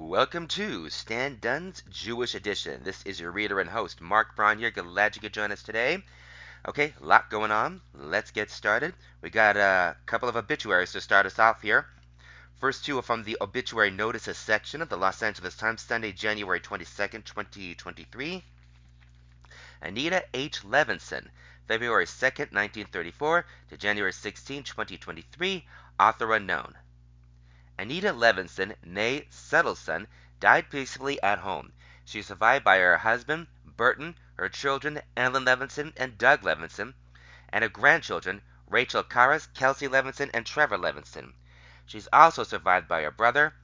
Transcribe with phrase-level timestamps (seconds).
[0.00, 2.82] Welcome to Stan Dunn's Jewish Edition.
[2.84, 4.70] This is your reader and host, Marc Braun here.
[4.70, 6.04] Glad you could join us today.
[6.68, 7.80] Okay, a lot going on.
[7.92, 8.94] Let's get started.
[9.22, 11.88] We got a couple of obituaries to start us off here.
[12.60, 16.60] First two are from the obituary notices section of the Los Angeles Times, Sunday, January
[16.60, 18.44] 22nd, 2023.
[19.82, 20.62] Anita H.
[20.62, 21.26] Levinson,
[21.66, 25.66] February 2nd, 1934 to January 16, 2023,
[25.98, 26.76] author unknown.
[27.80, 30.08] Anita Levinson, née Settleson,
[30.40, 31.72] died peacefully at home.
[32.04, 36.94] She is survived by her husband, Burton, her children, Ellen Levinson and Doug Levinson,
[37.50, 41.34] and her grandchildren, Rachel Karras, Kelsey Levinson, and Trevor Levinson.
[41.86, 43.54] She is also survived by her brother,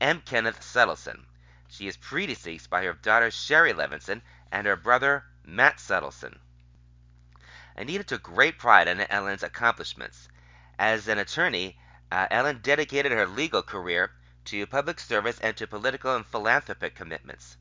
[0.00, 0.22] M.
[0.22, 1.26] Kenneth Settleson.
[1.68, 6.38] She is predeceased by her daughter, Sherry Levinson, and her brother, Matt Settleson.
[7.76, 10.28] Anita took great pride in Ellen's accomplishments.
[10.78, 11.78] As an attorney,
[12.10, 14.10] uh, Ellen dedicated her legal career
[14.46, 17.56] to public service and to political and philanthropic commitments.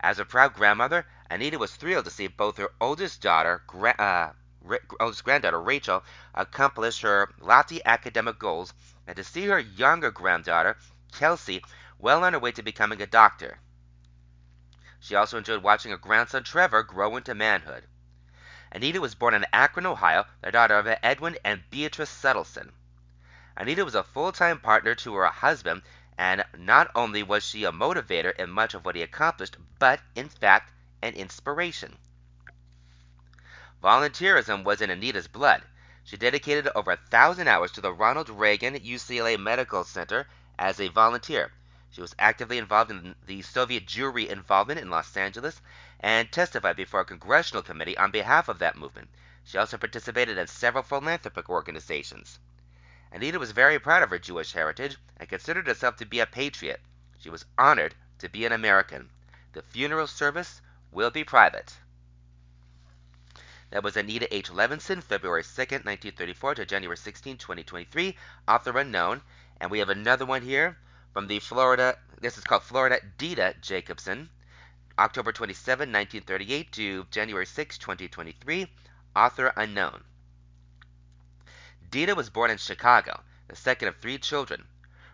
[0.00, 4.32] As a proud grandmother, Anita was thrilled to see both her oldest daughter, gra- uh,
[4.62, 8.74] ra- oldest granddaughter Rachel, accomplish her lofty academic goals,
[9.06, 10.76] and to see her younger granddaughter,
[11.12, 11.64] Kelsey,
[11.98, 13.58] well on her way to becoming a doctor.
[15.00, 17.86] She also enjoyed watching her grandson Trevor grow into manhood.
[18.72, 22.72] Anita was born in Akron, Ohio, the daughter of Edwin and Beatrice Settleson.
[23.60, 25.82] Anita was a full-time partner to her husband,
[26.16, 30.28] and not only was she a motivator in much of what he accomplished, but, in
[30.28, 30.70] fact,
[31.02, 31.98] an inspiration.
[33.82, 35.64] Volunteerism was in Anita's blood.
[36.04, 40.86] She dedicated over a thousand hours to the Ronald Reagan UCLA Medical Center as a
[40.86, 41.50] volunteer.
[41.90, 45.60] She was actively involved in the Soviet Jewry involvement in Los Angeles
[45.98, 49.10] and testified before a congressional committee on behalf of that movement.
[49.42, 52.38] She also participated in several philanthropic organizations.
[53.10, 56.80] Anita was very proud of her Jewish heritage and considered herself to be a patriot.
[57.18, 59.10] She was honored to be an American.
[59.52, 60.60] The funeral service
[60.92, 61.78] will be private.
[63.70, 64.50] That was Anita H.
[64.50, 68.16] Levinson, February 2nd, 1934 to January 16, 2023,
[68.46, 69.22] author unknown.
[69.60, 70.78] And we have another one here
[71.12, 74.30] from the Florida, this is called Florida Dita Jacobson,
[74.98, 78.70] October 27, 1938 to January 6, 2023,
[79.16, 80.04] author unknown.
[81.90, 84.68] Dita was born in Chicago, the second of three children.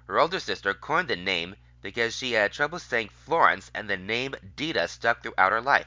[0.08, 4.34] Her older sister coined the name because she had trouble saying Florence and the name
[4.56, 5.86] Dita stuck throughout her life.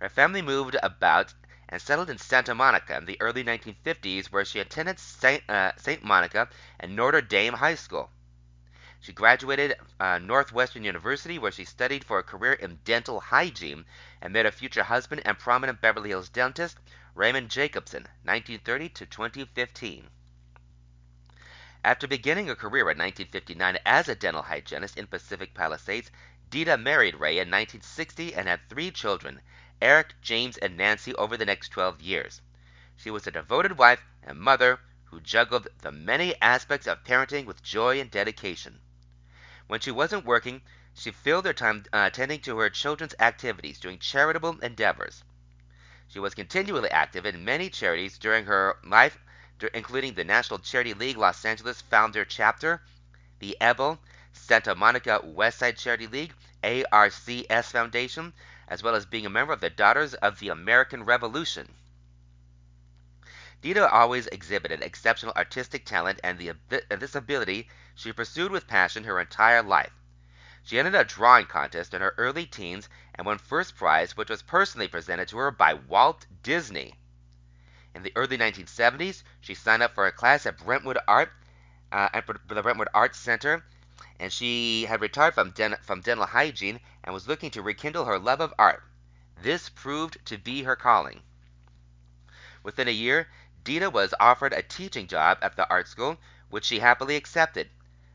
[0.00, 1.34] Her family moved about
[1.68, 5.42] and settled in Santa Monica in the early 1950s where she attended St.
[5.46, 6.48] Uh, Monica
[6.80, 8.10] and Notre Dame High School.
[9.00, 13.84] She graduated uh, Northwestern University where she studied for a career in dental hygiene
[14.22, 16.78] and met her future husband and prominent Beverly Hills dentist
[17.18, 20.08] Raymond Jacobson, 1930 to 2015.
[21.82, 26.12] After beginning a career in 1959 as a dental hygienist in Pacific Palisades,
[26.48, 29.40] Dita married Ray in 1960 and had three children,
[29.82, 32.40] Eric, James, and Nancy, over the next 12 years.
[32.94, 37.64] She was a devoted wife and mother who juggled the many aspects of parenting with
[37.64, 38.80] joy and dedication.
[39.66, 40.62] When she wasn't working,
[40.94, 45.24] she filled her time uh, attending to her children's activities, doing charitable endeavors.
[46.10, 49.18] She was continually active in many charities during her life,
[49.74, 52.80] including the National Charity League Los Angeles Founder Chapter,
[53.40, 53.98] the Ebell,
[54.32, 56.32] Santa Monica Westside Charity League,
[56.64, 58.32] ARCS Foundation,
[58.68, 61.74] as well as being a member of the Daughters of the American Revolution.
[63.60, 66.54] Dita always exhibited exceptional artistic talent, and, the,
[66.90, 69.92] and this ability she pursued with passion her entire life.
[70.68, 74.42] She entered a drawing contest in her early teens and won first prize, which was
[74.42, 76.98] personally presented to her by Walt Disney.
[77.94, 81.32] In the early 1970s, she signed up for a class at Brentwood Art,
[81.90, 83.64] uh, at the Brentwood Arts Center,
[84.20, 88.18] and she had retired from, den- from dental hygiene and was looking to rekindle her
[88.18, 88.84] love of art.
[89.40, 91.22] This proved to be her calling.
[92.62, 93.30] Within a year,
[93.64, 96.18] Dita was offered a teaching job at the art school,
[96.50, 97.70] which she happily accepted.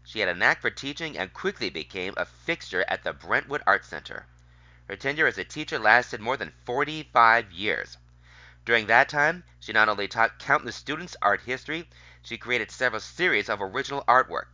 [0.05, 3.85] She had a knack for teaching and quickly became a fixture at the Brentwood Art
[3.85, 4.25] Center.
[4.89, 7.97] Her tenure as a teacher lasted more than 45 years.
[8.65, 11.89] During that time, she not only taught countless students art history,
[12.21, 14.47] she created several series of original artwork.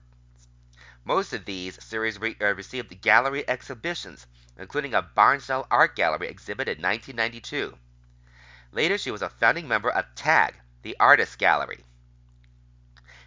[1.04, 6.68] Most of these series re- uh, received gallery exhibitions, including a Barnsdall Art Gallery exhibit
[6.68, 7.75] in 1992.
[8.72, 11.84] Later, she was a founding member of TAG, the Artist Gallery.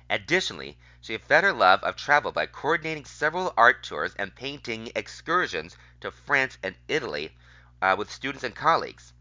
[0.09, 5.77] Additionally, she fed her love of travel by coordinating several art tours and painting excursions
[6.01, 7.37] to France and Italy
[7.83, 9.13] uh, with students and colleagues.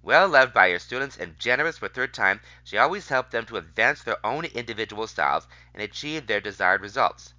[0.00, 3.58] Well loved by her students and generous with her time, she always helped them to
[3.58, 7.34] advance their own individual styles and achieve their desired results.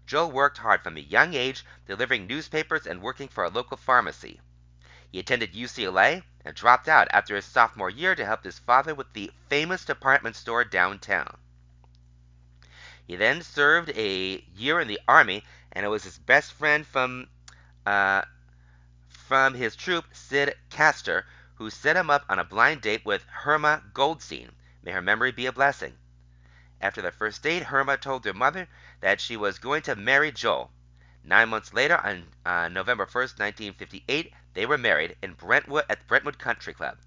[0.06, 4.40] Joel worked hard from a young age, delivering newspapers and working for a local pharmacy.
[5.10, 9.12] He attended UCLA and dropped out after his sophomore year to help his father with
[9.12, 11.36] the famous department store downtown.
[13.06, 17.28] He then served a year in the Army, and it was his best friend from
[17.84, 18.22] uh,
[19.22, 21.24] from his troop, Sid Castor,
[21.54, 24.52] who set him up on a blind date with Herma Goldstein.
[24.82, 25.96] May her memory be a blessing.
[26.80, 28.68] After the first date, Herma told her mother
[29.00, 30.72] that she was going to marry Joel.
[31.22, 36.38] Nine months later, on uh, November 1st, 1958, they were married in Brentwood at Brentwood
[36.38, 36.98] Country Club.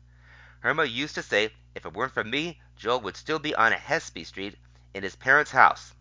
[0.63, 4.25] Herma used to say, if it weren't for me, Joel would still be on Hesby
[4.25, 4.57] Street
[4.93, 5.93] in his parents' house.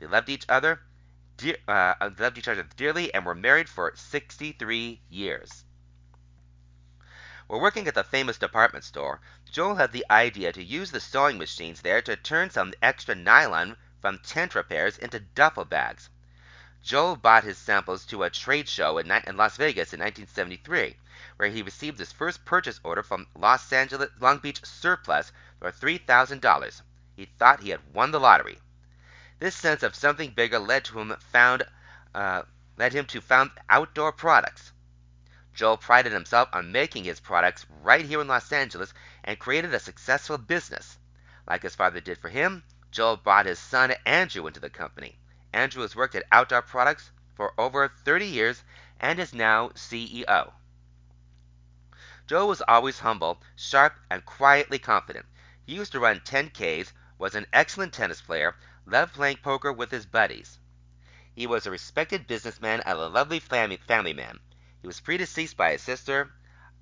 [0.00, 0.80] They loved each other,
[1.40, 5.64] dear, uh, loved each other dearly, and were married for 63 years.
[7.46, 11.38] While working at the famous department store, Joel had the idea to use the sewing
[11.38, 16.10] machines there to turn some extra nylon from tent repairs into duffel bags.
[16.82, 20.96] Joel bought his samples to a trade show in, in Las Vegas in 1973,
[21.38, 26.82] where he received his first purchase order from Los Angeles Long Beach Surplus for $3,000.
[27.16, 28.60] He thought he had won the lottery.
[29.40, 31.62] This sense of something bigger led to him found
[32.14, 32.42] uh,
[32.76, 34.70] led him to found Outdoor Products.
[35.54, 38.92] Joel prided himself on making his products right here in Los Angeles
[39.24, 40.98] and created a successful business.
[41.48, 45.18] Like his father did for him, Joel brought his son Andrew into the company.
[45.54, 48.62] Andrew has worked at Outdoor Products for over 30 years
[49.00, 50.52] and is now CEO.
[52.26, 55.24] Joel was always humble, sharp, and quietly confident.
[55.64, 58.54] He used to run 10Ks, was an excellent tennis player,
[58.90, 60.58] loved playing poker with his buddies.
[61.32, 63.78] He was a respected businessman and a lovely family,
[64.12, 64.40] man.
[64.80, 66.32] He was predeceased by his sister,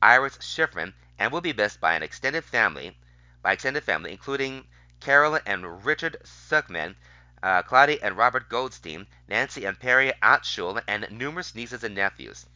[0.01, 2.97] Iris Schifrin, and will be missed by an extended family,
[3.43, 4.67] by extended family, including
[5.01, 6.97] Carol and Richard Suckman,
[7.43, 12.47] uh, Claudia and Robert Goldstein, Nancy and Perry Altschul, and numerous nieces and nephews.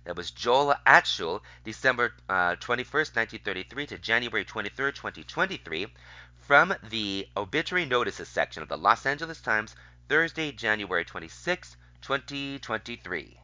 [0.06, 5.94] That was Joel Altschul, December uh, 21st, 1933 to January 23rd, 2023,
[6.38, 9.76] from the obituary notices section of the Los Angeles Times,
[10.08, 13.40] Thursday, January 26, 2023.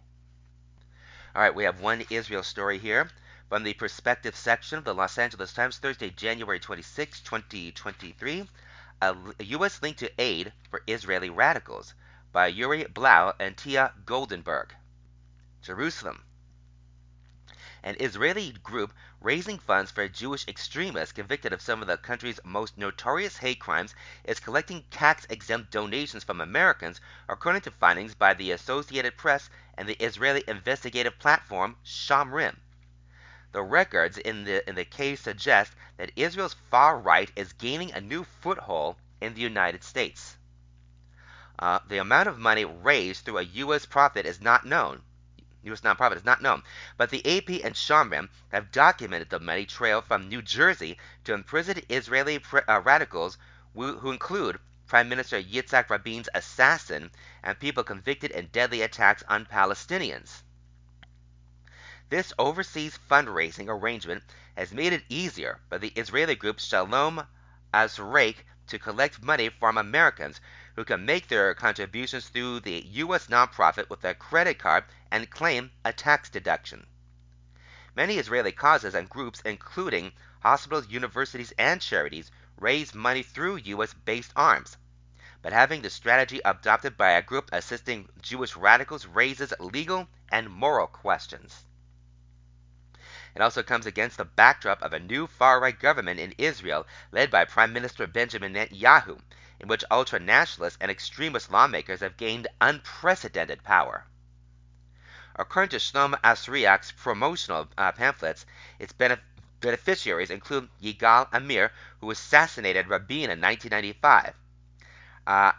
[1.36, 3.10] All right, we have one Israel story here
[3.50, 8.50] from the perspective section of the Los Angeles Times, Thursday, January 26, 2023.
[9.02, 9.82] A, a U.S.
[9.82, 11.94] link to aid for Israeli radicals
[12.32, 14.72] by Uri Blau and Tia Goldenberg.
[15.62, 16.24] Jerusalem
[17.86, 22.39] an Israeli group raising funds for a Jewish extremist convicted of some of the country's
[22.44, 27.00] most notorious hate crimes is collecting tax exempt donations from Americans,
[27.30, 32.58] according to findings by the Associated Press and the Israeli investigative platform Shomrim.
[33.51, 38.01] The records in the, in the case suggest that Israel's far right is gaining a
[38.01, 40.38] new foothold in the United States.
[41.60, 43.86] Uh, the amount of money raised through a U.S.
[43.86, 45.04] profit is not known.
[45.65, 45.81] U.S.
[45.81, 46.63] nonprofit is not known,
[46.95, 51.84] but the AP and Shomrim have documented the money trail from New Jersey to imprisoned
[51.89, 53.38] Israeli uh, radicals
[53.74, 57.10] who, include Prime Minister Yitzhak Rabin's assassin
[57.43, 60.43] and people convicted in deadly attacks on Palestinians.
[62.10, 64.24] This overseas fundraising arrangement
[64.55, 67.25] has made it easier for the Israeli group Shalom
[67.74, 70.39] Azreik to collect money from Americans
[70.75, 73.27] who can make their contributions through the U.S.
[73.27, 76.86] nonprofit with a credit card and claim a tax deduction.
[77.96, 83.94] Many Israeli causes and groups, including hospitals, universities, and charities, raise money through U.S.
[83.94, 84.77] based arms.
[85.41, 90.88] But having the strategy adopted by a group assisting Jewish radicals raises legal and moral
[90.88, 91.63] questions.
[93.36, 97.29] It also comes against the backdrop of a new far right government in Israel led
[97.29, 99.22] by Prime Minister Benjamin Netanyahu,
[99.60, 104.06] in which ultra nationalist and extremist lawmakers have gained unprecedented power.
[105.38, 108.46] According to Shlom Asriak's promotional uh, pamphlets,
[108.80, 109.20] its benef-
[109.60, 114.34] beneficiaries include Yigal Amir, who assassinated Rabin in 1995,
[115.28, 115.52] uh,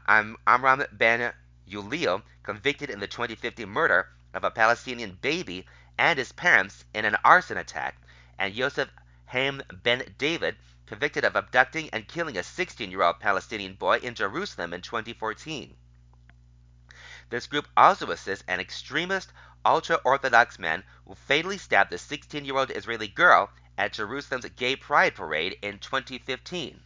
[0.47, 1.33] Amram Ben
[1.69, 5.67] Uliel, convicted in the 2015 murder of a Palestinian baby
[5.99, 7.97] and his parents in an arson attack,
[8.38, 8.88] and Yosef
[9.30, 10.56] Haim Ben David,
[10.87, 15.76] convicted of abducting and killing a 16 year old Palestinian boy in Jerusalem in 2014.
[17.28, 19.33] This group also assists an extremist,
[19.64, 24.76] ultra Orthodox man who fatally stabbed a 16 year old Israeli girl at Jerusalem's Gay
[24.76, 26.83] Pride Parade in 2015.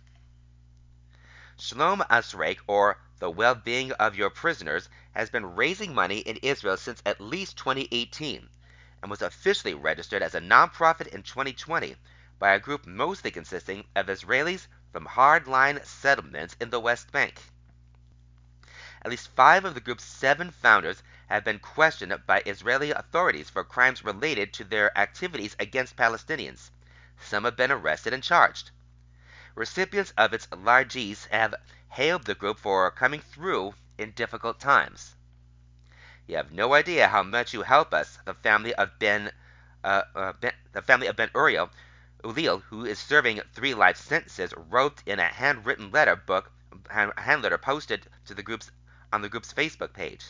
[1.59, 6.79] Shalom Azreik, or the Well Being of Your Prisoners, has been raising money in Israel
[6.79, 8.49] since at least 2018
[9.03, 11.97] and was officially registered as a nonprofit in 2020
[12.41, 17.41] by a group mostly consisting of Israelis from hardline settlements in the West Bank.
[19.03, 23.63] At least five of the group's seven founders have been questioned by Israeli authorities for
[23.63, 26.71] crimes related to their activities against Palestinians.
[27.21, 28.71] Some have been arrested and charged.
[29.55, 31.55] Recipients of its largesse have
[31.91, 35.15] hailed the group for coming through in difficult times.
[36.27, 39.31] You have no idea how much you help us, the family of Ben,
[39.85, 41.71] uh, uh, ben the family of Ben Uriel,
[42.23, 46.53] Ulil, who is serving three life sentences, wrote in a handwritten letter book,
[46.91, 48.71] hand letter posted to the group's
[49.13, 50.27] on the group's Facebook page.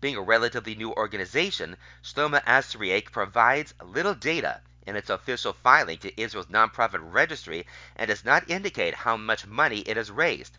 [0.00, 6.18] Being a relatively new organization, Shlomo Azriak provides little data in its official filing to
[6.18, 10.56] Israel's nonprofit registry and does not indicate how much money it has raised.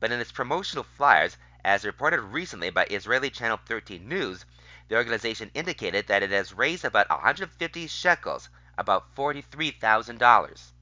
[0.00, 4.44] But in its promotional flyers, as reported recently by Israeli Channel 13 News,
[4.88, 10.72] the organization indicated that it has raised about 150 shekels, about $43,000.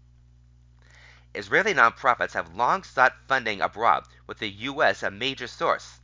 [1.35, 5.03] Israeli nonprofits have long sought funding abroad, with the U.S.
[5.03, 5.99] a major source.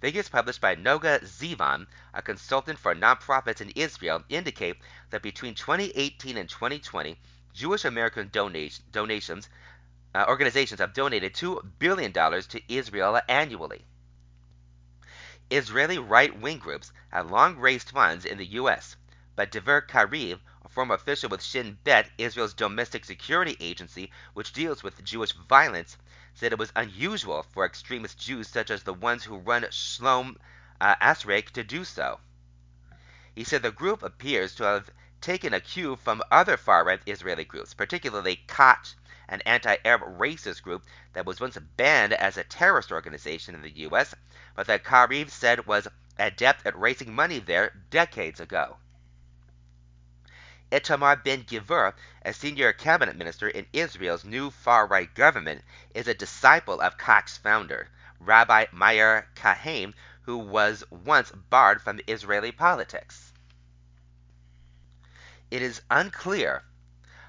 [0.00, 4.76] Figures published by Noga Zivan, a consultant for nonprofits in Israel, indicate
[5.10, 7.18] that between 2018 and 2020,
[7.54, 9.48] Jewish American donation, donations
[10.14, 13.84] uh, organizations have donated $2 billion to Israel annually.
[15.50, 18.96] Israeli right-wing groups have long raised funds in the U.S.,
[19.36, 24.82] but Dvir Kariv, a former official with Shin Bet, Israel's domestic security agency which deals
[24.82, 25.96] with Jewish violence,
[26.34, 30.36] said it was unusual for extremist Jews such as the ones who run Shlom
[30.80, 32.20] uh, to do so.
[33.34, 34.90] He said the group appears to have
[35.20, 38.94] taken a cue from other far-right Israeli groups, particularly Kach,
[39.28, 44.14] an anti-Arab racist group that was once banned as a terrorist organization in the U.S.,
[44.54, 45.88] but that Kariv said was
[46.18, 48.76] adept at raising money there decades ago.
[50.72, 55.62] Itamar Ben Gvir, a senior cabinet minister in Israel's new far-right government,
[55.94, 62.52] is a disciple of Kach's founder, Rabbi Meir Kahane, who was once barred from Israeli
[62.52, 63.34] politics.
[65.50, 66.62] It is unclear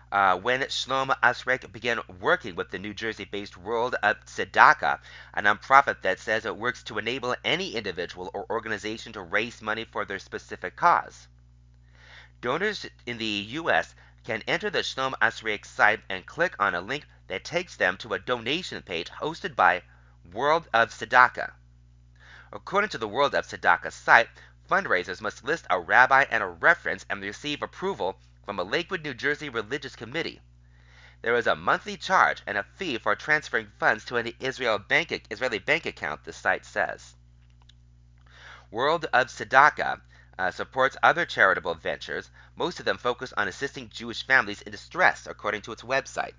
[0.10, 5.00] uh, when Shlomo Azreik began working with the New Jersey-based World of Tzedakah,
[5.34, 9.84] a nonprofit that says it works to enable any individual or organization to raise money
[9.84, 11.28] for their specific cause.
[12.44, 13.96] Donors in the U.S.
[14.26, 18.14] can enter the Shlomo Azreik site and click on a link that takes them to
[18.14, 19.82] a donation page hosted by
[20.30, 21.54] World of Tzedakah.
[22.52, 24.28] According to the World of Tzedakah site,
[24.70, 29.14] fundraisers must list a rabbi and a reference and receive approval from a Lakewood, New
[29.14, 30.42] Jersey religious committee.
[31.22, 35.28] There is a monthly charge and a fee for transferring funds to an Israel bank,
[35.30, 37.16] Israeli bank account, the site says.
[38.70, 40.02] World of Tzedakah
[40.40, 45.28] uh, supports other charitable ventures, most of them focus on assisting Jewish families in distress,
[45.28, 46.34] according to its website.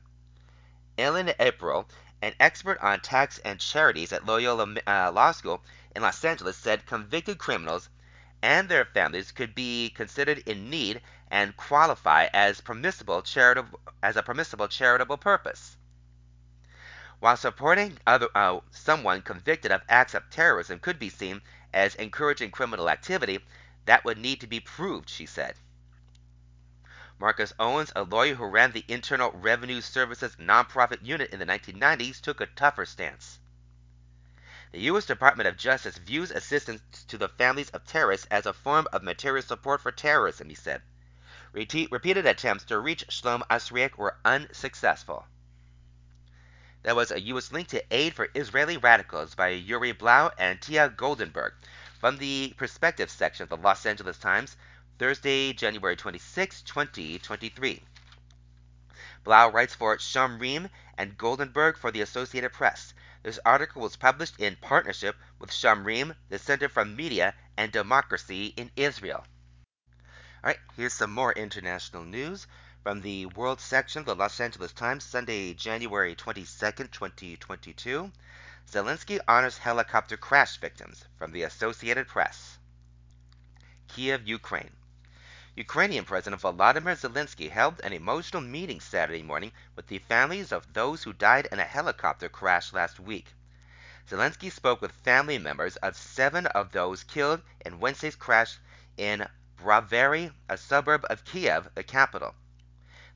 [0.99, 1.89] Ellen Aprill,
[2.23, 5.63] an expert on tax and charities at Loyola uh, Law School
[5.95, 7.89] in Los Angeles, said convicted criminals
[8.43, 14.23] and their families could be considered in need and qualify as permissible charitable as a
[14.23, 15.77] permissible charitable purpose.
[17.21, 21.41] While supporting other, uh, someone convicted of acts of terrorism could be seen
[21.73, 23.43] as encouraging criminal activity,
[23.87, 25.57] that would need to be proved, she said.
[27.19, 32.21] Marcus Owens, a lawyer who ran the Internal Revenue Service's nonprofit unit in the 1990s,
[32.21, 33.39] took a tougher stance.
[34.73, 35.07] The U.S.
[35.07, 39.43] Department of Justice views assistance to the families of terrorists as a form of material
[39.43, 40.83] support for terrorism, he said.
[41.53, 45.27] repeated attempts to reach Shlomo Asriach were unsuccessful.
[46.83, 47.53] There was a U.S.
[47.53, 51.53] link to Aid for Israeli Radicals by Uri Blau and Tia Goldenberg
[52.05, 54.59] from the Perspective section of the Los Angeles Times,
[54.99, 57.83] Thursday, January 26, 2023.
[59.23, 60.69] Blau writes for Shomrim
[60.99, 62.93] and Goldenberg for the Associated Press.
[63.23, 68.71] This article was published in partnership with Shomrim, the Center for Media and Democracy in
[68.77, 69.25] Israel.
[70.45, 72.47] Alright, here's some more international news.
[72.83, 76.45] From the World section of the Los Angeles Times, Sunday, January 22,
[76.89, 78.13] 2022,
[78.71, 81.05] Zelensky honors helicopter crash victims.
[81.17, 82.59] From the Associated Press.
[83.89, 84.75] Kiev, Ukraine.
[85.55, 91.05] Ukrainian President Volodymyr Zelensky held an emotional meeting Saturday morning with the families of those
[91.05, 93.35] who died in a helicopter crash last week.
[94.09, 98.59] Zelensky spoke with family members of seven of those killed in Wednesday's crash
[98.97, 102.35] in Brovary, a suburb of Kiev, the capital.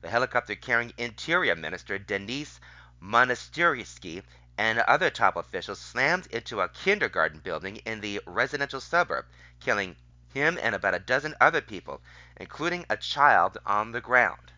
[0.01, 2.59] The helicopter carrying Interior Minister Denis
[3.01, 4.23] Monastyrsky
[4.59, 9.25] and other top officials slammed into a kindergarten building in the residential suburb,
[9.61, 9.95] killing
[10.33, 12.01] him and about a dozen other people,
[12.35, 14.51] including a child on the ground.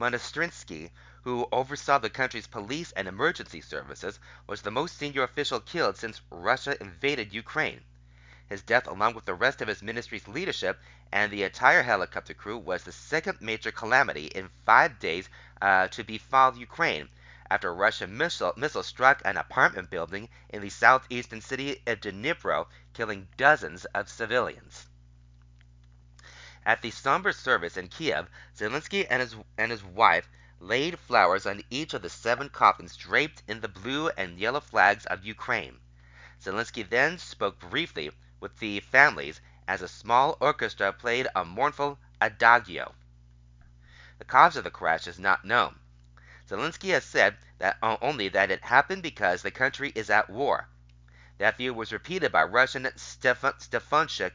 [0.00, 0.90] Monastyrsky,
[1.24, 6.22] who oversaw the country's police and emergency services, was the most senior official killed since
[6.30, 7.84] Russia invaded Ukraine.
[8.46, 10.80] His death, along with the rest of his ministry's leadership
[11.12, 15.28] and the entire helicopter crew, was the second major calamity in five days
[15.60, 17.10] uh, to befall Ukraine
[17.50, 22.66] after a Russian missile, missile struck an apartment building in the southeastern city of Dnipro,
[22.92, 24.86] killing dozens of civilians.
[26.66, 30.28] At the somber service in Kiev, Zelensky and his, and his wife
[30.60, 35.06] laid flowers on each of the seven coffins draped in the blue and yellow flags
[35.06, 35.80] of Ukraine.
[36.42, 42.94] Zelensky then spoke briefly with the families as a small orchestra played a mournful adagio.
[44.18, 45.78] The cause of the crash is not known.
[46.48, 50.68] Zelensky has said that only that it happened because the country is at war.
[51.38, 54.34] That view was repeated by Ruslan Stefanchuk,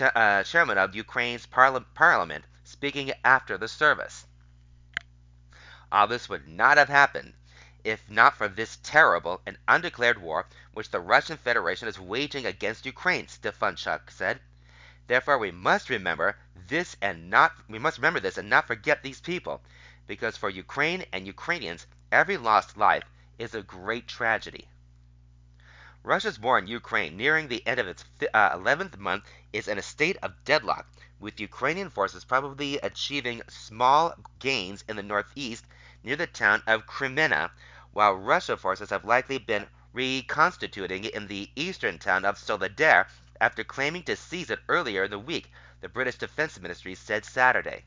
[0.00, 4.26] uh, chairman of Ukraine's parliament, speaking after the service.
[5.90, 7.34] All this would not have happened
[7.84, 12.86] if not for this terrible and undeclared war which the Russian Federation is waging against
[12.86, 14.40] Ukraine, Stefanchuk said.
[15.08, 19.20] Therefore, we must remember this and not we must remember this and not forget these
[19.20, 19.60] people,
[20.06, 23.04] because for Ukraine and Ukrainians, every lost life
[23.38, 24.68] is a great tragedy.
[26.04, 29.82] Russia's war in Ukraine, nearing the end of its uh, 11th month, is in a
[29.82, 30.86] state of deadlock,
[31.18, 35.64] with Ukrainian forces probably achieving small gains in the northeast
[36.02, 37.50] near the town of Kreminna,
[37.92, 43.06] while Russian forces have likely been reconstituting in the eastern town of Soledar
[43.40, 47.84] after claiming to seize it earlier in the week, the British Defense Ministry said Saturday.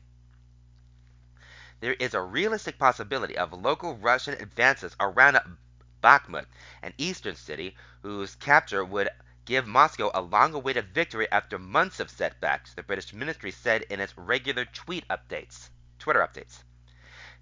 [1.78, 5.38] There is a realistic possibility of local Russian advances around
[6.02, 6.46] Bakhmut,
[6.82, 9.10] an eastern city whose capture would
[9.44, 14.00] give Moscow a long awaited victory after months of setbacks, the British ministry said in
[14.00, 16.64] its regular tweet updates, Twitter updates.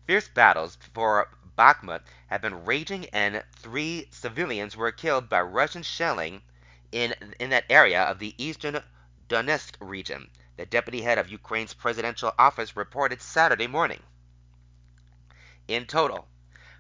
[0.05, 6.43] Fierce battles for Bakhmut have been raging and three civilians were killed by Russian shelling
[6.91, 8.83] in, in that area of the eastern
[9.29, 14.03] Donetsk region, the deputy head of Ukraine's presidential office reported Saturday morning.
[15.67, 16.29] In total,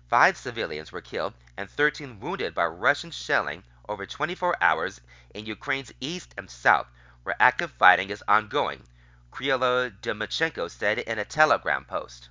[0.08, 5.00] five civilians were killed and 13 wounded by Russian shelling over 24 hours
[5.32, 6.86] in Ukraine's east and south,
[7.22, 8.86] where active fighting is ongoing,
[9.32, 12.28] Krylo Dmytrenko said in a Telegram post.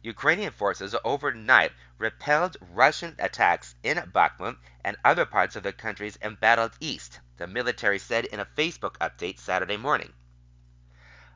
[0.00, 6.72] Ukrainian forces overnight repelled Russian attacks in Bakhmut and other parts of the country's embattled
[6.80, 10.14] east, the military said in a Facebook update Saturday morning.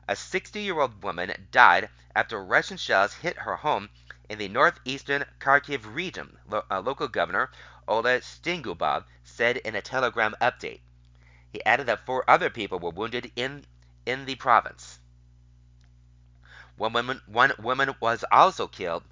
[0.05, 3.89] A 60 year old woman died after Russian shells hit her home
[4.27, 7.49] in the northeastern Kharkiv region, uh, local governor
[7.87, 10.81] Ola Stengubov said in a telegram update.
[11.53, 13.65] He added that four other people were wounded in,
[14.05, 14.99] in the province.
[16.75, 19.05] One woman, one woman was also killed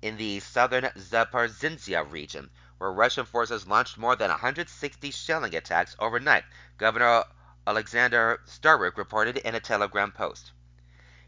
[0.00, 6.44] in the southern Zaporizhzhia region, where Russian forces launched more than 160 shelling attacks overnight,
[6.78, 7.24] Governor
[7.66, 10.52] Alexander Starukh reported in a Telegram post.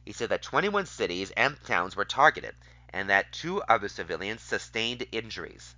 [0.04, 2.54] He said that 21 cities and towns were targeted
[2.90, 5.74] and that two other civilians sustained injuries.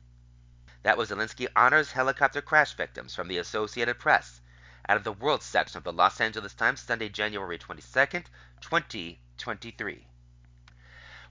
[0.82, 4.40] That was Zelensky honors helicopter crash victims from the Associated Press
[4.88, 8.26] out of the World section of the Los Angeles Times, Sunday, January 22nd,
[8.60, 10.06] 2023.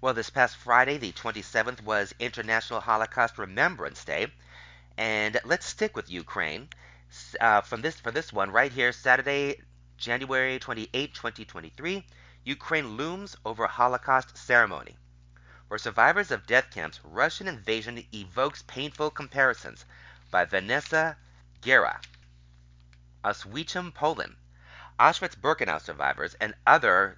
[0.02, 4.32] Well, this past Friday, the 27th, was International Holocaust Remembrance Day,
[4.98, 6.70] and let's stick with Ukraine.
[7.42, 9.60] Uh, from this for this one right here, Saturday,
[9.98, 12.06] January 28, 2023,
[12.44, 14.96] Ukraine looms over Holocaust ceremony.
[15.68, 19.86] For survivors of death camps, Russian invasion evokes painful comparisons
[20.30, 21.18] by Vanessa
[21.62, 22.00] Gera.
[23.24, 24.36] Auschwitz, Poland.
[25.00, 27.18] Auschwitz-Birkenau survivors and other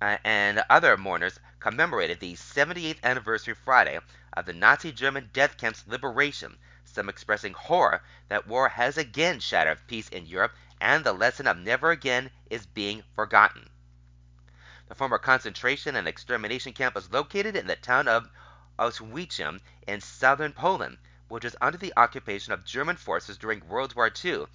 [0.00, 3.98] uh, and other mourners commemorated the 78th anniversary Friday
[4.32, 6.58] of the Nazi German death camp's liberation,
[6.96, 11.58] some expressing horror that war has again shattered peace in Europe and the lesson of
[11.58, 13.68] never again is being forgotten.
[14.88, 18.30] The former concentration and extermination camp was located in the town of
[18.78, 20.96] Auschwitz in southern Poland,
[21.28, 24.46] which was under the occupation of German forces during World War II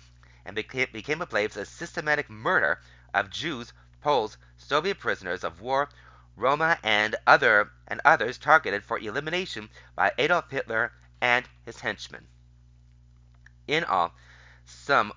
[0.44, 2.82] and became a place of systematic murder
[3.14, 5.90] of Jews, Poles, Soviet prisoners of war,
[6.36, 12.28] Roma, and other and others targeted for elimination by Adolf Hitler and his henchmen.
[13.68, 14.14] In all,
[14.66, 15.14] some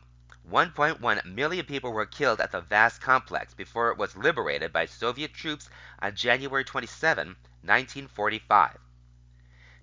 [0.48, 5.32] 1.1 million people were killed at the vast complex before it was liberated by Soviet
[5.32, 8.78] troops on January 27, 1945.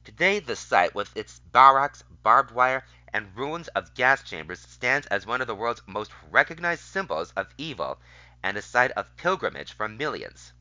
[0.03, 5.25] Today, the site, with its barracks, barbed wire, and ruins of gas chambers, stands as
[5.25, 7.99] one of the world's most recognized symbols of evil
[8.43, 10.53] and a site of pilgrimage for millions.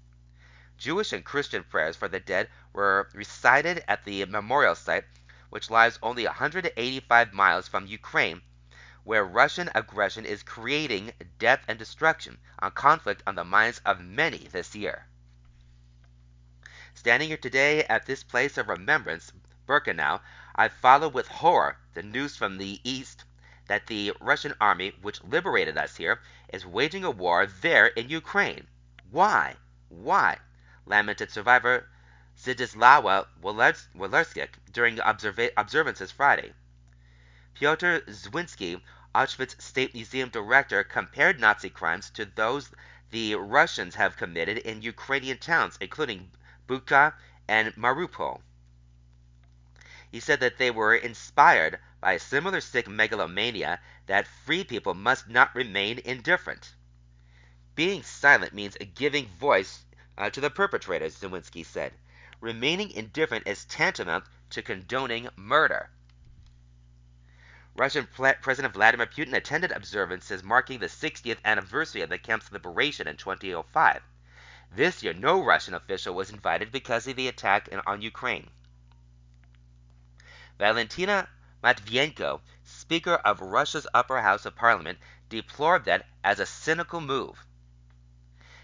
[0.79, 5.05] Jewish and Christian prayers for the dead were recited at the memorial site,
[5.51, 8.43] which lies only 185 miles from Ukraine
[9.03, 14.47] where Russian aggression is creating death and destruction on conflict on the minds of many
[14.49, 15.07] this year.
[16.93, 19.33] Standing here today at this place of remembrance,
[19.67, 20.21] Birkenau,
[20.55, 23.25] I follow with horror the news from the east
[23.69, 26.21] that the Russian army, which liberated us here,
[26.53, 28.67] is waging a war there in Ukraine.
[29.11, 29.57] Why?
[29.89, 30.39] Why?
[30.85, 31.89] lamented survivor
[32.43, 36.55] Zdzislawa Wolarczyk during observa- observances Friday.
[37.53, 38.81] Pyotr Zwinski,
[39.15, 42.71] Auschwitz State Museum director, compared Nazi crimes to those
[43.11, 46.31] the Russians have committed in Ukrainian towns, including
[46.67, 47.13] Bucha
[47.47, 48.41] and Mariupol.
[50.11, 55.29] He said that they were inspired by a similar sick megalomania that free people must
[55.29, 56.75] not remain indifferent.
[57.75, 59.85] Being silent means giving voice
[60.17, 61.93] uh, to the perpetrators, Zawinski said.
[62.41, 65.91] Remaining indifferent is tantamount to condoning murder.
[67.77, 73.17] Russian President Vladimir Putin attended observances marking the 60th anniversary of the camp's liberation in
[73.17, 74.03] 2005.
[74.73, 78.51] This year, no Russian official was invited because of the attack on Ukraine.
[80.59, 81.29] Valentina
[81.63, 84.99] Matvienko, Speaker of Russia's upper house of parliament,
[85.29, 87.45] deplored that as a cynical move.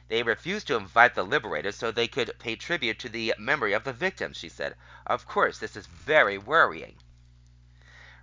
[0.09, 3.83] They refused to invite the liberators so they could pay tribute to the memory of
[3.83, 4.77] the victims, she said.
[5.05, 6.99] Of course, this is very worrying.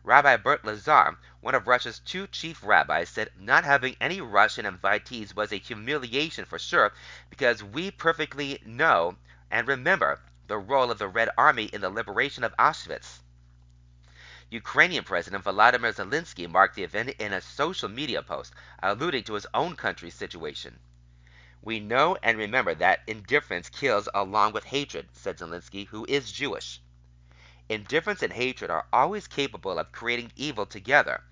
[0.05, 5.35] Rabbi Berel Lazar, one of Russia's two chief rabbis, said not having any Russian invitees
[5.35, 6.93] was a humiliation for sure
[7.29, 9.17] because we perfectly know
[9.51, 13.19] and remember the role of the Red Army in the liberation of Auschwitz.
[14.49, 19.47] Ukrainian President Volodymyr Zelensky marked the event in a social media post, alluding to his
[19.53, 20.79] own country's situation.
[21.65, 26.81] We know and remember that indifference kills along with hatred, said Zelensky, who is Jewish.
[27.69, 31.23] Indifference and hatred are always capable of creating evil together.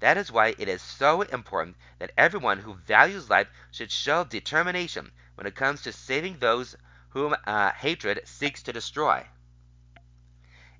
[0.00, 5.10] That is why it is so important that everyone who values life should show determination
[5.36, 6.76] when it comes to saving those
[7.08, 9.26] whom uh, hatred seeks to destroy.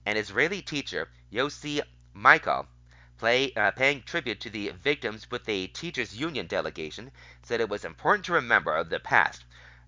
[0.05, 1.81] An Israeli teacher, Yossi
[2.12, 2.66] Michael,
[3.18, 7.11] play, uh, paying tribute to the victims with a teachers' union delegation,
[7.42, 9.44] said it was important to remember the past.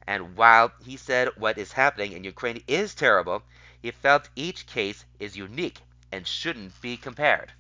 [0.07, 3.45] And while he said what is happening in Ukraine is terrible,
[3.81, 7.53] he felt each case is unique and shouldn't be compared.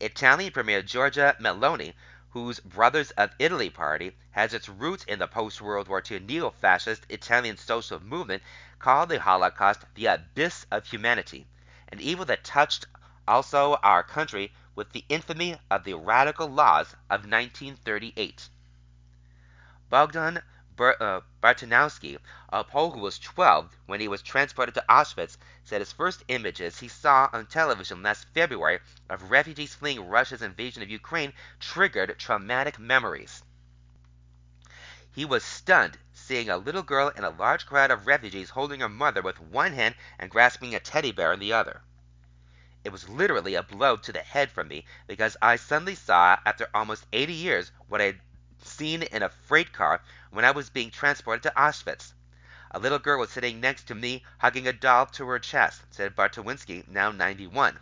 [0.00, 1.94] Italian Premier Giorgia Meloni,
[2.30, 6.50] whose Brothers of Italy party has its roots in the post World War II neo
[6.50, 8.42] fascist Italian social movement,
[8.78, 11.46] called the Holocaust the abyss of humanity,
[11.88, 12.86] an evil that touched
[13.30, 18.48] also our country with the infamy of the radical laws of 1938.
[19.88, 20.42] Bogdan
[20.80, 25.92] uh, Bartnikowski, a Pole who was 12 when he was transported to Auschwitz, said his
[25.92, 31.32] first images he saw on television last February of refugees fleeing Russia's invasion of Ukraine
[31.60, 33.44] triggered traumatic memories.
[35.12, 38.88] He was stunned seeing a little girl in a large crowd of refugees holding her
[38.88, 41.82] mother with one hand and grasping a teddy bear in the other.
[42.82, 46.68] It was literally a blow to the head for me because I suddenly saw, after
[46.72, 48.20] almost 80 years, what I had
[48.62, 52.14] seen in a freight car when I was being transported to Auschwitz.
[52.70, 56.16] A little girl was sitting next to me, hugging a doll to her chest, said
[56.16, 57.78] Bartowinski, now 91.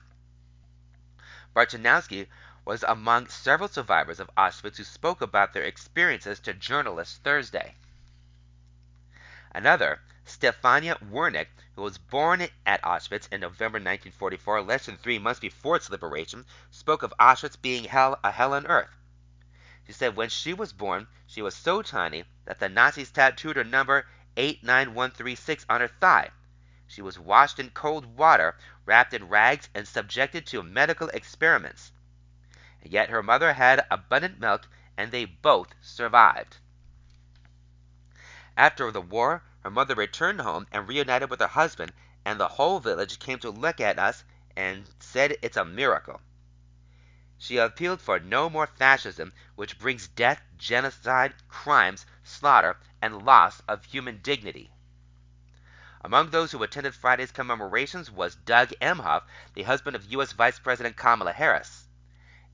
[1.55, 2.27] Bartnikowski
[2.65, 7.75] was among several survivors of Auschwitz who spoke about their experiences to journalists Thursday.
[9.55, 15.41] Another, Stefania Wernik, who was born at Auschwitz in November 1944, less than three months
[15.41, 18.91] before its liberation, spoke of Auschwitz being hell, a hell on earth.
[19.87, 23.65] She said when she was born, she was so tiny that the Nazis tattooed her
[23.65, 26.31] number 89136 on her thigh.
[26.87, 31.93] She was washed in cold water, wrapped in rags, and subjected to medical experiments.
[32.83, 36.59] And yet her mother had abundant milk, and they both survived.
[38.59, 41.93] After the war, her mother returned home and reunited with her husband,
[42.25, 44.25] and the whole village came to look at us
[44.57, 46.21] and said it's a miracle.
[47.37, 53.85] She appealed for no more fascism, which brings death, genocide, crimes, slaughter, and loss of
[53.85, 54.71] human dignity.
[56.03, 60.33] Among those who attended Friday's commemorations was Doug Emhoff, the husband of U.S.
[60.33, 61.89] Vice President Kamala Harris.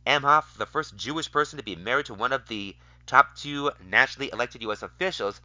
[0.07, 4.31] Emhoff, the first Jewish person to be married to one of the top two nationally
[4.33, 4.83] elected U.S.
[4.83, 5.41] officials,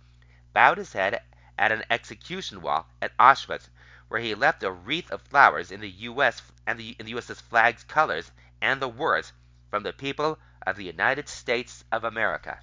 [0.54, 1.22] bowed his head
[1.60, 3.68] at an execution wall at Auschwitz,
[4.08, 6.42] where he left a wreath of flowers in the U.S.
[6.66, 9.34] and the, in the U.S.'s flag's colors and the words,
[9.70, 12.62] "From the people of the United States of America."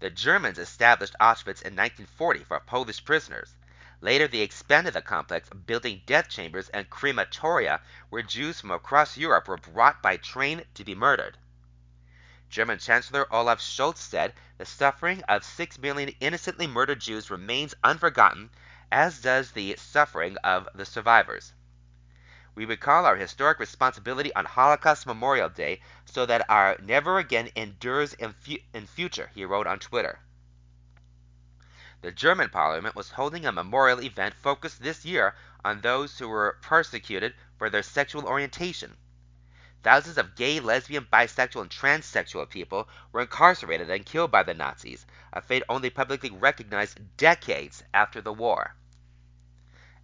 [0.00, 3.54] The Germans established Auschwitz in 1940 for Polish prisoners.
[4.00, 9.46] Later they expanded the complex, building death chambers and crematoria where Jews from across Europe
[9.46, 11.38] were brought by train to be murdered.
[12.50, 18.50] German Chancellor Olaf Scholz said the suffering of 6 million innocently murdered Jews remains unforgotten,
[18.92, 21.52] as does the suffering of the survivors.
[22.54, 28.12] We recall our historic responsibility on Holocaust Memorial Day so that our never again endures
[28.14, 30.20] in, fu- in future, he wrote on Twitter.
[32.02, 36.58] The German parliament was holding a memorial event focused this year on those who were
[36.60, 38.96] persecuted for their sexual orientation.
[39.84, 45.04] Thousands of gay, lesbian, bisexual, and transsexual people were incarcerated and killed by the Nazis,
[45.30, 48.74] a fate only publicly recognized decades after the war.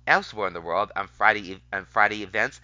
[0.06, 2.60] Elsewhere in the world on Friday on Friday events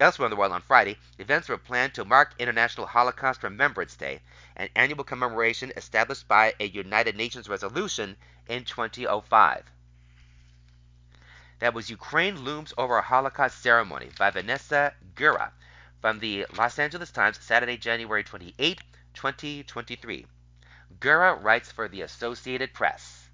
[0.00, 4.20] elsewhere in the world on Friday, events were planned to mark International Holocaust Remembrance Day,
[4.56, 8.16] an annual commemoration established by a United Nations resolution
[8.48, 9.70] in 2005.
[11.60, 15.52] That was Ukraine Looms Over a Holocaust Ceremony by Vanessa Gera,
[16.00, 18.80] from the Los Angeles Times, Saturday, January 28,
[19.14, 20.26] 2023.
[21.00, 23.28] Gera writes for the Associated Press.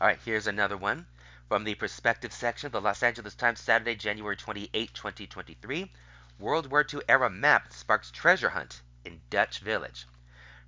[0.00, 1.06] All right, here's another one
[1.48, 5.92] from the Perspective section of the Los Angeles Times, Saturday, January 28, 2023.
[6.38, 10.06] World War II era map sparks treasure hunt in Dutch village.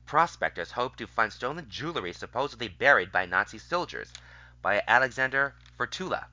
[0.07, 4.13] Prospectors hope to find stolen jewelry supposedly buried by Nazi soldiers
[4.63, 6.27] by Alexander Furtula.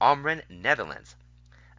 [0.00, 1.16] Ommeren, Netherlands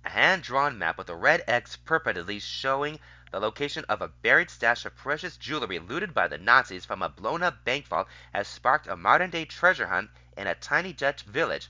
[0.06, 3.00] a hand-drawn map with a red X purportedly showing
[3.32, 7.10] the location of a buried stash of precious jewelry looted by the Nazis from a
[7.10, 11.70] blown-up bank vault has sparked a modern-day treasure hunt in a tiny Dutch village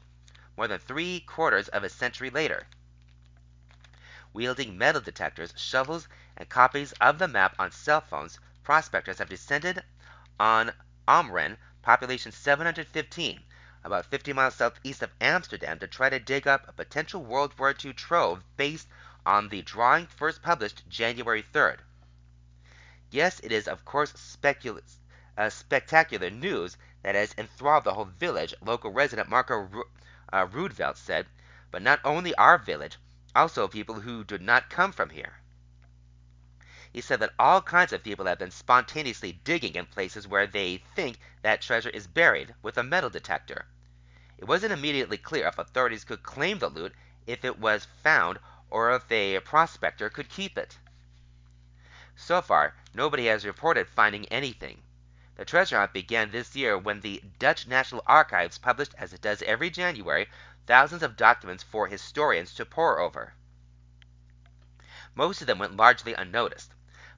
[0.57, 2.67] more than three quarters of a century later.
[4.33, 9.81] Wielding metal detectors, shovels, and copies of the map on cell phones, prospectors have descended
[10.37, 10.73] on
[11.07, 13.43] Ommeren, population 715,
[13.85, 17.75] about 50 miles southeast of Amsterdam, to try to dig up a potential World War
[17.85, 18.87] II trove based
[19.25, 21.77] on the drawing first published January 3rd.
[23.11, 24.81] Yes, it is of course specul-
[25.37, 29.69] uh, spectacular news that has enthralled the whole village, local resident Marco
[30.33, 31.27] uh, Rudvelt said,
[31.69, 32.97] but not only our village,
[33.35, 35.37] also people who do not come from here.
[36.91, 40.77] He said that all kinds of people have been spontaneously digging in places where they
[40.95, 43.65] think that treasure is buried with a metal detector.
[44.37, 46.93] It wasn't immediately clear if authorities could claim the loot
[47.25, 50.77] if it was found or if a prospector could keep it.
[52.17, 54.83] So far, nobody has reported finding anything.
[55.35, 59.41] The treasure hunt began this year when the Dutch National Archives published, as it does
[59.43, 60.29] every January,
[60.65, 63.33] thousands of documents for historians to pore over.
[65.13, 66.73] Most of them went largely unnoticed.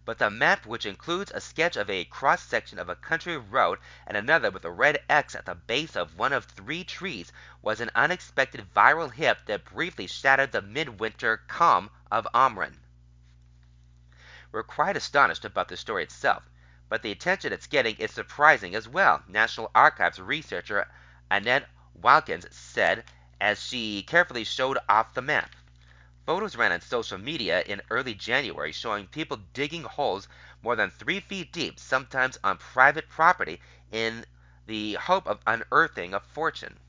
[0.08, 3.78] But the map, which includes a sketch of a cross section of a country road
[4.06, 7.82] and another with a red X at the base of one of three trees, was
[7.82, 12.78] an unexpected viral hit that briefly shattered the midwinter calm of Ommeren.
[14.54, 16.44] We're quite astonished about the story itself,
[16.88, 20.88] but the attention it's getting is surprising as well, National Archives researcher
[21.30, 21.66] Annet
[22.02, 23.04] Waalkens said
[23.42, 25.54] as she carefully showed off the map.
[26.28, 30.28] Photos ran on social media in early January showing people digging holes
[30.62, 33.62] more than three feet deep, sometimes on private property,
[33.94, 34.26] in
[34.66, 36.82] the hope of unearthing a fortune.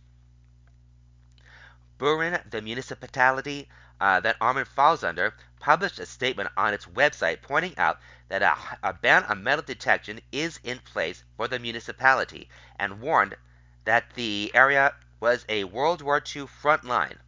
[1.98, 3.68] Buren, the municipality
[4.00, 8.56] uh, that Ommeren falls under, published a statement on its website pointing out that a,
[8.82, 13.36] a ban on metal detection is in place for the municipality and warned
[13.84, 17.20] that the area was a World War II front line.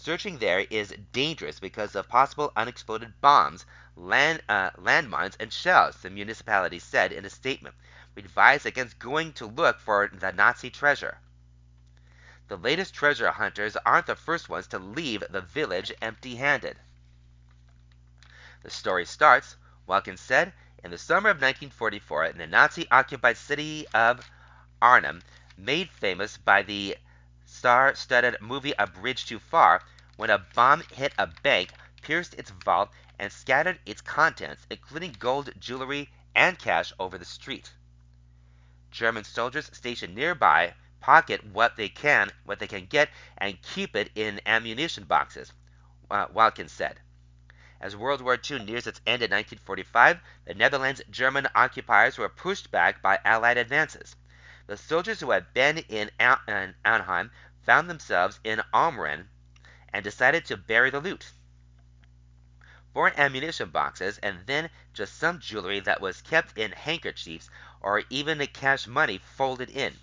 [0.00, 6.08] Searching there is dangerous because of possible unexploded bombs, land, uh, landmines, and shells, the
[6.08, 7.74] municipality said in a statement.
[8.14, 11.18] We advise against going to look for the Nazi treasure.
[12.46, 16.78] The latest treasure hunters aren't the first ones to leave the village empty handed.
[18.62, 19.56] The story starts,
[19.88, 20.52] Waalkens said,
[20.84, 24.30] in the summer of 1944 in the Nazi occupied city of
[24.80, 25.22] Arnhem,
[25.56, 26.96] made famous by the
[27.50, 29.82] star-studded movie A Bridge Too Far,
[30.16, 31.70] when a bomb hit a bank,
[32.02, 37.72] pierced its vault, and scattered its contents, including gold jewelry and cash, over the street.
[38.90, 43.08] German soldiers stationed nearby pocket what they can, what they can get,
[43.38, 45.52] and keep it in ammunition boxes.
[46.10, 47.00] Uh, Waalkens said.
[47.80, 52.70] As World War II nears its end in 1945, the Netherlands' German occupiers were pushed
[52.70, 54.16] back by Allied advances.
[54.68, 57.30] The soldiers who had been in Arnhem
[57.64, 59.28] found themselves in Ommeren
[59.94, 61.32] and decided to bury the loot.
[62.92, 67.48] Four ammunition boxes, and then just some jewelry that was kept in handkerchiefs
[67.80, 69.96] or even the cash money folded in.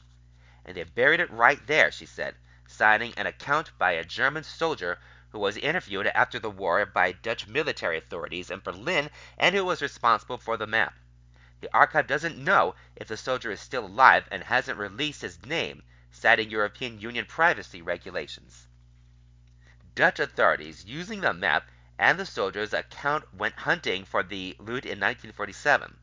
[0.66, 2.34] And they buried it right there, she said,
[2.66, 4.98] citing an account by a German soldier
[5.30, 9.84] who was interviewed after the war by Dutch military authorities in Berlin and who was
[9.84, 10.96] responsible for the map.
[11.62, 15.84] The archive doesn't know if the soldier is still alive and hasn't released his name,
[16.12, 18.68] citing European Union privacy regulations.
[19.96, 25.00] Dutch authorities, using the map and the soldier's account, went hunting for the loot in
[25.00, 25.98] 1947.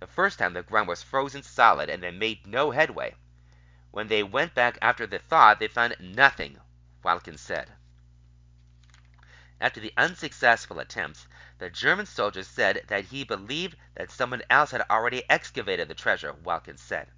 [0.00, 3.14] The first time the ground was frozen solid and they made no headway.
[3.90, 6.60] When they went back after the thaw, they found nothing,
[7.02, 7.72] Waalkens said.
[9.60, 11.26] After the unsuccessful attempts,
[11.58, 16.32] the German soldier said that he believed that someone else had already excavated the treasure,
[16.32, 17.08] Waalkens said.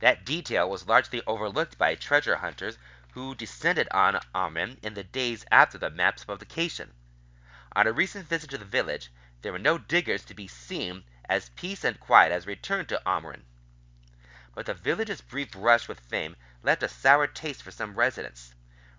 [0.00, 2.78] That detail was largely overlooked by treasure hunters
[3.12, 6.92] who descended on Ommeren in the days after the map's publication.
[7.76, 9.12] On a recent visit to the village,
[9.42, 13.44] there were no diggers to be seen as peace and quiet has returned to Ommeren.
[14.54, 18.52] But the village's brief rush with fame left a sour taste for some residents.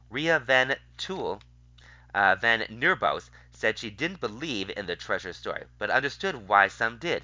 [0.10, 1.42] Ria Van Tool
[2.16, 6.98] uh, Van Neerbos said she didn't believe in the treasure story, but understood why some
[6.98, 7.24] did.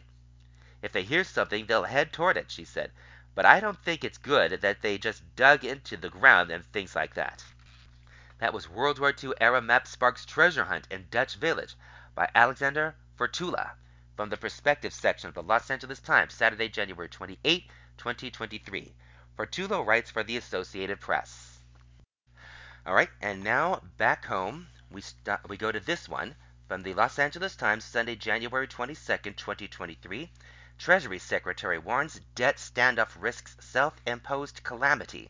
[0.82, 2.92] If they hear something, they'll head toward it, she said,
[3.36, 6.96] but I don't think it's good that they just dug into the ground and things
[6.96, 7.44] like that.
[8.40, 11.76] That was World War II era map sparks treasure hunt in Dutch Village
[12.16, 13.72] by Alexander Furtula
[14.16, 18.94] from the perspective section of the Los Angeles Times, Saturday, January 28, 2023.
[19.38, 21.60] Furtula writes for the Associated Press.
[22.86, 26.36] All right, and now back home we, st- we go to this one
[26.68, 30.32] from the Los Angeles Times, Sunday, January 22nd, 2023.
[30.78, 35.30] Treasury Secretary warns debt standoff risks self imposed calamity.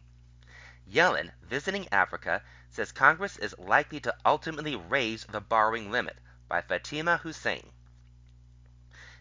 [0.89, 7.17] Yellen, visiting Africa, says Congress is likely to ultimately raise the borrowing limit by Fatima
[7.17, 7.71] Hussein.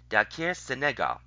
[0.09, 1.21] Dakar, Senegal.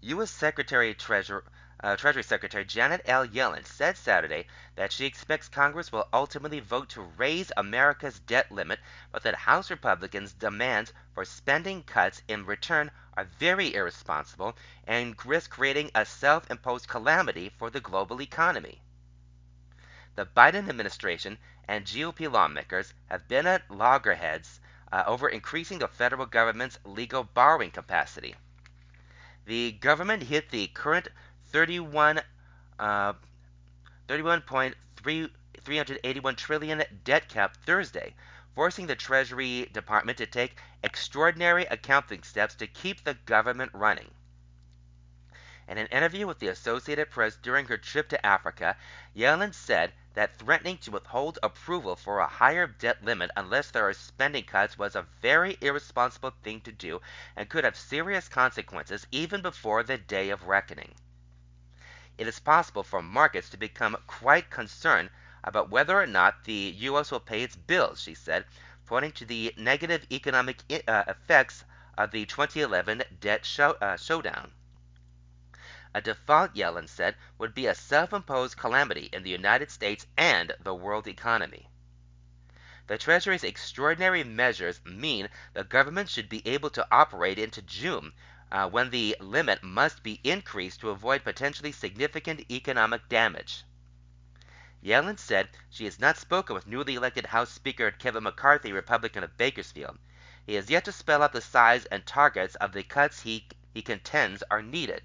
[0.00, 0.30] U.S.
[0.30, 1.44] Secretary Treasurer
[1.82, 3.26] uh, Treasury Secretary Janet L.
[3.26, 8.78] Yellen said Saturday that she expects Congress will ultimately vote to raise America's debt limit,
[9.10, 15.50] but that House Republicans' demands for spending cuts in return are very irresponsible and risk
[15.50, 18.80] creating a self imposed calamity for the global economy.
[20.14, 24.60] The Biden administration and GOP lawmakers have been at loggerheads
[24.92, 28.36] uh, over increasing the federal government's legal borrowing capacity.
[29.46, 31.08] The government hit the current
[31.52, 32.20] 31
[32.78, 33.12] uh,
[34.08, 38.14] 31.381 trillion debt cap Thursday,
[38.54, 44.10] forcing the Treasury Department to take extraordinary accounting steps to keep the government running.
[45.68, 48.76] In an interview with the Associated Press during her trip to Africa,
[49.16, 53.94] Yellen said that threatening to withhold approval for a higher debt limit unless there are
[53.94, 57.00] spending cuts was a very irresponsible thing to do
[57.36, 60.94] and could have serious consequences even before the day of reckoning.
[62.18, 65.10] It is possible for markets to become quite concerned
[65.42, 67.10] about whether or not the U.S.
[67.10, 68.44] will pay its bills, she said,
[68.84, 71.64] pointing to the negative economic uh, effects
[71.96, 74.52] of the 2011 debt show, uh, showdown.
[75.94, 80.54] A default, Yellen said, would be a self imposed calamity in the United States and
[80.60, 81.70] the world economy.
[82.88, 88.12] The Treasury's extraordinary measures mean the government should be able to operate into June,
[88.52, 93.64] uh, when the limit must be increased to avoid potentially significant economic damage.
[94.84, 99.38] Yellen said she has not spoken with newly elected House Speaker Kevin McCarthy, Republican of
[99.38, 99.98] Bakersfield.
[100.44, 103.80] He has yet to spell out the size and targets of the cuts he, he
[103.80, 105.02] contends are needed.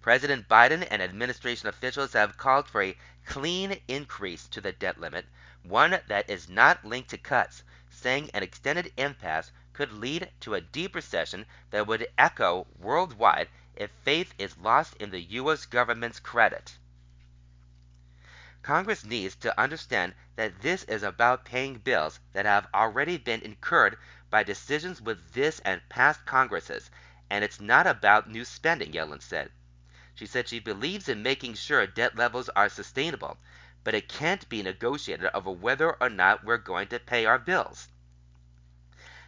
[0.00, 5.26] President Biden and administration officials have called for a clean increase to the debt limit,
[5.62, 7.62] one that is not linked to cuts,
[8.04, 13.90] saying an extended impasse could lead to a deep recession that would echo worldwide if
[14.02, 15.64] faith is lost in the U.S.
[15.64, 16.76] government's credit.
[18.60, 23.96] Congress needs to understand that this is about paying bills that have already been incurred
[24.28, 26.90] by decisions with this and past Congresses,
[27.30, 29.50] and it's not about new spending, Yellen said.
[30.14, 33.38] She said she believes in making sure debt levels are sustainable,
[33.82, 37.88] but it can't be negotiated over whether or not we're going to pay our bills.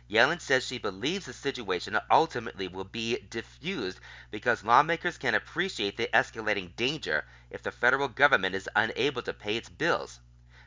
[0.08, 3.98] Yellen says she believes the situation ultimately will be diffused
[4.30, 9.56] because lawmakers can appreciate the escalating danger if the federal government is unable to pay
[9.56, 10.20] its bills.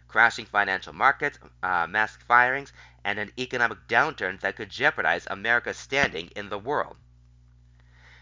[0.10, 2.74] Crashing financial markets, uh, mass firings,
[3.06, 6.98] and an economic downturn that could jeopardize America's standing in the world.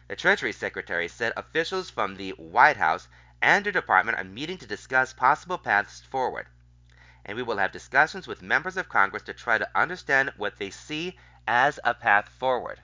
[0.08, 3.08] The Treasury Secretary said officials from the White House
[3.42, 6.48] and her department are meeting to discuss possible paths forward.
[7.28, 10.70] And we will have discussions with members of Congress to try to understand what they
[10.70, 12.82] see as a path forward.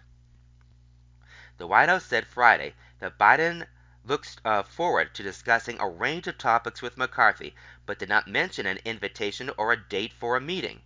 [1.57, 3.65] The White House said Friday that Biden
[4.03, 8.65] looks uh, forward to discussing a range of topics with McCarthy, but did not mention
[8.65, 10.81] an invitation or a date for a meeting.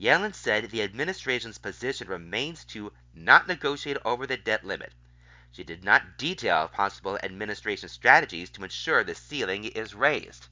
[0.00, 4.94] Yellen said the administration's position remains to not negotiate over the debt limit.
[5.50, 10.46] She did not detail possible administration strategies to ensure the ceiling is raised.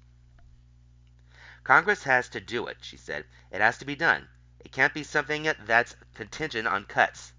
[1.69, 3.27] Congress has to do it, she said.
[3.51, 4.27] It has to be done.
[4.59, 7.35] It can't be something that's contingent on cuts.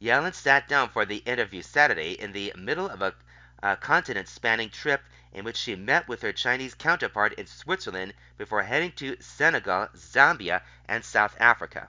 [0.00, 5.02] Yellen sat down for the interview Saturday in the middle of a, continent spanning trip
[5.32, 10.62] in which she met with her Chinese counterpart in Switzerland before heading to Senegal, Zambia,
[10.86, 11.88] and South Africa.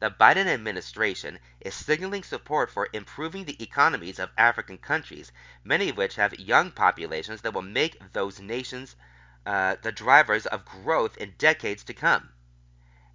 [0.00, 5.30] The Biden administration is signaling support for improving the economies of African countries,
[5.62, 8.96] many of which have young populations that will make those nations
[9.46, 12.28] uh, the drivers of growth in decades to come.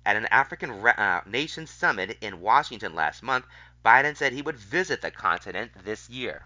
[0.06, 3.46] At an African uh, Nation summit in Washington last month,
[3.86, 6.46] Biden said he would visit the continent this year.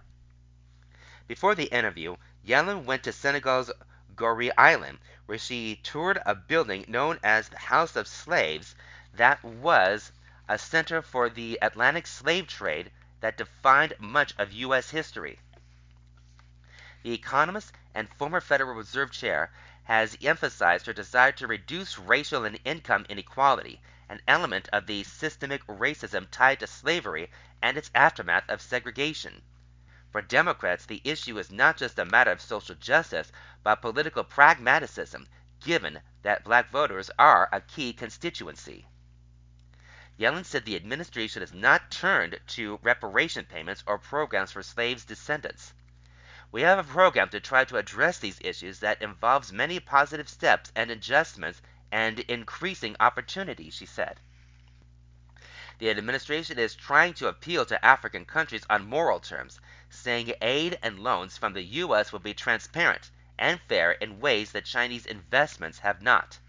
[1.28, 3.72] Before the interview, Yellen went to Senegal's
[4.16, 8.76] Gorée Island, where she toured a building known as the House of Slaves
[9.14, 10.12] that was
[10.48, 14.90] a center for the Atlantic slave trade that defined much of U.S.
[14.90, 15.40] history.
[17.04, 19.52] The economist and former Federal Reserve Chair
[19.86, 25.66] has emphasized her desire to reduce racial and income inequality, an element of the systemic
[25.68, 27.32] racism tied to slavery
[27.62, 29.42] and its aftermath of segregation.
[30.12, 33.32] For Democrats, the issue is not just a matter of social justice,
[33.64, 35.28] but political pragmatism,
[35.60, 38.88] given that black voters are a key constituency.
[40.18, 45.74] Yellen said the administration has not turned to reparation payments or programs for slaves' descendants.
[46.52, 50.72] We have a program to try to address these issues that involves many positive steps
[50.76, 54.20] and adjustments and increasing opportunity, she said.
[55.80, 61.00] The administration is trying to appeal to African countries on moral terms, saying aid and
[61.00, 62.12] loans from the U.S.
[62.12, 66.40] will be transparent and fair in ways that Chinese investments have not.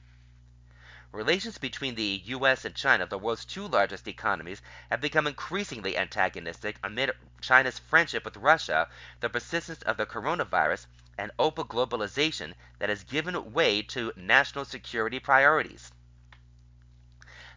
[1.16, 2.66] Relations between the U.S.
[2.66, 4.60] and China, the world's two largest economies,
[4.90, 7.10] have become increasingly antagonistic amid
[7.40, 8.90] China's friendship with Russia,
[9.20, 10.84] the persistence of the coronavirus,
[11.16, 15.90] and open globalization that has given way to national security priorities.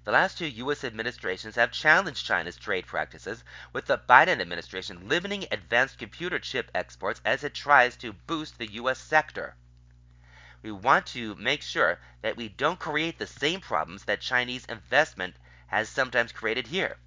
[0.05, 0.85] The last two U.S.
[0.85, 3.43] administrations have challenged China's trade practices,
[3.73, 8.71] with the Biden administration limiting advanced computer chip exports as it tries to boost the
[8.75, 8.99] U.S.
[8.99, 9.57] sector.
[10.61, 15.37] We want to make sure that we don't create the same problems that Chinese investment
[15.67, 16.97] has sometimes created here.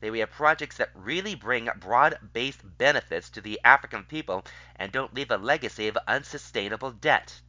[0.00, 5.12] That we have projects that really bring broad-based benefits to the African people and don't
[5.12, 7.40] leave a legacy of unsustainable debt.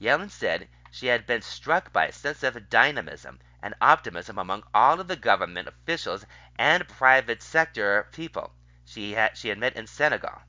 [0.00, 5.00] Yellen said she had been struck by a sense of dynamism and optimism among all
[5.00, 6.24] of the government officials
[6.58, 8.54] and private sector people
[8.84, 10.40] she had, she had met in Senegal.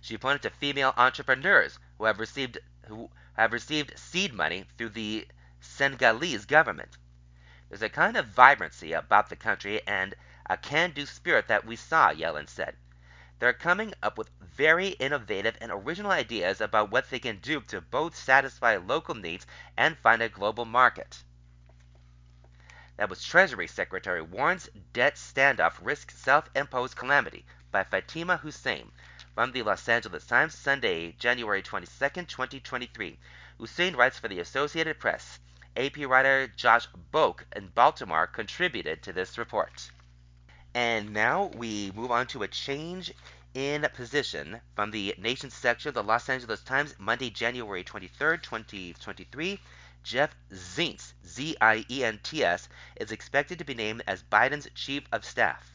[0.00, 5.26] She pointed to female entrepreneurs who have received who have received seed money through the
[5.60, 6.96] Senegalese government.
[7.68, 10.14] There's a kind of vibrancy about the country and
[10.46, 12.76] a can-do spirit that we saw, Yellen said.
[13.38, 17.80] They're coming up with very innovative and original ideas about what they can do to
[17.80, 21.24] both satisfy local needs and find a global market.
[22.96, 28.92] That was Treasury Secretary Warren's debt standoff risks self-imposed calamity by Fatima Hussein
[29.34, 33.18] from the Los Angeles Times, Sunday, January 22, 2023.
[33.58, 35.40] Hussein writes for the Associated Press.
[35.76, 39.90] AP writer Josh Boak in Baltimore contributed to this report.
[40.72, 43.12] And now we move on to a change
[43.54, 49.60] in position from the Nation section of the Los Angeles Times, Monday, January 23, 2023.
[50.04, 54.68] Jeff Zients, Z I E N T S, is expected to be named as Biden's
[54.74, 55.73] chief of staff.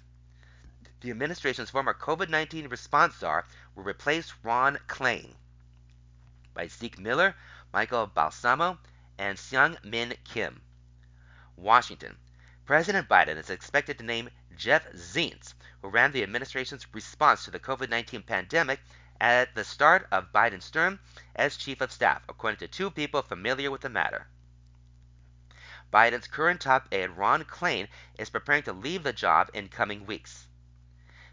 [1.01, 5.33] The administration's former COVID 19 response czar will replace Ron Klain
[6.53, 7.37] by Zeke Miller,
[7.71, 8.77] Michael Balsamo,
[9.17, 10.61] and Seung Min Kim.
[11.55, 12.17] Washington.
[12.65, 17.61] President Biden is expected to name Jeff Zients, who ran the administration's response to the
[17.61, 18.81] COVID 19 pandemic,
[19.21, 20.99] at the start of Biden's term
[21.33, 24.27] as Chief of Staff, according to two people familiar with the matter.
[25.93, 27.87] Biden's current top aide, Ron Klain,
[28.17, 30.47] is preparing to leave the job in coming weeks.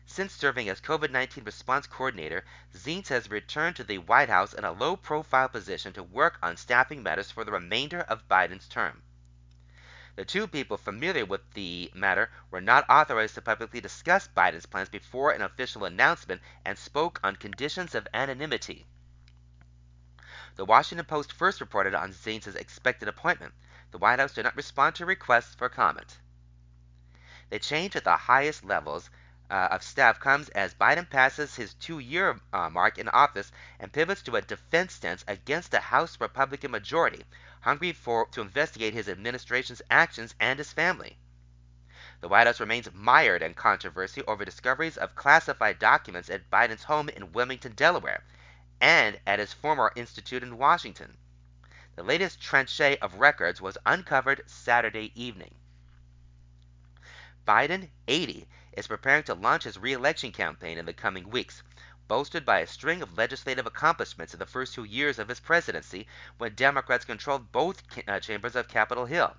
[0.08, 4.64] Since serving as COVID 19 response coordinator, Zients has returned to the White House in
[4.64, 9.02] a low profile position to work on staffing matters for the remainder of Biden's term.
[10.14, 14.88] The two people familiar with the matter were not authorized to publicly discuss Biden's plans
[14.88, 18.86] before an official announcement and spoke on conditions of anonymity.
[20.54, 23.54] The Washington Post first reported on Zients' expected appointment.
[23.90, 26.18] The White House did not respond to requests for comment.
[27.50, 29.10] The change at the highest levels
[29.50, 33.92] uh, of staff comes as Biden passes his two year uh, mark in office and
[33.92, 37.24] pivots to a defense stance against the House Republican majority,
[37.60, 41.16] hungry for to investigate his administration's actions and his family.
[42.20, 47.08] The White House remains mired in controversy over discoveries of classified documents at Biden's home
[47.08, 48.24] in Wilmington, Delaware,
[48.80, 51.18] and at his former institute in Washington.
[51.94, 55.54] The latest tranche of records was uncovered Saturday evening.
[57.46, 61.62] Biden, 80, is preparing to launch his re-election campaign in the coming weeks,
[62.08, 66.06] boasted by a string of legislative accomplishments in the first two years of his presidency
[66.38, 69.36] when Democrats controlled both uh, chambers of Capitol Hill.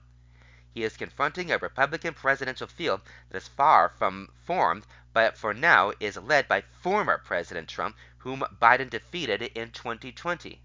[0.74, 5.94] He is confronting a Republican presidential field that is far from formed, but for now
[6.00, 10.62] is led by former President Trump, whom Biden defeated in 2020.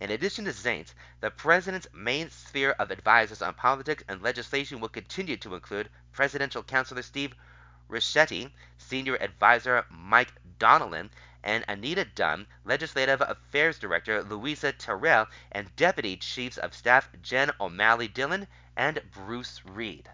[0.00, 4.88] In addition to Zients, the president's main sphere of advisors on politics and legislation will
[4.88, 7.34] continue to include presidential counselor Steve
[7.86, 11.10] Ricchetti, senior advisor Mike Donilon,
[11.42, 18.08] and Anita Dunn, Legislative Affairs Director Louisa Terrell, and Deputy Chiefs of Staff Jen O'Malley
[18.08, 18.46] Dillon
[18.76, 20.08] and Bruce Reed.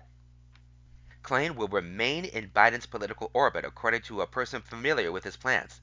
[1.23, 5.81] Klain will remain in Biden's political orbit, according to a person familiar with his plans.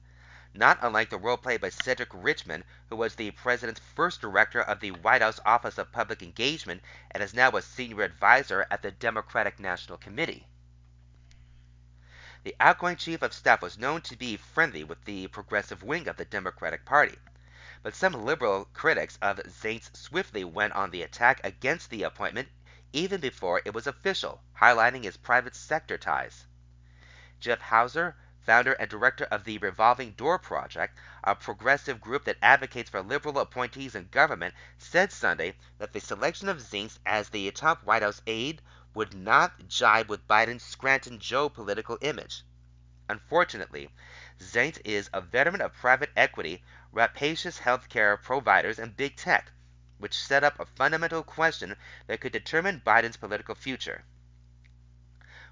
[0.56, 4.78] Not unlike the role played by Cedric Richmond, who was the president's first director of
[4.78, 6.80] the White House Office of Public Engagement
[7.10, 10.46] and is now a senior advisor at the Democratic National Committee.
[12.44, 16.18] The outgoing chief of staff was known to be friendly with the progressive wing of
[16.18, 17.18] the Democratic Party,
[17.82, 22.48] but some liberal critics of Zients swiftly went on the attack against the appointment
[22.92, 26.46] even before it was official, highlighting his private sector ties.
[27.40, 32.90] Jeff Hauser, founder and director of the Revolving Door Project, a progressive group that advocates
[32.90, 37.82] for liberal appointees in government, said Sunday that the selection of Zients as the top
[37.84, 38.60] White House aide
[38.94, 42.44] would not jibe with Biden's Scranton Joe political image.
[43.08, 43.90] Unfortunately,
[44.38, 49.50] Zients is a veteran of private equity, rapacious healthcare providers, and big tech,
[49.98, 51.76] which set up a fundamental question
[52.06, 54.04] that could determine Biden's political future.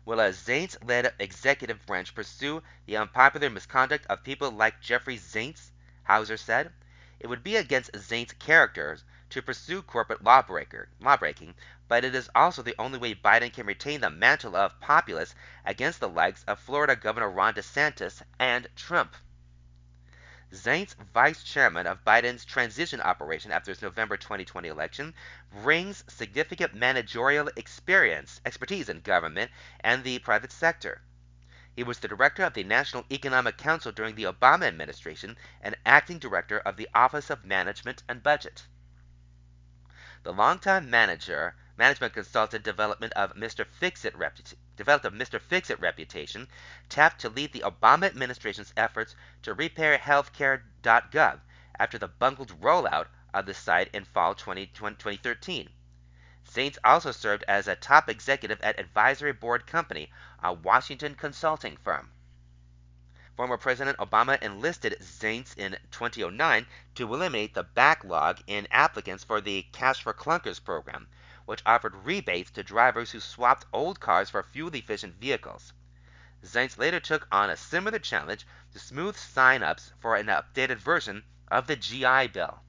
[0.04, 5.70] Will a Zients led executive branch pursue the unpopular misconduct of people like Jeffrey Zients?
[6.08, 6.72] Hauser said.
[7.20, 8.98] It would be against Zients' character
[9.30, 11.54] to pursue corporate lawbreaker, lawbreaking,
[11.86, 16.00] but it is also the only way Biden can retain the mantle of populist against
[16.00, 19.14] the likes of Florida Governor Ron DeSantis and Trump.
[20.52, 25.14] Zients, vice chairman of Biden's transition operation after his November 2020 election,
[25.50, 29.50] brings significant managerial experience, expertise in government
[29.80, 31.00] and the private sector.
[31.74, 36.18] He was the director of the National Economic Council during the Obama administration and acting
[36.18, 38.66] director of the Office of Management and Budget.
[40.22, 43.66] The longtime manager, management consultant development of Mr.
[43.66, 44.14] Fixit
[44.76, 45.40] developed a Mr.
[45.40, 46.48] Fix-It reputation,
[46.88, 51.40] tapped to lead the Obama administration's efforts to repair healthcare.gov
[51.78, 55.70] after the bungled rollout of the site in fall 2013.
[56.44, 60.10] Zients also served as a top executive at Advisory Board Company,
[60.42, 62.10] a Washington consulting firm.
[63.36, 66.66] Former President Obama enlisted Zients in 2009
[66.96, 71.08] to eliminate the backlog in applicants for the Cash for Clunkers program,
[71.52, 75.74] which offered rebates to drivers who swapped old cars for fuel efficient vehicles.
[76.42, 81.22] Zients later took on a similar challenge to smooth sign ups for an updated version
[81.48, 82.62] of the GI Bill.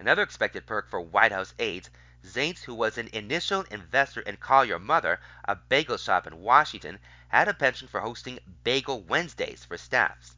[0.00, 1.90] Another expected perk for White House aides,
[2.24, 6.98] Zients, who was an initial investor in Call Your Mother, a bagel shop in Washington,
[7.28, 10.34] had a penchant for hosting Bagel Wednesdays for staffs.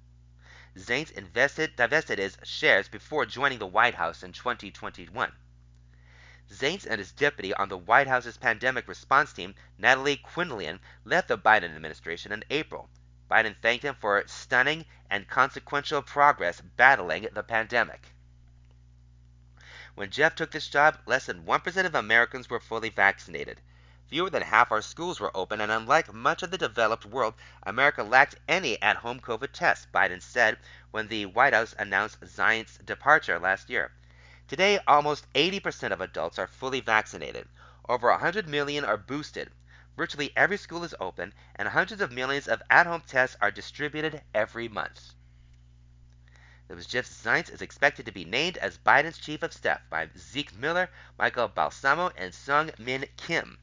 [0.76, 5.32] Zients invested, divested his shares before joining the White House in 2021.
[6.50, 11.36] Zients and his deputy on the White House's pandemic response team, Natalie Quillian, left the
[11.36, 12.88] Biden administration in April.
[13.30, 18.14] Biden thanked him for stunning and consequential progress battling the pandemic.
[19.94, 23.60] When Jeff took this job, less than 1% of Americans were fully vaccinated.
[24.06, 28.02] Fewer than half our schools were open, and unlike much of the developed world, America
[28.02, 30.56] lacked any at home COVID tests, Biden said
[30.92, 33.92] when the White House announced Zients's departure last year.
[34.48, 37.46] Today, almost 80% of adults are fully vaccinated.
[37.86, 39.50] Over 100 million are boosted.
[39.94, 44.22] Virtually every school is open, and hundreds of millions of at home tests are distributed
[44.32, 45.12] every month.
[46.66, 50.54] was Jeff Zients is expected to be named as Biden's chief of staff by Zeke
[50.54, 50.88] Miller,
[51.18, 53.58] Michael Balsamo, and Seung Min Kim.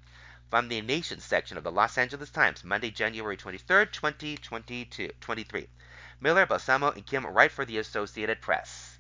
[0.51, 5.67] From the Nation section of the Los Angeles Times, Monday, January 23, 2022, 23.
[6.19, 8.94] Miller, Balsamo, and Kim write for the Associated Press.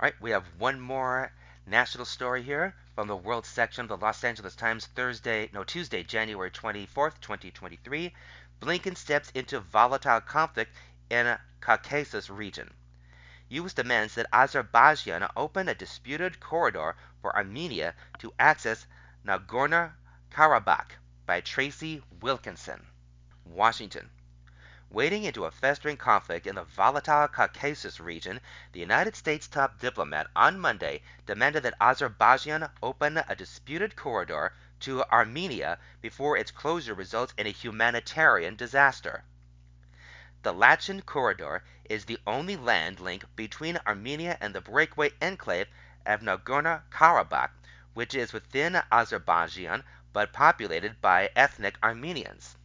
[0.00, 1.30] All right, we have one more
[1.66, 6.02] national story here from the world section of the Los Angeles Times Thursday, no, Tuesday,
[6.02, 8.14] January 24th, 2023.
[8.62, 10.74] Blinken steps into volatile conflict
[11.10, 12.72] in Caucasus region.
[13.50, 13.74] U.S.
[13.74, 18.86] demands that Azerbaijan open a disputed corridor for Armenia to access
[19.26, 20.92] Nagorno-Karabakh
[21.26, 22.86] by Tracy Wilkinson.
[23.44, 24.08] Washington.
[24.92, 28.40] Wading into a festering conflict in the volatile Caucasus region,
[28.72, 35.04] the United States top diplomat on Monday demanded that Azerbaijan open a disputed corridor to
[35.04, 39.22] Armenia before its closure results in a humanitarian disaster.
[40.42, 45.68] The Lachin Corridor is the only land link between Armenia and the breakaway enclave
[46.04, 47.52] of Nagorno Karabakh,
[47.94, 52.56] which is within Azerbaijan but populated by ethnic Armenians.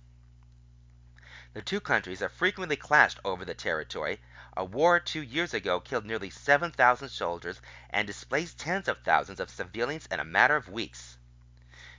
[1.56, 4.20] The two countries have frequently clashed over the territory.
[4.58, 9.50] A war two years ago killed nearly 7,000 soldiers and displaced tens of thousands of
[9.50, 11.18] civilians in a matter of weeks.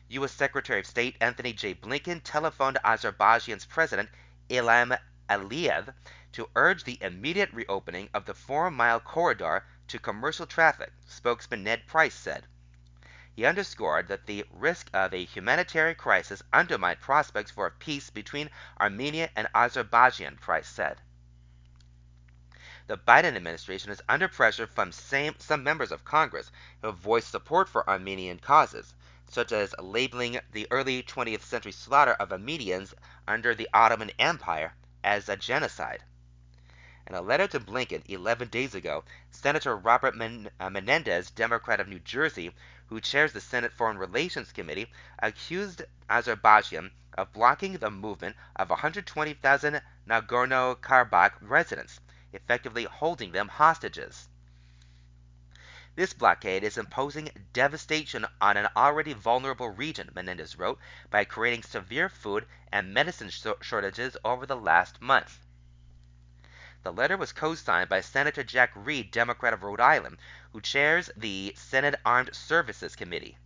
[0.09, 0.33] U.S.
[0.33, 1.73] Secretary of State Anthony J.
[1.75, 4.11] Blinken telephoned Azerbaijan's President
[4.51, 4.99] Ilham
[5.31, 5.95] Aliyev
[6.33, 11.87] to urge the immediate reopening of the four mile corridor to commercial traffic, spokesman Ned
[11.87, 12.47] Price said.
[13.37, 18.49] He underscored that the risk of a humanitarian crisis undermined prospects for a peace between
[18.81, 21.03] Armenia and Azerbaijan, Price said.
[22.87, 27.31] The Biden administration is under pressure from same, some members of Congress who have voiced
[27.31, 28.95] support for Armenian causes,
[29.29, 32.95] such as labeling the early 20th century slaughter of Armenians
[33.29, 34.73] under the Ottoman Empire
[35.05, 36.03] as a genocide.
[37.09, 41.87] In a letter to Blinken 11 days ago, Senator Robert Men- uh, Menendez, Democrat of
[41.87, 42.53] New Jersey,
[42.89, 49.83] who chairs the Senate Foreign Relations Committee, accused Azerbaijan of blocking the movement of 120,000
[50.07, 52.01] Nagorno Karabakh residents,
[52.33, 54.29] effectively holding them hostages.
[55.95, 60.79] This blockade is imposing devastation on an already vulnerable region, Menendez wrote,
[61.11, 65.46] by creating severe food and medicine shortages over the last month.
[66.87, 70.19] The letter was co-signed by Senator Jack Reed, Democrat of Rhode Island,
[70.53, 73.39] who chairs the Senate Armed Services Committee.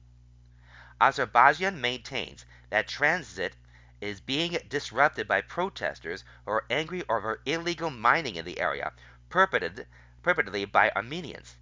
[1.00, 3.56] Azerbaijan maintains that transit
[3.98, 8.92] is being disrupted by protesters who are angry over illegal mining in the area,
[9.30, 9.86] perpetrated,
[10.22, 11.56] perpetrated by Armenians.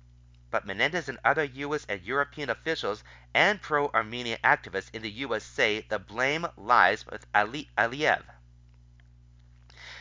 [0.50, 1.86] But Menendez and other U.S.
[1.88, 5.44] and European officials and pro Armenian activists in the U.S.
[5.44, 8.24] say the blame lies with Ali- Aliyev.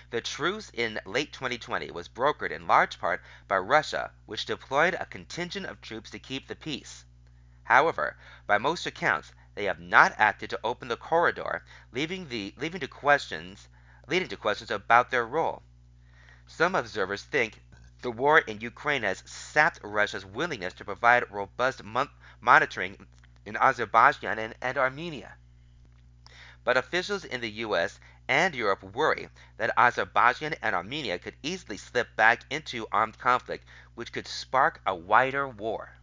[0.10, 5.06] The truce in late 2020 was brokered in large part by Russia, which deployed a
[5.06, 7.04] contingent of troops to keep the peace.
[7.66, 12.80] However, by most accounts, they have not acted to open the corridor, leaving, the, leaving
[12.80, 13.68] to questions,
[14.08, 15.62] leading to questions about their role.
[16.46, 17.62] Some observers think
[18.02, 21.82] the war in Ukraine has sapped Russia's willingness to provide robust
[22.40, 23.08] monitoring
[23.46, 25.36] in Azerbaijan and, and Armenia.
[26.64, 32.16] But officials in the US and Europe worry that Azerbaijan and Armenia could easily slip
[32.16, 33.66] back into armed conflict,
[33.96, 35.94] which could spark a wider war.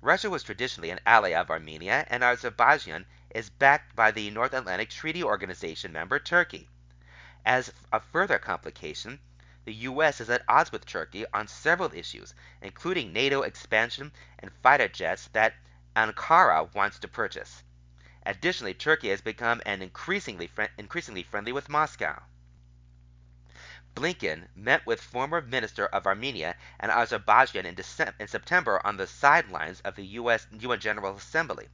[0.00, 4.90] Russia was traditionally an ally of Armenia, and Azerbaijan is backed by the North Atlantic
[4.90, 6.68] Treaty Organization member Turkey.
[7.44, 9.18] As a further complication,
[9.64, 10.20] the U.S.
[10.20, 12.32] is at odds with Turkey on several issues,
[12.62, 15.54] including NATO expansion and fighter jets that
[15.94, 17.62] Ankara wants to purchase.
[18.28, 22.24] Additionally, Turkey has become an increasingly, increasingly friendly with Moscow.
[23.94, 27.74] Blinken met with former Minister of Armenia and Azerbaijan in,
[28.20, 31.70] in September on the sidelines of the US UN General Assembly.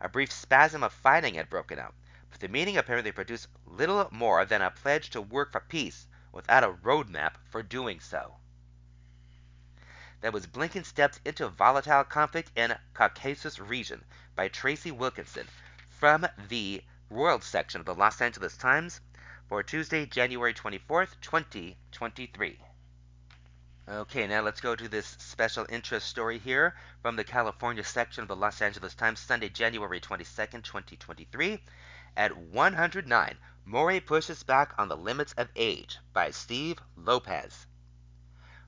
[0.00, 1.94] A brief spasm of fighting had broken out,
[2.30, 6.64] but the meeting apparently produced little more than a pledge to work for peace without
[6.64, 8.38] a roadmap for doing so.
[10.22, 14.02] That was Blinken Steps into volatile conflict in Caucasus region
[14.34, 15.46] by Tracy Wilkinson,
[16.00, 19.02] from the World section of the Los Angeles Times
[19.50, 22.58] for Tuesday, January 24th, 2023.
[23.86, 28.28] Okay, now let's go to this special interest story here from the California section of
[28.28, 31.62] the Los Angeles Times, Sunday, January 22nd, 2023.
[32.16, 33.36] At 109,
[33.66, 37.66] Maury pushes back on the limits of age by Steve Lopez.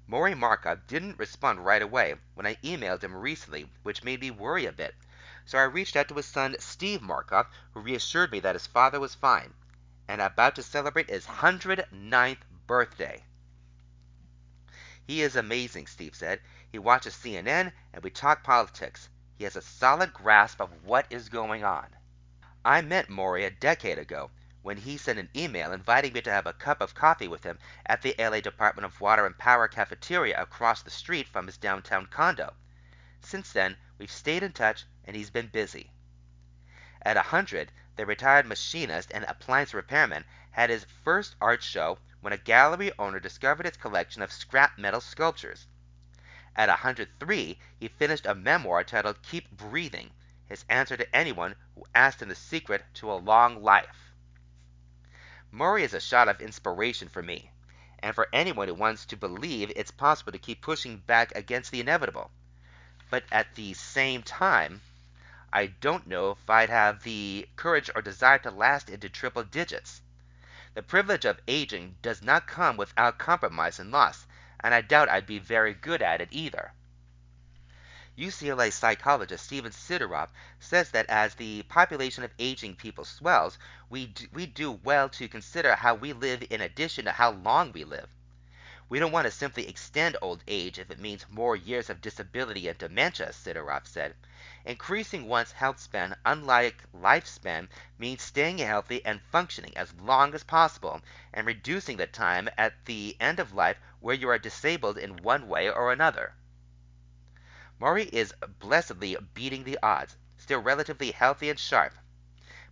[0.07, 4.67] Maury Marcotte didn't respond right away when I emailed him recently, which made me worry
[4.67, 4.95] a bit
[5.45, 9.01] so I reached out to his son, Steve Marcotte, who reassured me that his father
[9.01, 9.55] was fine
[10.09, 13.25] and about to celebrate his 109th birthday.
[15.07, 16.41] He is amazing, Steve said.
[16.71, 19.09] He watches CNN and we talk politics.
[19.35, 21.89] He has a solid grasp of what is going on.
[22.65, 24.31] I met Maury a decade ago
[24.63, 27.59] when he sent an email inviting me to have a cup of coffee with him
[27.85, 32.07] at the LA Department of Water and Power cafeteria across the street from his downtown
[32.07, 32.55] condo.
[33.21, 35.91] Since then, we've stayed in touch and he's been busy.
[37.03, 42.39] At hundred, the retired machinist and appliance repairman had his first art show when a
[42.39, 45.67] gallery owner discovered his collection of scrap metal sculptures.
[46.55, 50.13] At 103, he finished a memoir titled Keep Breathing,
[50.47, 54.13] his answer to anyone who asked him the secret to a long life.
[55.51, 57.51] Maury is a shot of inspiration for me,
[57.99, 61.81] and for anyone who wants to believe it's possible to keep pushing back against the
[61.81, 62.31] inevitable.
[63.11, 64.81] But at the same time,
[65.55, 70.01] I don't know if I'd have the courage or desire to last into triple digits.
[70.73, 74.27] The privilege of aging does not come without compromise and loss,
[74.61, 76.73] and I doubt I'd be very good at it either.
[78.17, 83.59] UCLA psychologist Steven Sideroff says that as the population of aging people swells,
[83.91, 87.73] we do, we do well to consider how we live in addition to how long
[87.73, 88.09] we live.
[88.93, 92.69] We don't want to simply extend old age if it means more years of disability
[92.69, 94.15] and dementia, Sideroff said.
[94.67, 101.01] Increasing one's health span, unlike lifespan, means staying healthy and functioning as long as possible,
[101.33, 105.49] and reducing the time at the end of life where you are disabled in one
[105.49, 106.35] way or another.
[107.79, 111.95] Maury is blessedly beating the odds, still relatively healthy and sharp.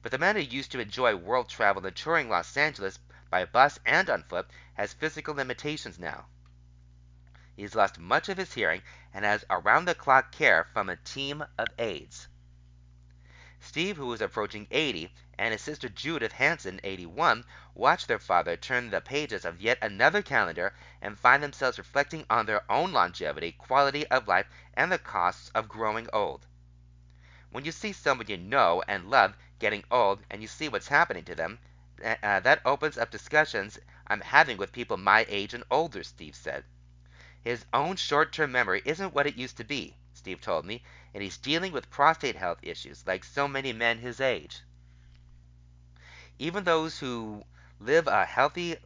[0.03, 2.99] But the man who used to enjoy world travel and touring Los Angeles
[3.31, 4.49] by bus and on foot
[4.81, 6.25] has physical limitations now.
[7.55, 8.81] He has lost much of his hearing
[9.13, 12.29] and has around the clock care from a team of aides.
[13.61, 18.89] Steve, who is approaching 80, and his sister Judith Hanson, 81, watch their father turn
[18.89, 20.73] the pages of yet another calendar
[21.03, 25.69] and find themselves reflecting on their own longevity, quality of life, and the costs of
[25.69, 26.47] growing old.
[27.51, 31.25] When you see someone you know and love getting old and you see what's happening
[31.25, 31.59] to them,
[32.03, 33.79] uh, that opens up discussions
[34.11, 36.65] I'm having with people my age and older, Steve said.
[37.45, 40.83] His own short term memory isn't what it used to be, Steve told me,
[41.15, 44.63] and he's dealing with prostate health issues like so many men his age.
[46.41, 47.45] Even those who
[47.79, 48.79] live a healthy,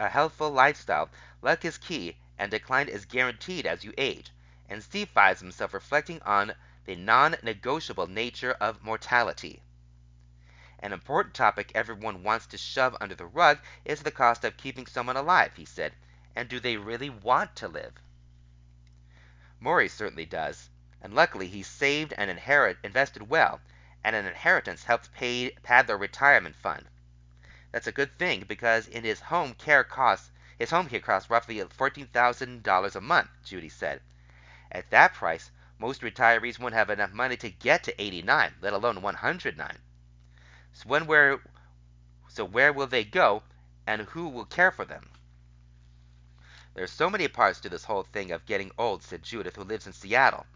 [0.00, 1.10] a healthful lifestyle,
[1.42, 4.32] luck is key and decline is guaranteed as you age,
[4.68, 6.56] and Steve finds himself reflecting on
[6.86, 9.62] the non negotiable nature of mortality.
[10.84, 14.84] An important topic everyone wants to shove under the rug is the cost of keeping
[14.84, 15.94] someone alive, he said.
[16.34, 17.92] And do they really want to live?
[19.60, 20.70] Maury certainly does,
[21.00, 22.28] and luckily he saved and
[22.82, 23.60] invested well,
[24.02, 26.88] and an inheritance helped pay, pad their retirement fund.
[27.70, 31.58] That's a good thing because in his home care costs his home care costs roughly
[31.58, 34.00] $14,000 a month, Judy said.
[34.72, 39.00] At that price, most retirees won't have enough money to get to 89, let alone
[39.00, 39.78] 109.
[40.74, 41.40] So when where
[42.28, 43.42] so where will they go
[43.86, 45.10] and who will care for them?
[46.74, 49.86] There's so many parts to this whole thing of getting old, said Judith, who lives
[49.86, 50.46] in Seattle.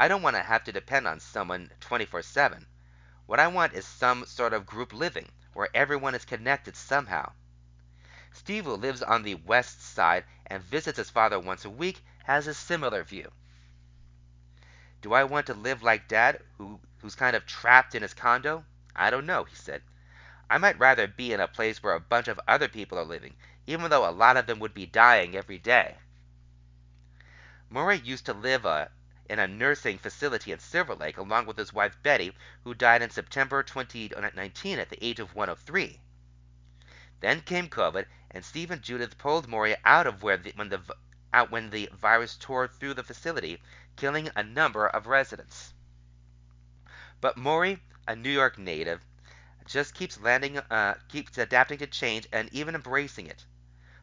[0.00, 2.66] I don't want to have to depend on someone 24 7.
[3.26, 7.32] What I want is some sort of group living, where everyone is connected somehow.
[8.32, 12.48] Steve, who lives on the west side and visits his father once a week, has
[12.48, 13.30] a similar view.
[15.02, 18.64] Do I want to live like Dad, who, who's kind of trapped in his condo?
[18.94, 19.82] I don't know, he said.
[20.50, 23.36] I might rather be in a place where a bunch of other people are living,
[23.66, 25.96] even though a lot of them would be dying every day.
[27.70, 28.88] Maury used to live uh,
[29.30, 33.08] in a nursing facility in Silver Lake along with his wife Betty, who died in
[33.08, 35.98] September 2019 at the age of 103.
[37.20, 40.82] Then came COVID, and Steve and Judith pulled Maury out of where the, when the
[41.32, 43.62] out when the virus tore through the facility,
[43.96, 45.72] killing a number of residents.
[47.22, 49.04] But Maury, a New York native,
[49.66, 53.44] just keeps landing, uh, keeps adapting to change and even embracing it.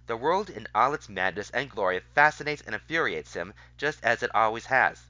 [0.08, 4.34] The world in all its madness and glory fascinates and infuriates him, just as it
[4.34, 5.04] always has.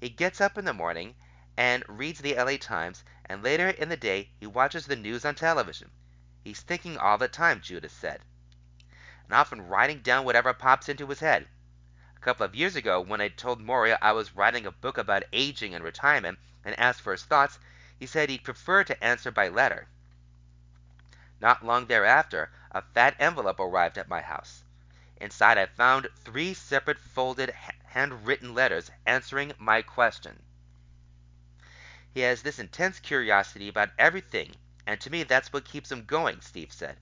[0.00, 1.14] He gets up in the morning
[1.56, 5.34] and reads the LA Times, and later in the day he watches the news on
[5.34, 5.90] television.
[6.42, 8.22] He's thinking all the time, Judith said,
[9.24, 11.46] and often writing down whatever pops into his head.
[12.16, 15.24] A couple of years ago, when I told Maury I was writing a book about
[15.32, 17.58] aging and retirement and asked for his thoughts,
[17.98, 19.86] he said he'd prefer to answer by letter.
[21.40, 24.64] Not long thereafter, a fat envelope arrived at my house.
[25.16, 27.50] Inside I found three separate folded
[27.86, 30.42] handwritten letters answering my question.
[32.12, 34.54] He has this intense curiosity about everything,
[34.86, 36.98] and to me that's what keeps him going, Steve said.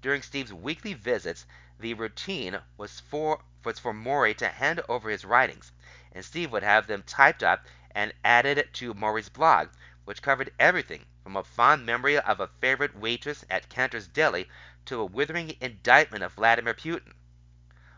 [0.00, 1.46] During Steve's weekly visits,
[1.78, 5.72] the routine was for was for Maury to hand over his writings,
[6.12, 9.68] and Steve would have them typed up and added to Maury's blog,
[10.04, 14.48] which covered everything from a fond memory of a favorite waitress at Canter's Deli
[14.84, 17.12] to a withering indictment of Vladimir Putin.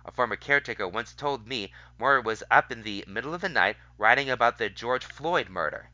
[0.05, 3.79] A former caretaker once told me Maury was up in the middle of the night
[3.97, 5.89] writing about the George Floyd murder.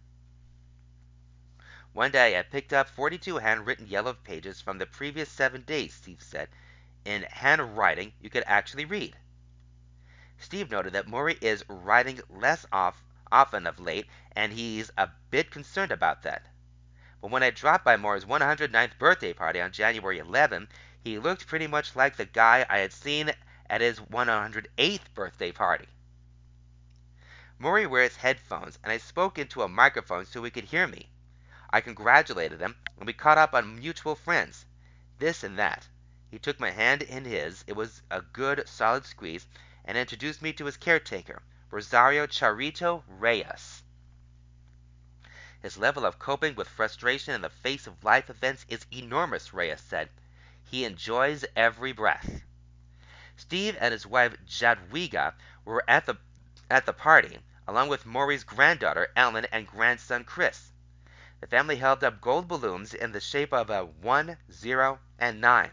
[1.93, 6.23] One day I picked up 42 handwritten yellow pages from the previous seven days, Steve
[6.23, 6.49] said.
[7.05, 9.17] In handwriting you could actually read.
[10.39, 15.51] Steve noted that Maury is writing less off, often of late, and he's a bit
[15.51, 16.47] concerned about that.
[17.21, 20.69] But when I dropped by Maury's 109th birthday party on January 11,
[21.03, 23.33] he looked pretty much like the guy I had seen
[23.69, 25.89] at his 108th birthday party.
[27.59, 31.11] Maury wears headphones, and I spoke into a microphone so he could hear me.
[31.69, 34.65] I congratulated him, and we caught up on mutual friends.
[35.19, 35.87] This and that.
[36.31, 39.47] He took my hand in his, it was a good, solid squeeze,
[39.85, 41.43] and introduced me to his caretaker,
[41.73, 43.85] Rosario Charito Reyes.
[45.63, 49.81] His level of coping with frustration in the face of life events is enormous, Reyes
[49.81, 50.09] said.
[50.65, 52.43] He enjoys every breath.
[53.37, 56.17] Steve and his wife Jadwiga were at the
[56.69, 60.73] at the party, along with Maury's granddaughter Ellen and grandson Chris.
[61.41, 65.71] The family held up gold balloons in the shape of a 1, 0, and 9.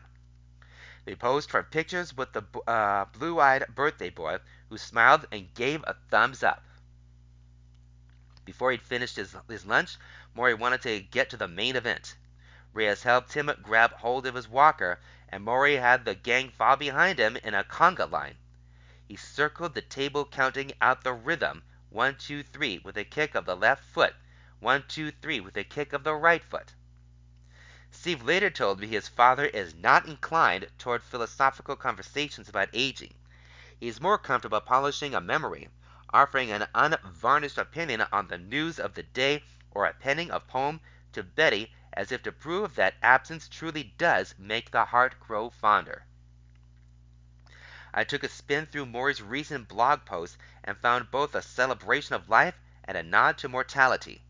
[1.06, 4.40] They posed for pictures with the uh, blue eyed birthday boy,
[4.70, 6.64] who smiled and gave a thumbs up.
[8.46, 9.98] Before he'd finished his, his lunch,
[10.34, 12.16] Maury wanted to get to the main event.
[12.74, 15.00] Reyes helped him grab hold of his walker,
[15.30, 18.38] and Maury had the gang fall behind him in a conga line.
[19.08, 23.46] He circled the table counting out the rhythm one, two, three with a kick of
[23.46, 24.16] the left foot,
[24.60, 26.74] one, two, three with a kick of the right foot.
[27.90, 33.14] Steve later told me his father is not inclined toward philosophical conversations about aging.
[33.80, 35.70] Is more comfortable polishing a memory,
[36.12, 40.82] offering an unvarnished opinion on the news of the day or a penning a poem
[41.14, 46.06] to Betty as if to prove that absence truly does make the heart grow fonder.
[47.94, 52.30] I took a spin through Maury's recent blog posts and found both a celebration of
[52.30, 54.24] life and a nod to mortality.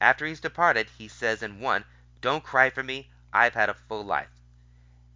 [0.00, 1.84] After he's departed, he says in one,
[2.20, 4.30] Don't cry for me, I've had a full life.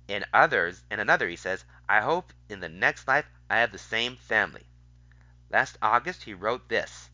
[0.08, 3.76] In others in another he says, I hope in the next life I have the
[3.76, 4.64] same family.
[5.50, 7.10] Last August he wrote this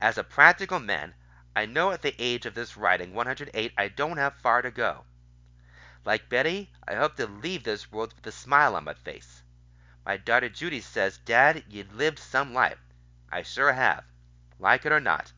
[0.00, 1.16] As a practical man,
[1.56, 5.04] I know at the age of this writing, 108, I don't have far to go.
[6.04, 9.42] Like Betty, I hope to leave this world with a smile on my face.
[10.06, 12.78] My daughter Judy says, Dad, you lived some life.
[13.28, 14.04] I sure have.
[14.60, 15.32] Like it or not,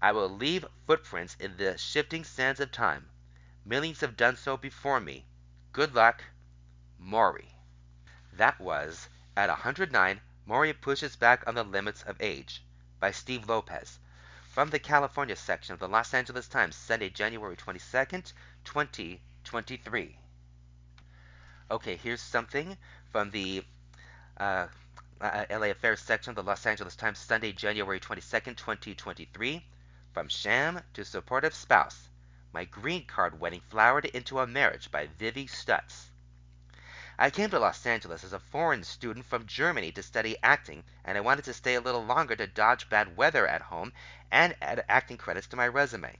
[0.00, 3.10] I will leave footprints in the shifting sands of time.
[3.62, 5.26] Millions have done so before me.
[5.72, 6.24] Good luck,
[6.98, 7.54] Maury.
[8.32, 12.62] That was At 109 Maury Pushes Back on the Limits of Age
[13.00, 13.98] by Steve Lopez
[14.54, 18.32] from the California section of the Los Angeles Times, Sunday, January 22nd,
[18.62, 20.18] 2023.
[21.68, 22.78] Okay, here's something
[23.10, 23.64] from the
[24.36, 24.68] uh,
[25.20, 29.66] uh, LA Affairs section of the Los Angeles Times, Sunday, January 22nd, 2023.
[30.12, 32.08] From Sham to Supportive Spouse.
[32.52, 36.10] My green card wedding flowered into a marriage by Vivi Stutz.
[37.16, 41.16] I came to Los Angeles as a foreign student from Germany to study acting, and
[41.16, 43.92] I wanted to stay a little longer to dodge bad weather at home
[44.32, 46.18] and add acting credits to my resume.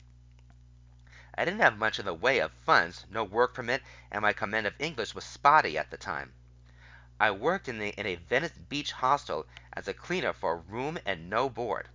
[1.36, 3.82] I didn't have much in the way of funds, no work permit,
[4.12, 6.32] and my command of English was spotty at the time.
[7.18, 11.00] I worked in, the, in a Venice Beach hostel as a cleaner for a room
[11.04, 11.88] and no board.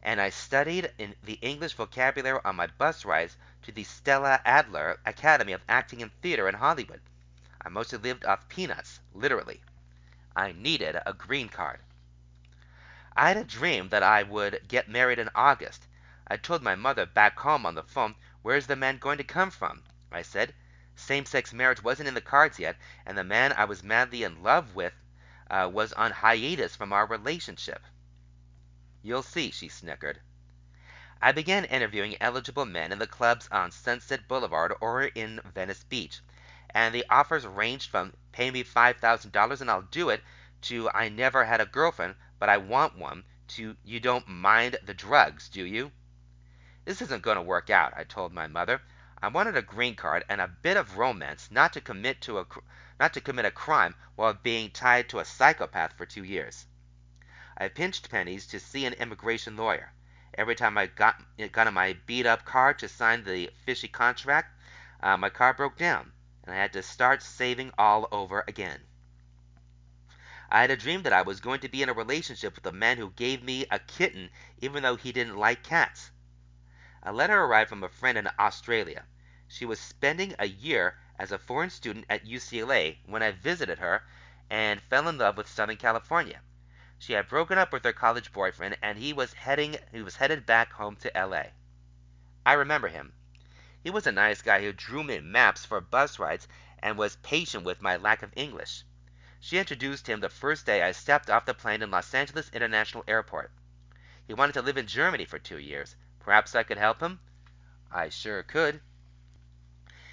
[0.00, 5.00] And I studied in the English vocabulary on my bus rides to the Stella Adler
[5.04, 7.00] Academy of Acting and Theater in Hollywood.
[7.66, 9.60] I mostly lived off peanuts, literally.
[10.36, 11.80] I needed a green card.
[13.16, 15.88] I had a dream that I would get married in August.
[16.28, 19.50] I told my mother back home on the phone, Where's the man going to come
[19.50, 19.82] from?
[20.12, 20.54] I said.
[20.94, 24.44] Same sex marriage wasn't in the cards yet, and the man I was madly in
[24.44, 24.94] love with
[25.50, 27.82] uh, was on hiatus from our relationship.
[29.02, 30.20] You'll see, she snickered.
[31.20, 36.20] I began interviewing eligible men in the clubs on Sunset Boulevard or in Venice Beach
[36.70, 40.22] and the offers ranged from pay me $5,000 and I'll do it
[40.62, 44.92] to I never had a girlfriend, but I want one to you don't mind the
[44.92, 45.92] drugs, do you?
[46.84, 48.82] This isn't going to work out, I told my mother.
[49.22, 52.46] I wanted a green card and a bit of romance, not to commit to a
[52.98, 56.66] not to commit a crime while being tied to a psychopath for 2 years.
[57.56, 59.92] I pinched pennies to see an immigration lawyer.
[60.34, 64.52] Every time I got got in my beat up car to sign the fishy contract,
[65.00, 66.12] uh, my car broke down
[66.46, 68.80] and I had to start saving all over again.
[70.48, 72.72] I had a dream that I was going to be in a relationship with a
[72.72, 76.12] man who gave me a kitten even though he didn't like cats.
[77.02, 79.04] A letter arrived from a friend in Australia.
[79.48, 84.04] She was spending a year as a foreign student at UCLA when I visited her
[84.48, 86.40] and fell in love with Southern California.
[86.98, 90.46] She had broken up with her college boyfriend and he was heading he was headed
[90.46, 91.46] back home to LA.
[92.44, 93.12] I remember him.
[93.86, 96.48] He was a nice guy who drew me maps for bus rides
[96.80, 98.82] and was patient with my lack of English.
[99.38, 103.04] She introduced him the first day I stepped off the plane in Los Angeles International
[103.06, 103.52] Airport.
[104.26, 105.94] He wanted to live in Germany for two years.
[106.18, 107.20] Perhaps I could help him?
[107.92, 108.80] I sure could.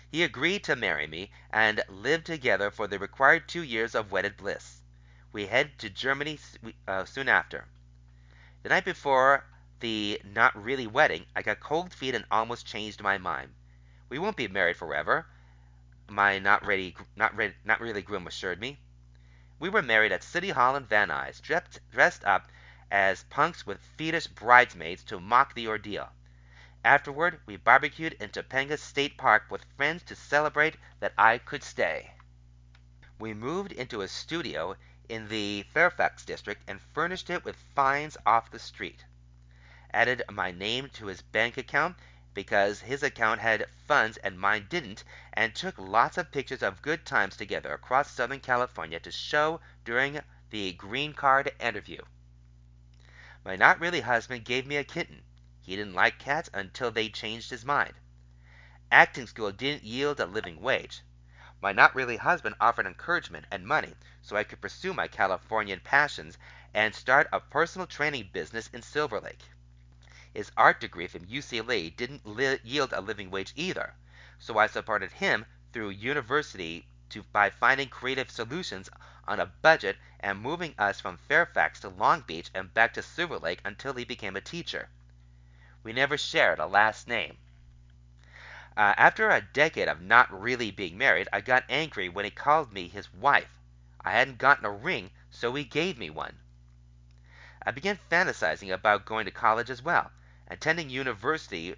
[0.08, 4.38] He agreed to marry me and live together for the required two years of wedded
[4.38, 4.84] bliss.
[5.32, 6.40] We headed to Germany
[6.88, 7.66] uh, soon after.
[8.62, 9.46] The night before
[9.80, 13.50] the not really wedding, I got cold feet and almost changed my mind.
[14.14, 15.26] We won't be married forever,
[16.07, 18.78] my not ready, not ready, not really groom assured me.
[19.57, 22.51] We were married at City Hall in Van Nuys, dressed, up
[22.91, 26.11] as punks with fetish bridesmaids to mock the ordeal.
[26.86, 32.14] Afterward, we barbecued in Topanga State Park with friends to celebrate that I could stay.
[33.18, 34.76] We moved into a studio
[35.09, 39.05] in the Fairfax district and furnished it with finds off the street.
[39.91, 41.97] Added my name to his bank account
[42.34, 45.04] because his account had funds and mine didn't,
[45.34, 50.20] and took lots of pictures of good times together across Southern California to show during
[50.50, 52.02] the green card interview.
[53.46, 55.24] My not really husband gave me a kitten.
[55.62, 57.94] He didn't like cats until they changed his mind.
[58.92, 61.02] Acting school didn't yield a living wage.
[61.62, 66.38] My not really husband offered encouragement and money so I could pursue my Californian passions
[66.74, 69.44] and start a personal training business in Silver Lake.
[70.36, 73.94] His art degree from UCLA didn't li- yield a living wage either,
[74.40, 78.90] so I supported him through university to, by finding creative solutions
[79.28, 83.38] on a budget and moving us from Fairfax to Long Beach and back to Silver
[83.38, 84.90] Lake until he became a teacher.
[85.84, 87.38] We never shared a last name.
[88.76, 92.74] Uh, after a decade of not really being married, I got angry when he called
[92.74, 93.60] me his wife.
[94.02, 96.40] I hadn't gotten a ring, so he gave me one.
[97.64, 100.12] I began fantasizing about going to college as well.
[100.54, 101.76] Attending university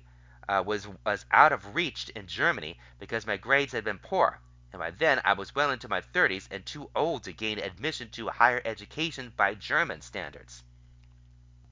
[0.50, 0.86] uh, was
[1.32, 4.42] out of reach in Germany because my grades had been poor,
[4.74, 8.10] and by then I was well into my 30s and too old to gain admission
[8.10, 10.62] to higher education by German standards.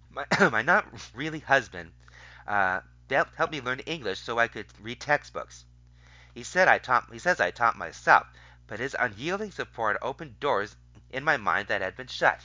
[0.10, 1.92] My, my not really husband
[2.48, 2.80] uh,
[3.10, 5.66] helped me learn English so I could read textbooks.
[6.34, 8.28] He said I taught he says I taught myself,
[8.66, 10.78] but his unyielding support opened doors
[11.10, 12.40] in my mind that had been shut.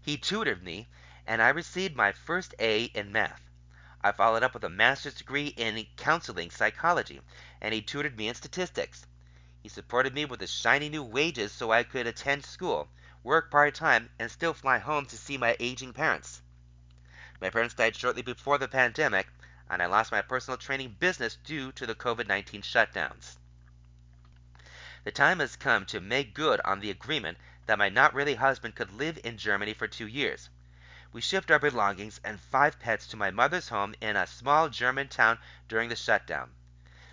[0.00, 0.88] He tutored me,
[1.26, 3.42] and I received my first A in math.
[4.02, 7.20] I followed up with a master's degree in counseling psychology,
[7.60, 9.06] and he tutored me in statistics.
[9.62, 12.88] He supported me with his shiny new wages so I could attend school,
[13.22, 16.40] work part time, and still fly home to see my aging parents.
[17.40, 19.28] My parents died shortly before the pandemic,
[19.68, 23.36] and I lost my personal training business due to the COVID 19 shutdowns.
[25.04, 28.74] The time has come to make good on the agreement that my not really husband
[28.74, 30.48] could live in Germany for two years.
[31.12, 35.08] We shipped our belongings and five pets to my mother's home in a small German
[35.08, 35.38] town
[35.68, 36.52] during the shutdown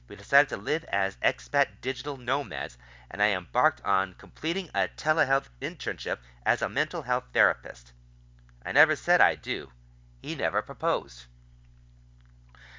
[0.07, 2.77] we decided to live as expat digital nomads,
[3.11, 7.91] and I embarked on completing a telehealth internship as a mental health therapist.
[8.65, 9.71] I never said I do.
[10.21, 11.25] He never proposed.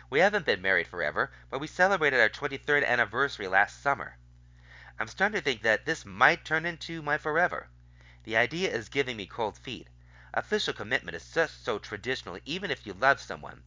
[0.09, 4.17] We haven't been married forever, but we celebrated our 23rd anniversary last summer.
[4.99, 7.69] I'm starting to think that this might turn into my forever.
[8.25, 9.89] The idea is giving me cold feet.
[10.35, 13.63] Official commitment is just so traditional, even if you love someone.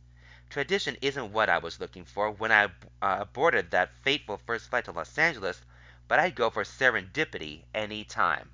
[0.50, 2.70] Tradition isn't what I was looking for when I
[3.02, 5.62] uh, boarded that fateful first flight to Los Angeles,
[6.08, 8.52] but I'd go for serendipity any time.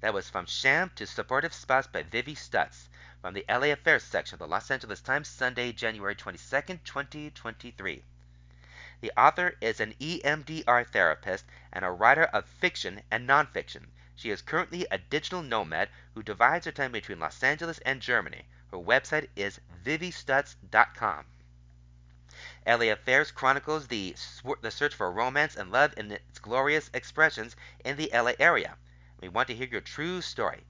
[0.00, 2.88] That was From Sham to Supportive Spouse by Vivi Stutz
[3.20, 6.38] from the LA Affairs section of the Los Angeles Times, Sunday, January 22,
[6.84, 8.02] 2023.
[9.00, 13.86] The author is an EMDR therapist and a writer of fiction and nonfiction.
[14.16, 18.46] She is currently a digital nomad who divides her time between Los Angeles and Germany.
[18.70, 21.26] Her website is vivistutz.com.
[22.64, 24.14] LA Affairs chronicles the,
[24.60, 28.76] the search for romance and love in its glorious expressions in the LA area.
[29.20, 30.64] We want to hear your true story.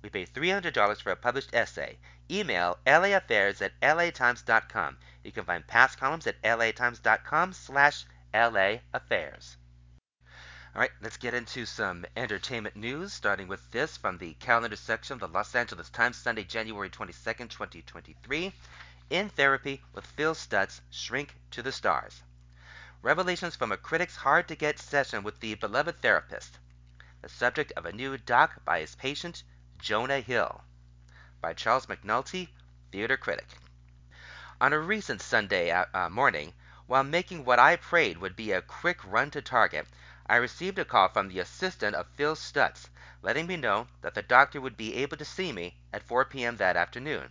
[0.00, 1.98] We pay $300 for a published essay.
[2.30, 4.98] Email laaffairs at latimes.com.
[5.22, 9.56] You can find past columns at latimes.com slash laaffairs.
[10.76, 15.14] All right, let's get into some entertainment news, starting with this from the calendar section
[15.14, 18.52] of the Los Angeles Times, Sunday, January 22nd, 2023.
[19.08, 22.22] In Therapy with Phil Stutz, Shrink to the Stars.
[23.00, 26.58] Revelations from a critic's hard to get session with the beloved therapist.
[27.22, 29.44] The subject of a new doc by his patient,
[29.78, 30.62] Jonah Hill.
[31.40, 32.50] By Charles McNulty,
[32.92, 33.48] theater critic.
[34.60, 36.52] On a recent Sunday uh, morning,
[36.86, 39.86] while making what I prayed would be a quick run to Target,
[40.28, 42.88] I received a call from the assistant of Phil Stutz,
[43.22, 46.56] letting me know that the doctor would be able to see me at 4 p.m.
[46.56, 47.30] that afternoon.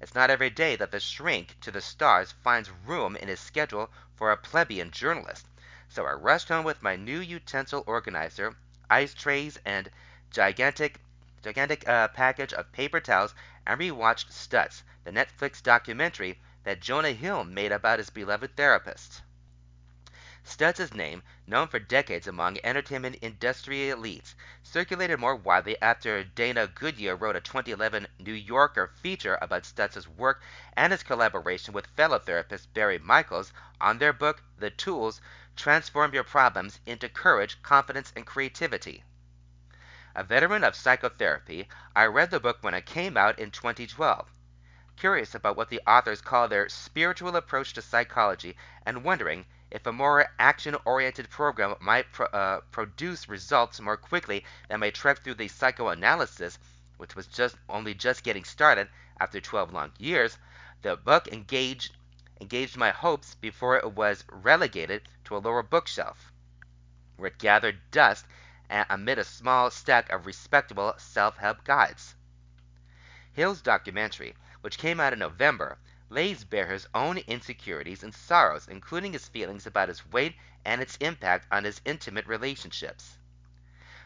[0.00, 3.90] It's not every day that the shrink to the stars finds room in his schedule
[4.16, 5.46] for a plebeian journalist,
[5.88, 8.54] so I rushed home with my new utensil organizer,
[8.90, 9.90] ice trays, and
[10.30, 11.00] gigantic
[11.42, 13.34] gigantic uh, package of paper towels
[13.66, 19.22] and rewatched Stutz, the Netflix documentary that Jonah Hill made about his beloved therapist.
[20.46, 27.16] Stutz's name, known for decades among entertainment industry elites, circulated more widely after Dana Goodyear
[27.16, 30.42] wrote a 2011 New Yorker feature about Stutz's work
[30.74, 35.22] and his collaboration with fellow therapist Barry Michels on their book The Tools
[35.56, 39.02] Transform Your Problems into Courage, Confidence, and Creativity.
[40.14, 44.28] A veteran of psychotherapy, I read the book when it came out in 2012
[44.96, 49.92] curious about what the authors call their spiritual approach to psychology and wondering if a
[49.92, 55.48] more action-oriented program might pro- uh, produce results more quickly than my trek through the
[55.48, 56.60] psychoanalysis,
[56.96, 60.38] which was just only just getting started after 12 long years,
[60.82, 61.96] the book engaged
[62.40, 66.30] engaged my hopes before it was relegated to a lower bookshelf,
[67.16, 68.24] where it gathered dust
[68.70, 72.14] amid a small stack of respectable self-help guides.
[73.32, 75.78] Hill's documentary, which came out in November,
[76.14, 80.96] lays bare his own insecurities and sorrows, including his feelings about his weight and its
[80.98, 83.18] impact on his intimate relationships.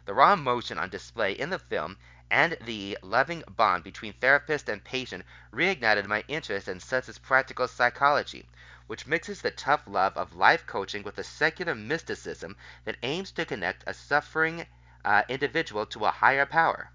[0.07, 1.99] The raw emotion on display in the film
[2.31, 8.49] and the loving bond between therapist and patient reignited my interest in Stutz's practical psychology,
[8.87, 12.57] which mixes the tough love of life coaching with a secular mysticism
[12.87, 14.67] that aims to connect a suffering
[15.05, 16.91] uh, individual to a higher power.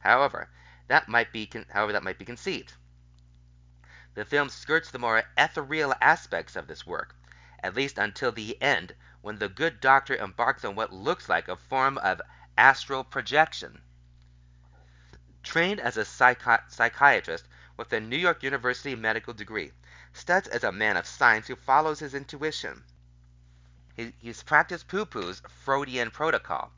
[0.00, 0.50] However,
[0.88, 2.74] that might be con- however that might be conceived.
[4.14, 7.16] The film skirts the more ethereal aspects of this work,
[7.62, 11.56] at least until the end, when the good doctor embarks on what looks like a
[11.56, 12.20] form of
[12.58, 13.80] astral projection.
[15.42, 17.48] Trained as a psychi- psychiatrist
[17.78, 19.72] with a New York University medical degree,
[20.12, 22.84] Stutz is a man of science who follows his intuition.
[23.96, 26.70] He, he's practiced Poo-Poo's Freudian protocol.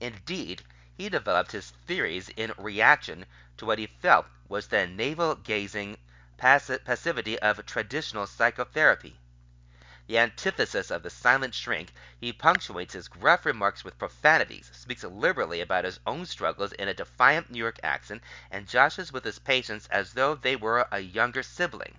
[0.00, 0.62] Indeed,
[0.96, 3.26] he developed his theories in reaction
[3.56, 5.96] to what he felt was the navel-gazing
[6.38, 9.18] passivity of traditional psychotherapy.
[10.06, 15.60] the antithesis of the silent shrink, he punctuates his gruff remarks with profanities, speaks liberally
[15.60, 19.86] about his own struggles in a defiant New York accent, and joshes with his patients
[19.88, 21.98] as though they were a younger sibling.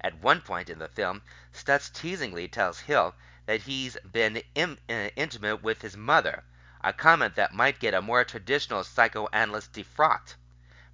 [0.00, 1.22] At one point in the film,
[1.52, 3.14] Stutz teasingly tells Hill
[3.46, 6.44] that he's been Im- uh, intimate with his mother,
[6.82, 10.34] a comment that might get a more traditional psychoanalyst defrocked.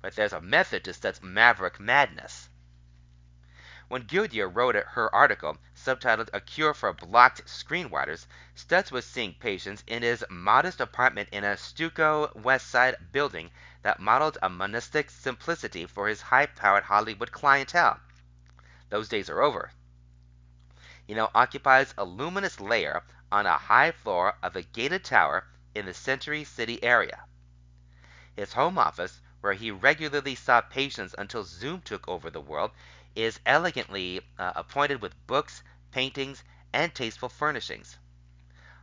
[0.02, 2.48] But there's a method to Stutz's maverick madness.
[3.86, 8.26] When Goodyear wrote her article, subtitled A Cure for Blocked Screenwriters,
[8.56, 13.52] Stutz was seeing patients in his modest apartment in a stucco West Side building
[13.82, 18.00] that modeled a monastic simplicity for his high powered Hollywood clientele.
[18.88, 19.70] Those days are over.
[21.06, 25.46] He now occupies a luminous layer on a high floor of a gated tower
[25.76, 27.22] in the Century City area.
[28.34, 32.70] His home office, where he regularly saw patients until Zoom took over the world,
[33.14, 36.42] is elegantly uh, appointed with books, paintings,
[36.72, 37.98] and tasteful furnishings.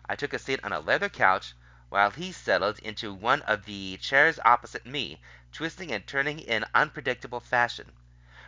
[0.08, 1.54] I took a seat on a leather couch
[1.88, 5.22] while he settled into one of the chairs opposite me,
[5.52, 7.92] twisting and turning in unpredictable fashion,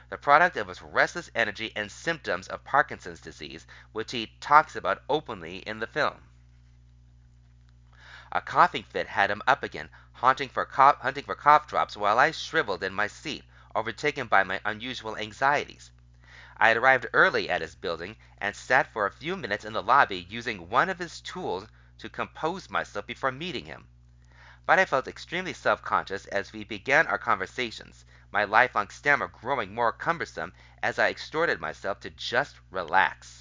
[0.09, 5.01] the product of his restless energy and symptoms of Parkinson's disease, which he talks about
[5.09, 6.21] openly in the film.
[8.33, 12.93] A coughing fit had him up again, hunting for cough, drops while I shriveled in
[12.93, 13.43] my seat,
[13.75, 15.91] overtaken by my unusual anxieties.
[16.55, 19.83] I had arrived early at his building, and sat for a few minutes in the
[19.83, 21.67] lobby using one of his tools
[21.97, 23.89] to compose myself before meeting him.
[24.65, 29.75] But I felt extremely self conscious as we began our conversations, my lifelong stammer growing
[29.75, 33.40] more cumbersome as I extorted myself to just relax.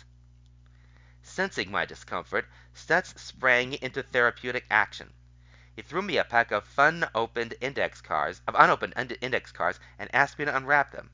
[1.40, 5.14] Sensing my discomfort, Stutz sprang into therapeutic action.
[5.74, 8.92] He threw me a pack of unopened index cards, of unopened
[9.22, 11.08] index cards, and asked me to unwrap them.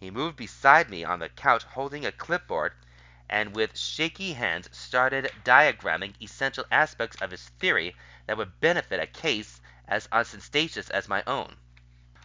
[0.00, 2.72] He moved beside me on the couch holding a clipboard,
[3.28, 7.94] and with shaky hands started diagramming essential aspects of his theory
[8.26, 11.56] that would benefit a case as ostentatious as my own.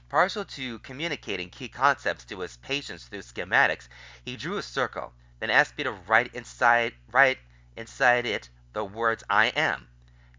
[0.10, 3.88] Partial to communicating key concepts to his patients through schematics,
[4.26, 7.40] he drew a circle, then asked me to write inside write
[7.76, 9.88] inside it the words I am.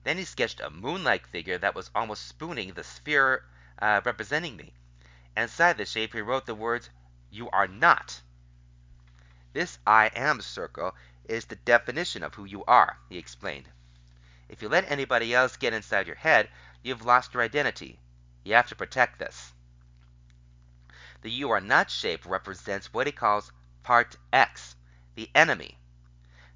[0.04, 3.44] Then he sketched a moon-like figure that was almost spooning the sphere
[3.80, 4.72] uh, representing me.
[5.36, 6.88] Inside the shape he wrote the words,
[7.30, 8.22] You are not.
[9.52, 13.68] This I am circle is the definition of who you are, he explained.
[14.48, 16.48] If you let anybody else get inside your head,
[16.82, 17.98] you've lost your identity.
[18.44, 19.52] You have to protect this.
[21.22, 23.50] The you are not shape represents what he calls
[23.82, 24.76] part X,
[25.14, 25.78] the enemy.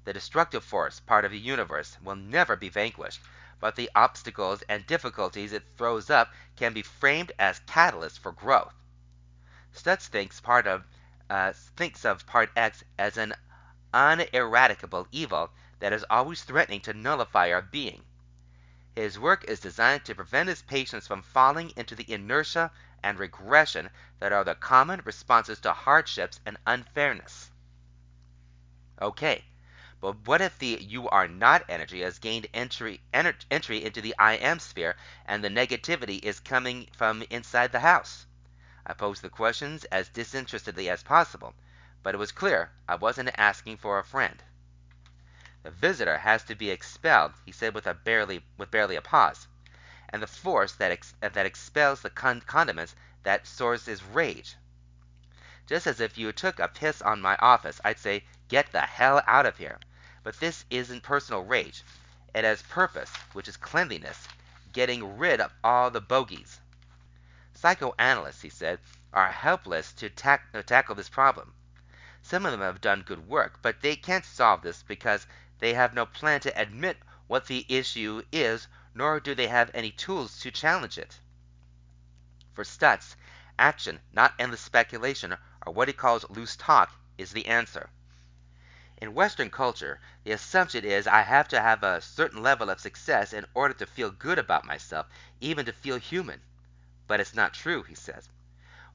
[0.05, 3.21] The destructive force, part of the universe, will never be vanquished,
[3.59, 8.73] but the obstacles and difficulties it throws up can be framed as catalysts for growth.
[9.73, 10.85] Stutz thinks part of
[11.29, 13.33] uh, thinks of part X as an
[13.93, 18.03] uneradicable evil that is always threatening to nullify our being.
[18.95, 22.71] His work is designed to prevent his patients from falling into the inertia
[23.03, 23.89] and regression
[24.19, 27.51] that are the common responses to hardships and unfairness.
[28.99, 29.45] Okay,
[29.99, 34.15] but what if the you are not energy has gained entry, enter, entry into the
[34.17, 34.95] I am sphere
[35.25, 38.25] and the negativity is coming from inside the house?
[38.85, 41.53] I posed the questions as disinterestedly as possible,
[42.01, 44.41] but it was clear I wasn't asking for a friend.
[45.63, 49.47] The visitor has to be expelled, he said with a barely with barely a pause.
[50.09, 54.55] And the force that ex, that expels the con- condiments that soars his rage.
[55.65, 59.21] Just as if you took a piss on my office, I'd say, Get the hell
[59.27, 59.79] out of here.
[60.23, 61.83] But this isn't personal rage.
[62.33, 64.27] It has purpose, which is cleanliness,
[64.71, 66.59] getting rid of all the bogies.
[67.53, 68.79] Psychoanalysts, he said,
[69.11, 71.53] are helpless to tack- uh, tackle this problem.
[72.21, 75.25] Some of them have done good work, but they can't solve this because
[75.59, 76.97] they have no plan to admit
[77.27, 81.19] what the issue is, nor do they have any tools to challenge it.
[82.53, 83.15] For Stutz,
[83.57, 87.89] action, not endless speculation, or what he calls loose talk, is the answer.
[88.99, 93.31] In Western culture, the assumption is I have to have a certain level of success
[93.31, 95.05] in order to feel good about myself,
[95.39, 96.41] even to feel human.
[97.05, 98.27] But it's not true, he says.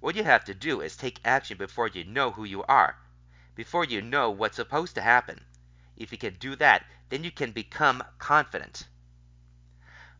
[0.00, 2.98] What you have to do is take action before you know who you are,
[3.54, 5.44] before you know what's supposed to happen.
[5.96, 8.88] If you can do that, then you can become confident.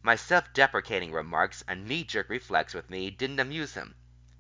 [0.01, 3.97] My self deprecating remarks, a knee jerk reflex with me, didn't amuse him.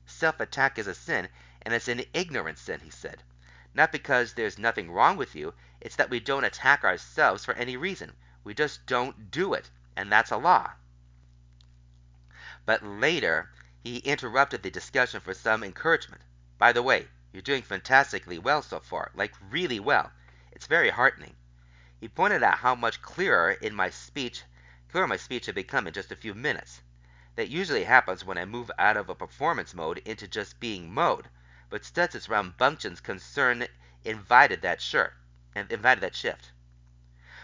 [0.07, 1.29] Self attack is a sin,
[1.63, 3.25] and it's an ignorant sin, he said.
[3.75, 7.77] Not because there's nothing wrong with you, it's that we don't attack ourselves for any
[7.77, 8.13] reason.
[8.45, 10.73] We just don't do it, and that's a law.
[12.65, 13.51] But later,
[13.83, 16.23] he interrupted the discussion for some encouragement.
[16.59, 20.13] By the way, You're doing fantastically well so far, like really well.
[20.53, 21.35] It's very heartening.
[21.99, 24.43] He pointed out how much clearer in my speech,
[24.91, 26.83] clearer my speech had become in just a few minutes.
[27.37, 31.31] That usually happens when I move out of a performance mode into just being mode,
[31.73, 33.67] but Stutz's rambunctious concern
[34.05, 35.15] invited that shirt
[35.55, 36.53] and invited that shift.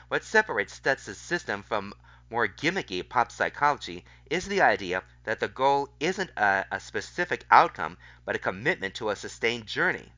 [0.08, 1.94] What separates Stutz's system from
[2.28, 7.96] more gimmicky pop psychology is the idea that the goal isn't a, a specific outcome,
[8.26, 10.12] but a commitment to a sustained journey.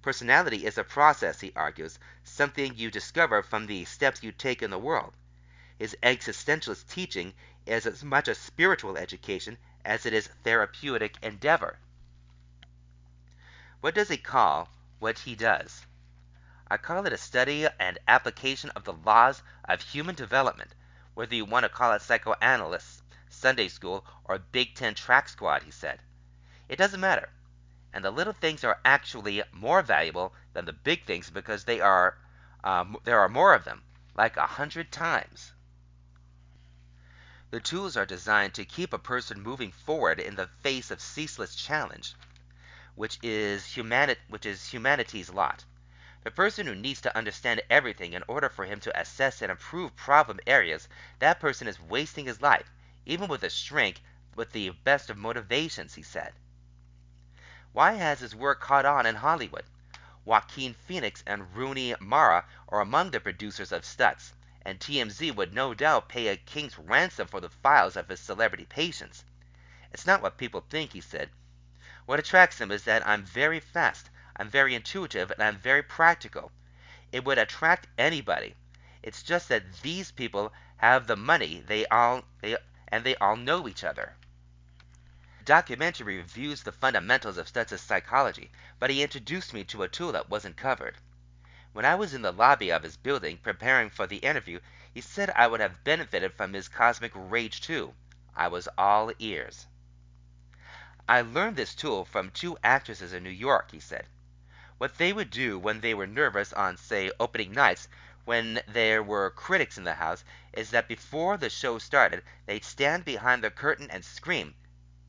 [0.00, 4.70] Personality is a process, he argues, something you discover from the steps you take in
[4.70, 5.12] the world.
[5.78, 7.34] His existentialist teaching
[7.66, 11.78] is as much a spiritual education as it is therapeutic endeavor.
[13.80, 15.86] What does he call what he does?
[16.68, 20.74] I call it a study and application of the laws of human development,
[21.14, 25.70] whether you want to call it psychoanalysts, Sunday school, or Big Ten track squad, he
[25.70, 26.02] said.
[26.68, 27.30] It doesn't matter.
[27.92, 32.18] And the little things are actually more valuable than the big things because they are
[32.62, 33.82] um, there are more of them,
[34.14, 35.52] like a hundred times.
[37.50, 41.56] The tools are designed to keep a person moving forward in the face of ceaseless
[41.56, 42.14] challenge,
[43.00, 45.64] which is, humani- which is humanity's lot.
[46.22, 49.96] The person who needs to understand everything in order for him to assess and improve
[49.96, 50.86] problem areas,
[51.18, 52.70] that person is wasting his life,
[53.06, 54.02] even with a shrink
[54.34, 56.34] with the best of motivations, he said.
[57.72, 59.64] Why has his work caught on in Hollywood?
[60.26, 65.72] Joaquin Phoenix and Rooney Mara are among the producers of Stutz, and TMZ would no
[65.72, 69.24] doubt pay a king's ransom for the files of his celebrity patients.
[69.90, 71.30] It's not what people think, he said.
[72.06, 76.50] What attracts them is that I'm very fast, I'm very intuitive and I'm very practical.
[77.12, 78.54] It would attract anybody.
[79.02, 82.56] It's just that these people have the money, they all they
[82.88, 84.14] and they all know each other.
[85.40, 90.12] The documentary reviews the fundamentals of Stutz's psychology, but he introduced me to a tool
[90.12, 90.96] that wasn't covered.
[91.72, 94.60] When I was in the lobby of his building preparing for the interview,
[94.92, 97.94] he said I would have benefited from his cosmic rage too.
[98.34, 99.66] I was all ears.
[101.10, 104.06] I learned this tool from two actresses in New York, he said.
[104.78, 107.88] What they would do when they were nervous on, say, opening nights,
[108.26, 110.22] when there were critics in the house,
[110.52, 114.54] is that before the show started, they'd stand behind the curtain and scream,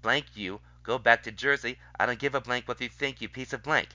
[0.01, 3.29] Blank you, go back to Jersey, I don't give a blank what you think, you
[3.29, 3.89] piece of blank.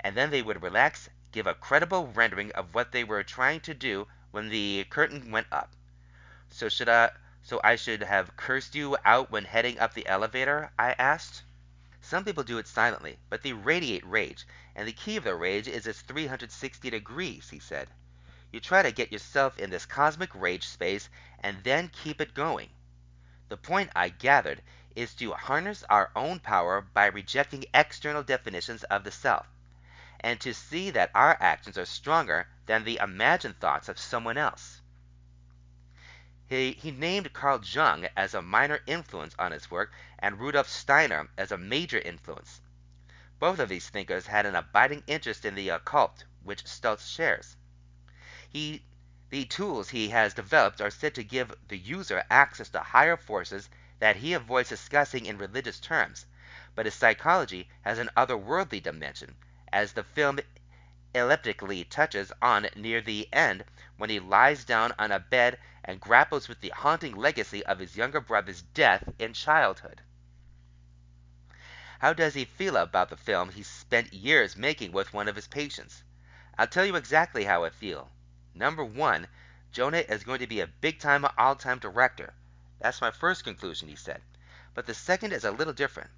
[0.00, 3.74] And then they would relax, give a credible rendering of what they were trying to
[3.74, 5.70] do when the curtain went up.
[6.50, 7.12] So should I
[7.42, 10.70] so I should have cursed you out when heading up the elevator?
[10.78, 11.42] I asked.
[12.00, 14.46] Some people do it silently, but they radiate rage,
[14.76, 17.88] and the key of their rage is its 360 degrees, he said.
[18.52, 21.08] You try to get yourself in this cosmic rage space
[21.40, 22.68] and then keep it going.
[23.48, 24.62] The point, I gathered,
[24.94, 29.46] is to harness our own power by rejecting external definitions of the self,
[30.20, 34.81] and to see that our actions are stronger than the imagined thoughts of someone else.
[36.54, 41.50] He, named Carl Jung as a minor influence on his work and Rudolf Steiner as
[41.50, 42.60] a major influence.
[43.38, 47.56] Both of these thinkers had an abiding interest in the occult, which Stutz shares.
[48.50, 48.84] He,
[49.30, 53.70] the tools he has developed are said to give the user access to higher forces
[53.98, 56.26] that he avoids discussing in religious terms,
[56.74, 59.36] but his psychology has an otherworldly dimension,
[59.72, 60.38] as the film
[61.14, 63.64] elliptically touches on near the end
[63.96, 67.96] when he lies down on a bed and grapples with the haunting legacy of his
[67.96, 70.00] younger brother's death in childhood.
[71.98, 75.46] How does he feel about the film he spent years making with one of his
[75.46, 76.02] patients?
[76.58, 78.10] I'll tell you exactly how I feel.
[78.54, 79.28] Number one,
[79.70, 82.34] Jonah is going to be a big time, all time director.
[82.80, 84.20] That's my first conclusion, he said.
[84.74, 86.10] But the second is a little different.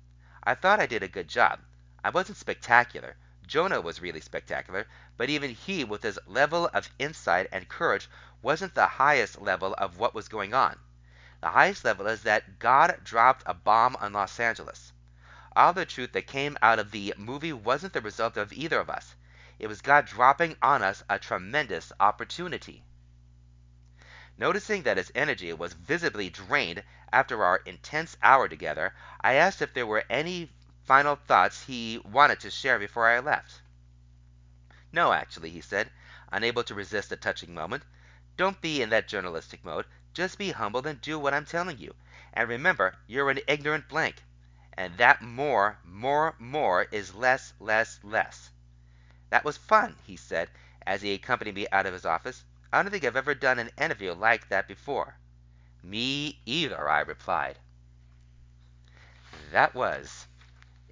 [0.43, 1.61] I thought I did a good job.
[2.03, 3.17] I wasn't spectacular.
[3.47, 8.09] Jonah was really spectacular, but even he, with his level of insight and courage,
[8.41, 10.79] wasn't the highest level of what was going on.
[11.41, 14.93] The highest level is that God dropped a bomb on Los Angeles.
[15.55, 18.89] All the truth that came out of the movie wasn't the result of either of
[18.89, 19.15] us.
[19.59, 22.83] It was God dropping on us a tremendous opportunity.
[24.37, 29.75] Noticing that his energy was visibly drained after our intense hour together, I asked if
[29.75, 30.51] there were any
[30.85, 33.61] final thoughts he wanted to share before I left.
[34.93, 35.91] No, actually, he said,
[36.31, 37.83] unable to resist a touching moment.
[38.37, 39.87] Don't be in that journalistic mode.
[40.13, 41.95] Just be humble and do what I'm telling you.
[42.33, 44.23] And remember, you're an ignorant blank.
[44.75, 48.51] And that more, more, more is less, less, less.
[49.31, 50.51] That was fun, he said,
[50.87, 52.45] as he accompanied me out of his office.
[52.73, 55.17] I don't think I've ever done an interview like that before.
[55.83, 57.59] Me either, I replied.
[59.53, 60.24] That was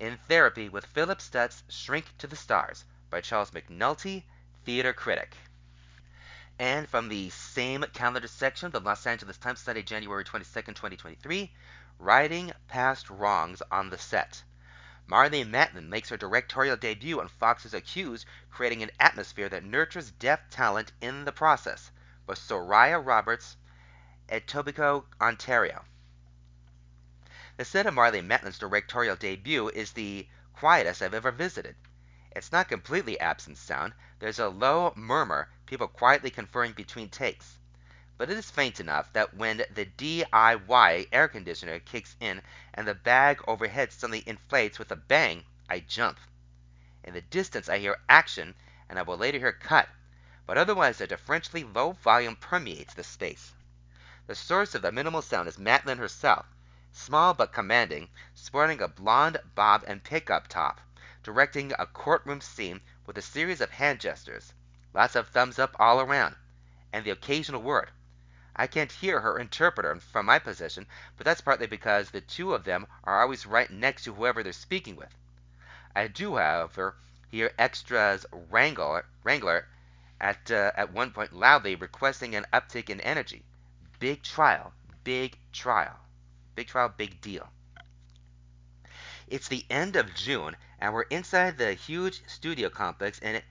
[0.02, 4.24] in Therapy with Philip Stutz Shrink to the Stars by Charles McNulty,
[4.64, 5.36] theater critic.
[6.58, 11.54] And from the same calendar section, the Los Angeles Times study January 22, 2023,
[12.00, 14.42] Writing Past Wrongs on the Set.
[15.08, 20.50] Marlee Matlin makes her directorial debut on Fox's Accused, creating an atmosphere that nurtures deaf
[20.50, 21.92] talent in the process,
[22.26, 23.56] with Soraya Roberts,
[24.28, 25.84] Etobicoke, Ontario.
[27.58, 31.76] The set of Marlee Matlin's directorial debut is the quietest I've ever visited.
[32.34, 33.92] It's not completely absent sound.
[34.20, 37.58] There's a low murmur, people quietly conferring between takes
[38.22, 42.40] but it is faint enough that when the DIY air conditioner kicks in
[42.72, 46.20] and the bag overhead suddenly inflates with a bang, I jump.
[47.02, 48.54] In the distance I hear action,
[48.88, 49.88] and I will later hear cut,
[50.46, 53.54] but otherwise a differentially low volume permeates the space.
[54.28, 56.46] The source of the minimal sound is Matlin herself,
[56.94, 60.78] small but commanding, sporting a blonde bob and pickup top,
[61.22, 64.52] directing a courtroom scene with a series of hand gestures,
[64.92, 66.36] lots of thumbs up all around,
[66.92, 67.90] and the occasional word.
[68.54, 70.86] I can't hear her interpreter from my position,
[71.16, 74.52] but that's partly because the two of them are always right next to whoever they're
[74.52, 75.16] speaking with.
[75.96, 76.96] I do, however,
[77.30, 79.66] hear Extra's wrangler, wrangler
[80.20, 83.42] at, uh, at one point loudly requesting an uptick in energy.
[83.98, 84.74] Big trial,
[85.04, 85.98] big trial.
[86.54, 87.48] Big trial, big deal.
[89.26, 93.42] It's the end of June, and we're inside the huge studio complex in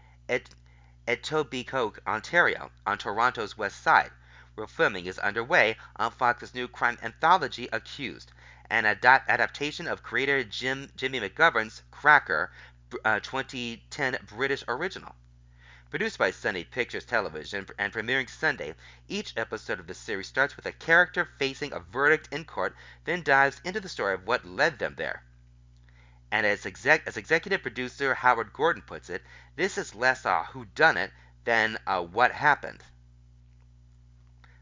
[1.08, 4.12] Etobicoke, Ontario, on Toronto's west side
[4.56, 8.34] where filming is underway on Fox's new crime anthology Accused,
[8.70, 12.52] an adaptation of creator Jim Jimmy McGovern's Cracker
[13.06, 15.16] uh, 2010 British original.
[15.92, 18.76] Produced by Sony Pictures Television and premiering Sunday,
[19.10, 23.24] each episode of the series starts with a character facing a verdict in court, then
[23.24, 25.22] dives into the story of what led them there.
[26.32, 29.22] And as, exec- as executive producer Howard Gordon puts it,
[29.58, 31.12] this is less a whodunit
[31.44, 32.82] than a what happened.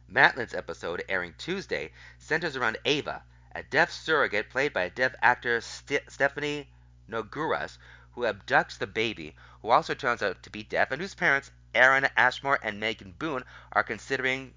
[0.07, 3.21] Matlin's episode, airing Tuesday, centers around Ava,
[3.53, 6.67] a deaf surrogate played by deaf actor St- Stephanie
[7.07, 7.77] Nogueras,
[8.13, 12.07] who abducts the baby, who also turns out to be deaf, and whose parents, Aaron
[12.17, 14.53] Ashmore and Megan Boone, are considering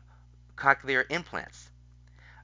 [0.56, 1.68] cochlear implants.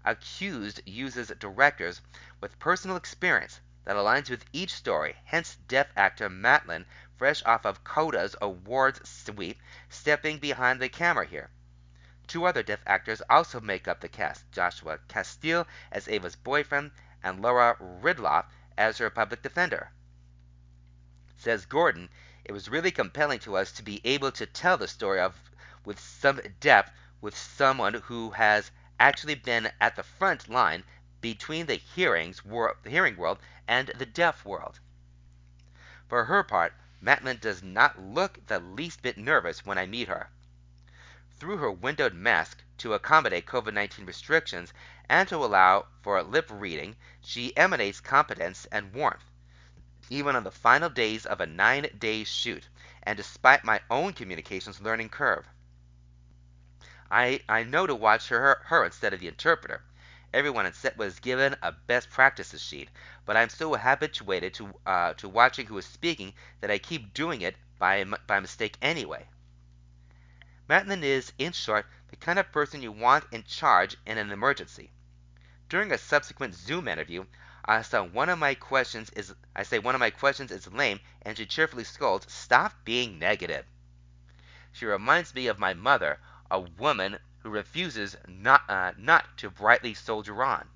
[0.05, 2.01] Accused uses directors
[2.41, 6.85] with personal experience that aligns with each story, hence deaf actor Matlin,
[7.17, 9.59] fresh off of Coda's awards sweep,
[9.89, 11.51] stepping behind the camera here.
[12.27, 16.91] Two other deaf actors also make up the cast Joshua Castille as Ava's boyfriend,
[17.23, 18.45] and Laura Ridloff
[18.77, 19.91] as her public defender.
[21.41, 22.09] Says Gordon,
[22.45, 25.41] it was really compelling to us to be able to tell the story of
[25.85, 26.91] with some depth
[27.21, 30.83] with someone who has actually been at the front line
[31.21, 32.43] between the hearings
[32.85, 33.39] hearing world
[33.69, 34.81] and the deaf world.
[36.09, 40.31] For her part, Matlin does not look the least bit nervous when I meet her
[41.39, 44.73] through her windowed mask to accommodate COVID 19 restrictions
[45.09, 49.28] and to allow for lip reading, she emanates competence and warmth.
[50.11, 52.69] Even on the final days of a nine day shoot,
[53.03, 55.47] and despite my own communications learning curve.
[57.11, 59.83] I, I know to watch her, her instead of the interpreter.
[60.33, 62.91] Everyone on set was given a best practices sheet,
[63.25, 67.41] but I'm so habituated to, uh, to watching who is speaking that I keep doing
[67.41, 69.27] it by, by mistake anyway.
[70.69, 74.91] Matlin is, in short, the kind of person you want in charge in an emergency.
[75.71, 77.25] During a subsequent Zoom interview,
[77.71, 81.01] I saw one of my questions is I say one of my questions is lame,
[81.21, 83.67] and she cheerfully scolds, "Stop being negative."
[84.73, 86.19] She reminds me of my mother,
[86.51, 88.93] a woman who refuses not uh,
[89.37, 90.71] to brightly soldier on.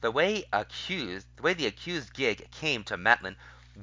[0.00, 3.34] The way accused, the way the accused gig came to Matlin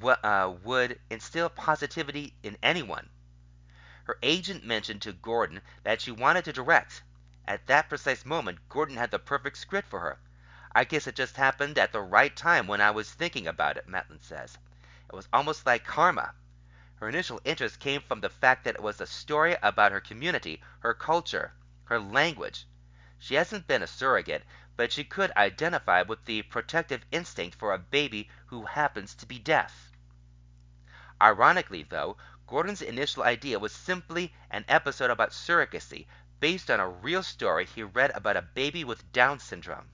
[0.02, 3.10] uh, would instill positivity in anyone.
[4.04, 7.02] Her agent mentioned to Gordon that she wanted to direct.
[7.46, 10.18] At that precise moment Gordon had the perfect script for her.
[10.72, 13.88] I guess it just happened at the right time when I was thinking about it,
[13.88, 14.58] Matlin says.
[15.08, 16.34] It was almost like karma.
[16.96, 20.62] Her initial interest came from the fact that it was a story about her community,
[20.80, 21.54] her culture,
[21.84, 22.66] her language.
[23.18, 24.44] She hasn't been a surrogate,
[24.76, 29.38] but she could identify with the protective instinct for a baby who happens to be
[29.38, 29.90] deaf.
[31.20, 32.16] Ironically, though,
[32.46, 36.06] Gordon's initial idea was simply an episode about surrogacy
[36.40, 39.90] based on a real story he read about a baby with Down syndrome.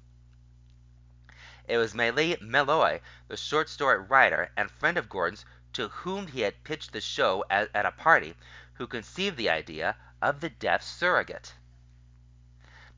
[1.66, 6.42] It was Maile Meloy, the short story writer and friend of Gordon's, to whom he
[6.42, 8.34] had pitched the show at, a party,
[8.74, 11.54] who conceived the idea of the deaf surrogate.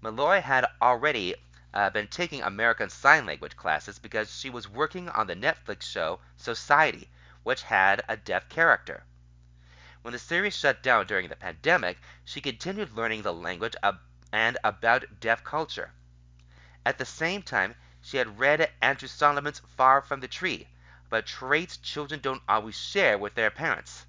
[0.02, 1.36] Meloy had already
[1.72, 6.18] uh, been taking American Sign Language classes because she was working on the Netflix show
[6.36, 7.08] Society,
[7.44, 9.04] which had a deaf character.
[10.02, 13.76] When the series shut down during the pandemic, she continued learning the language
[14.32, 15.92] and about deaf culture.
[16.84, 17.76] At the same time,
[18.08, 20.68] she had read Andrew Solomon's Far from the Tree,
[21.08, 24.06] about traits children don't always share with their parents.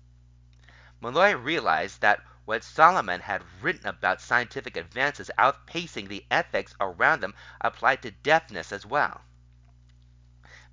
[1.01, 7.33] Meloy realized that what Solomon had written about scientific advances outpacing the ethics around them
[7.59, 9.21] applied to deafness as well.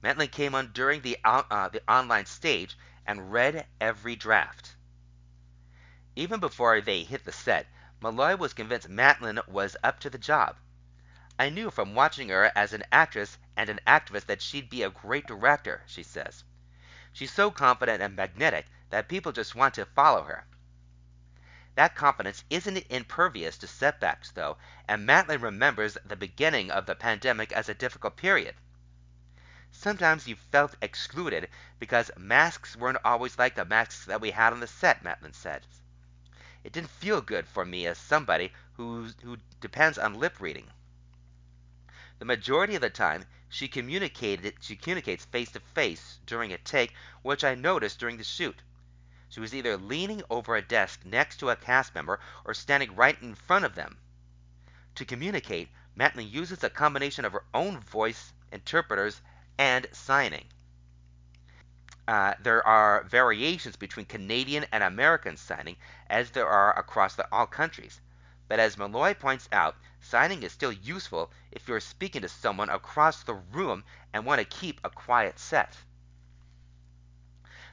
[0.02, 2.76] Matlin came on during the, uh, the online stage
[3.06, 4.76] and read every draft.
[6.14, 7.68] Even before they hit the set,
[8.02, 10.58] Meloy was convinced Matlin was up to the job.
[11.36, 14.90] I knew from watching her as an actress and an activist that she'd be a
[14.90, 16.44] great director, she says.
[17.12, 20.46] She's so confident and magnetic that people just want to follow her.
[21.74, 27.50] That confidence isn't impervious to setbacks, though, and Matlin remembers the beginning of the pandemic
[27.52, 28.54] as a difficult period.
[29.72, 31.48] Sometimes you felt excluded
[31.80, 35.66] because masks weren't always like the masks that we had on the set, Matlin said.
[36.62, 40.70] It didn't feel good for me as somebody who, who depends on lip reading.
[42.18, 47.54] The majority of the time, she communicates face to face during a take, which I
[47.54, 48.62] noticed during the shoot.
[49.28, 53.20] She was either leaning over a desk next to a cast member or standing right
[53.20, 53.98] in front of them.
[54.94, 59.20] To communicate, Matlin uses a combination of her own voice, interpreters,
[59.58, 60.46] and signing.
[62.06, 65.76] Uh, there are variations between Canadian and American signing,
[66.08, 68.00] as there are across the, all countries.
[68.46, 73.22] But as Meloy points out, signing is still useful if you're speaking to someone across
[73.22, 75.76] the room and want to keep a quiet set.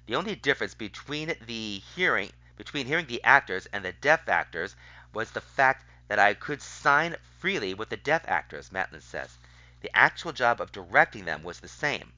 [0.08, 4.76] The only difference between the hearing between hearing the actors and the deaf actors
[5.14, 9.38] was the fact that I could sign freely with the deaf actors, Matlin says.
[9.82, 12.14] The actual job of directing them was the same.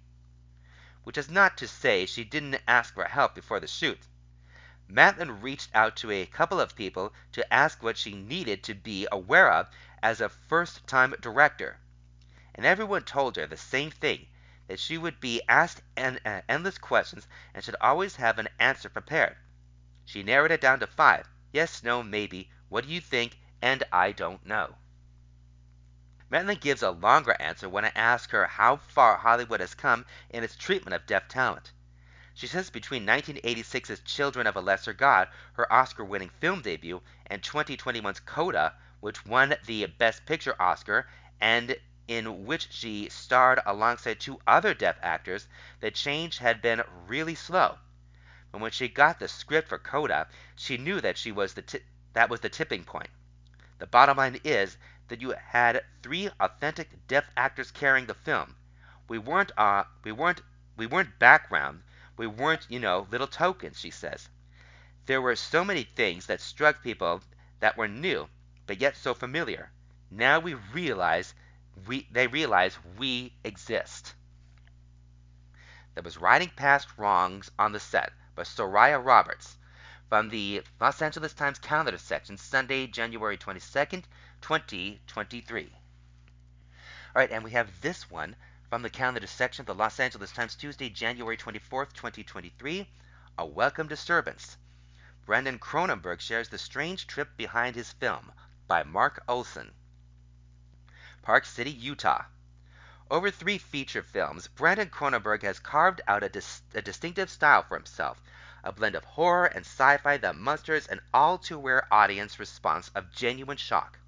[1.04, 4.00] Which is not to say she didn't ask for help before the shoot.
[4.90, 9.08] Matlin reached out to a couple of people to ask what she needed to be
[9.12, 9.68] aware of
[10.04, 11.80] as a first time director.
[12.54, 14.28] And everyone told her the same thing
[14.68, 19.38] that she would be asked uh, endless questions and should always have an answer prepared.
[20.06, 24.12] She narrowed it down to five yes, no, maybe, what do you think, and I
[24.12, 24.76] don't know.
[26.30, 30.44] Matlin gives a longer answer when I ask her how far Hollywood has come in
[30.44, 31.72] its treatment of deaf talent.
[32.34, 37.44] She says between 1986's Children of a Lesser God, her Oscar winning film debut, and
[37.44, 38.74] 2021's Coda,
[39.04, 41.10] which won the Best Picture Oscar,
[41.42, 41.76] and
[42.08, 45.46] in which she starred alongside two other deaf actors,
[45.82, 47.78] the change had been really slow.
[48.50, 51.84] But when she got the script for Coda, she knew that she was the t-
[52.14, 53.10] that was the tipping point.
[53.78, 54.78] The bottom line is
[55.10, 58.56] that you had three authentic deaf actors carrying the film.
[59.10, 60.40] We weren't uh we weren't
[60.78, 61.84] we weren't background.
[62.16, 64.30] We weren't, you know, little tokens, she says.
[65.08, 67.22] There were so many things that struck people
[67.60, 68.30] that were new,
[68.66, 69.72] but yet so familiar.
[70.10, 71.34] Now we realize
[71.88, 74.14] we, they realize we exist.
[75.96, 79.58] There was Writing Past Wrongs on the set by Soraya Roberts
[80.10, 84.04] from the Los Angeles Times calendar section, Sunday, January 22nd,
[84.42, 85.72] 2023.
[87.16, 88.36] All right, and we have this one
[88.70, 92.88] from the calendar section of the Los Angeles Times, Tuesday, January 24th, 2023.
[93.38, 94.58] A Welcome Disturbance.
[95.26, 98.32] Brandon Cronenberg shares the strange trip behind his film
[98.68, 99.72] by Mark Olsen.
[101.22, 102.26] Park City, Utah.
[103.12, 107.76] Over three feature films, Brandon Cronenberg has carved out a, dis- a distinctive style for
[107.76, 108.22] himself,
[108.64, 114.00] a blend of horror and sci-fi that musters an all-too-rare audience response of genuine shock.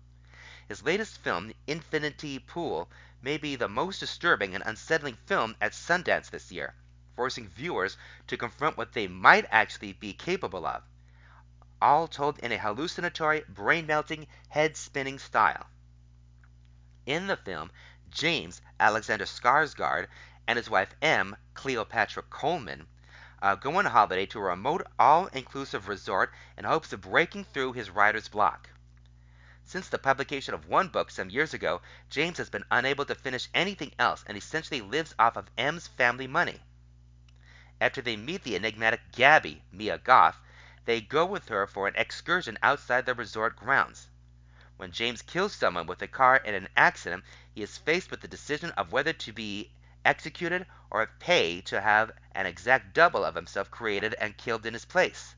[0.67, 2.89] His latest film, Infinity Pool,
[3.21, 6.73] may be the most disturbing and unsettling film at Sundance this year,
[7.15, 10.81] forcing viewers to confront what they might actually be capable of,
[11.81, 15.65] all told in a hallucinatory, brain-melting, head-spinning style.
[17.05, 17.71] In the film,
[18.09, 20.07] James Alexander Skarsgård
[20.47, 22.87] and his wife M, Cleopatra Coleman,
[23.41, 27.89] uh, go on holiday to a remote, all-inclusive resort in hopes of breaking through his
[27.89, 28.69] writer's block.
[29.65, 33.49] Since the publication of one book some years ago, James has been unable to finish
[33.53, 36.61] anything else and essentially lives off of M's family money.
[37.81, 40.39] After they meet the enigmatic Gabby, Mia Goth,
[40.85, 44.07] they go with her for an excursion outside the resort grounds.
[44.77, 48.27] When James kills someone with a car in an accident, he is faced with the
[48.27, 49.71] decision of whether to be
[50.03, 54.85] executed or pay to have an exact double of himself created and killed in his
[54.85, 55.35] place.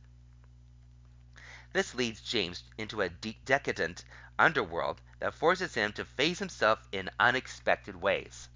[1.72, 4.04] This leads James into a de- decadent
[4.40, 8.50] underworld that forces him to face himself in unexpected ways.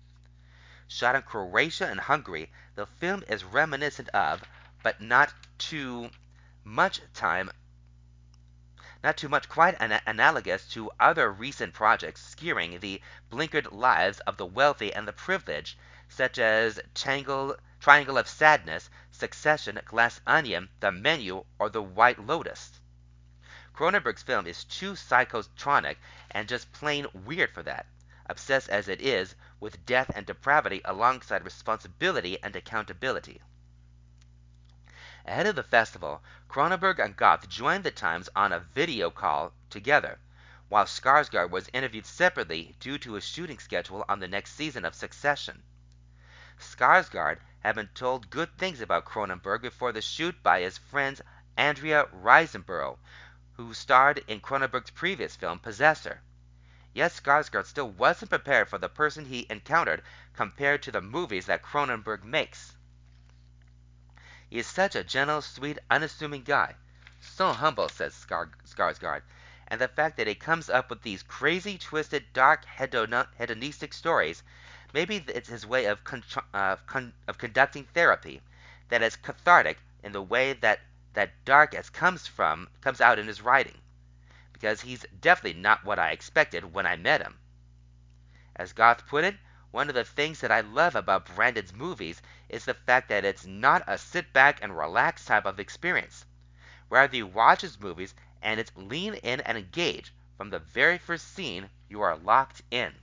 [0.88, 4.44] Shot in Croatia and Hungary, the film is reminiscent of,
[4.84, 6.10] but not too
[6.64, 7.50] much time
[9.04, 13.02] not too much quite an- analogous to other recent projects skewering the
[13.32, 15.76] blinkered lives of the wealthy and the privileged,
[16.08, 22.80] such as Tangle, Triangle of Sadness, Succession, Glass Onion, The Menu, or The White Lotus.
[23.74, 25.98] Cronenberg's film is too psychotronic
[26.30, 27.88] and just plain weird for that
[28.28, 33.42] obsessed as it is with death and depravity alongside responsibility and accountability.
[35.24, 40.18] Ahead of the festival, Cronenberg and Goth joined the Times on a video call together,
[40.68, 44.96] while Skarsgård was interviewed separately due to his shooting schedule on the next season of
[44.96, 45.62] Succession.
[46.60, 51.22] Skarsgård had been told good things about Cronenberg before the shoot by his friend
[51.56, 52.98] Andrea Riseborough,
[53.58, 56.22] who starred in Cronenberg's previous film, Possessor.
[56.94, 60.02] Yet Skarsgård still wasn't prepared for the person he encountered
[60.34, 62.76] compared to the movies that Cronenberg makes.
[64.52, 66.76] He is such a gentle, sweet, unassuming guy.
[67.22, 69.22] So humble, says Skarsgård.
[69.70, 74.44] And the fact that he comes up with these crazy, twisted, dark, hedonistic stories,
[74.94, 75.96] maybe it's his way uh,
[76.54, 78.42] of conducting therapy,
[78.90, 80.82] that is cathartic in the way that
[81.14, 83.80] that dark as comes from comes out in his writing
[84.52, 87.40] because he's definitely not what I expected when I met him.
[88.56, 89.38] As Goth put it,
[89.72, 93.46] one of the things that I love about Brandon's movies is the fact that it's
[93.46, 96.26] not a sit back and relax type of experience.
[96.90, 100.14] Rather, you watch his movies and it's lean in and engage.
[100.38, 102.94] From the very first scene, you are locked in.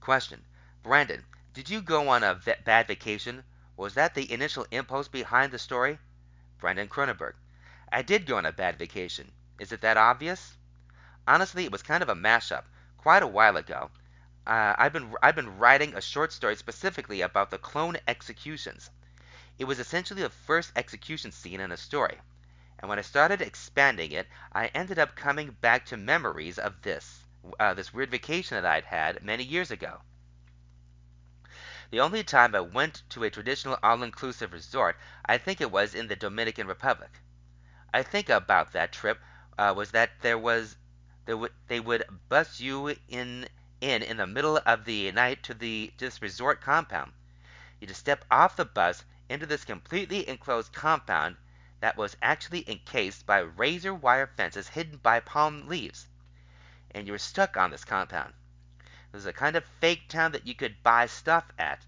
[0.00, 0.44] Question
[0.82, 2.34] Brandon, did you go on a
[2.64, 3.44] bad vacation?
[3.76, 5.98] Was that the initial impulse behind the story?
[6.58, 7.34] Brandon Cronenberg.
[7.92, 9.30] I did go on a bad vacation.
[9.60, 10.56] Is it that obvious?
[11.28, 12.64] Honestly, it was kind of a mashup.
[12.96, 13.90] Quite a while ago,
[14.46, 18.90] uh, I've been I've been writing a short story specifically about the clone executions.
[19.58, 22.20] It was essentially the first execution scene in a story,
[22.78, 27.24] and when I started expanding it, I ended up coming back to memories of this
[27.58, 30.02] uh, this weird vacation that I'd had many years ago.
[31.90, 36.08] The only time I went to a traditional all-inclusive resort, I think it was in
[36.08, 37.20] the Dominican Republic.
[37.94, 39.20] I think about that trip
[39.56, 40.76] uh, was that there was
[41.26, 43.48] there would they would bus you in
[43.84, 47.12] in in the middle of the night to the this resort compound.
[47.78, 51.36] You just step off the bus into this completely enclosed compound
[51.80, 56.08] that was actually encased by razor wire fences hidden by palm leaves,
[56.92, 58.32] and you were stuck on this compound.
[58.80, 61.84] It was a kind of fake town that you could buy stuff at,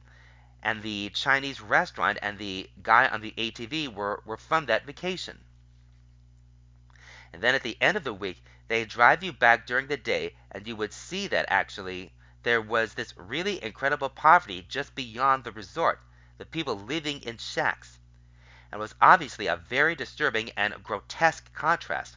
[0.63, 5.43] and the Chinese restaurant and the guy on the ATV were, were from that vacation.
[7.33, 10.35] And then at the end of the week, they drive you back during the day,
[10.51, 12.13] and you would see that actually
[12.43, 16.01] there was this really incredible poverty just beyond the resort,
[16.39, 17.99] the people living in shacks.
[18.71, 22.17] And it was obviously a very disturbing and grotesque contrast.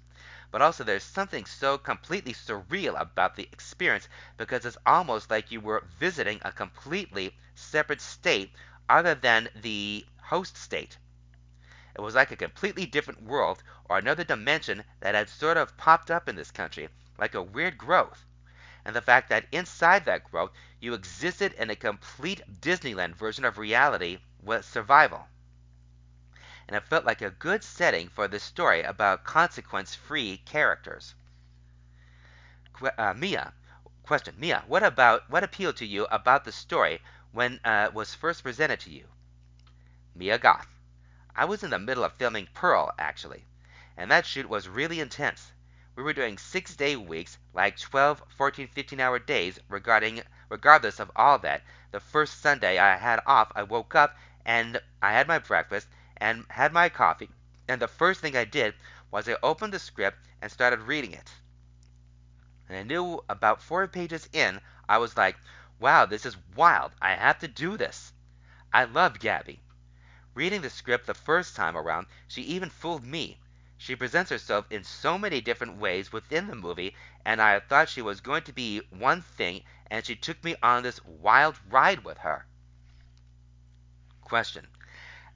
[0.52, 4.08] But also, there's something so completely surreal about the experience
[4.38, 8.54] because it's almost like you were visiting a completely separate state
[8.90, 10.98] other than the host state.
[12.00, 16.10] It was like a completely different world or another dimension that had sort of popped
[16.10, 18.24] up in this country, like a weird growth.
[18.86, 23.58] And the fact that inside that growth you existed in a complete Disneyland version of
[23.58, 25.28] reality was survival.
[26.70, 31.16] And it felt like a good setting for this story about consequence free characters.
[32.98, 33.52] Uh, Mia,
[34.04, 37.02] question Mia, what about what appealed to you about the story
[37.34, 39.10] when uh, was first presented to you?
[40.16, 40.79] Mia Goth.
[41.40, 43.46] I was in the middle of filming Pearl, actually,
[43.96, 45.54] and that shoot was really intense.
[45.96, 51.10] We were doing six day weeks, like 12, 14, 15 hour days, regarding, regardless of
[51.16, 51.64] all that.
[51.92, 55.88] The first Sunday I had off, I woke up and I had my breakfast
[56.18, 57.30] and had my coffee,
[57.70, 58.76] and the first thing I did
[59.10, 61.32] was I opened the script and started reading it.
[62.68, 64.60] And I knew about four pages in,
[64.90, 65.38] I was like,
[65.80, 66.92] wow, this is wild.
[67.02, 68.12] I have to do this.
[68.74, 69.62] I love Gabby.
[70.40, 73.42] Reading the script the first time around, she even fooled me.
[73.78, 76.96] She presents herself in so many different ways within the movie,
[77.26, 80.84] and I thought she was going to be one thing, and she took me on
[80.84, 82.46] this wild ride with her.
[84.22, 84.68] Question.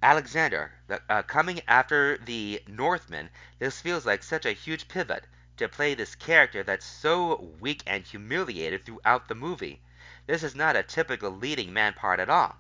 [0.01, 0.71] Alexander,
[1.09, 5.27] uh, coming after the Northman, this feels like such a huge pivot
[5.57, 9.81] to play this character that's so weak and humiliated throughout the movie.
[10.27, 12.55] This is not a typical leading man part at all.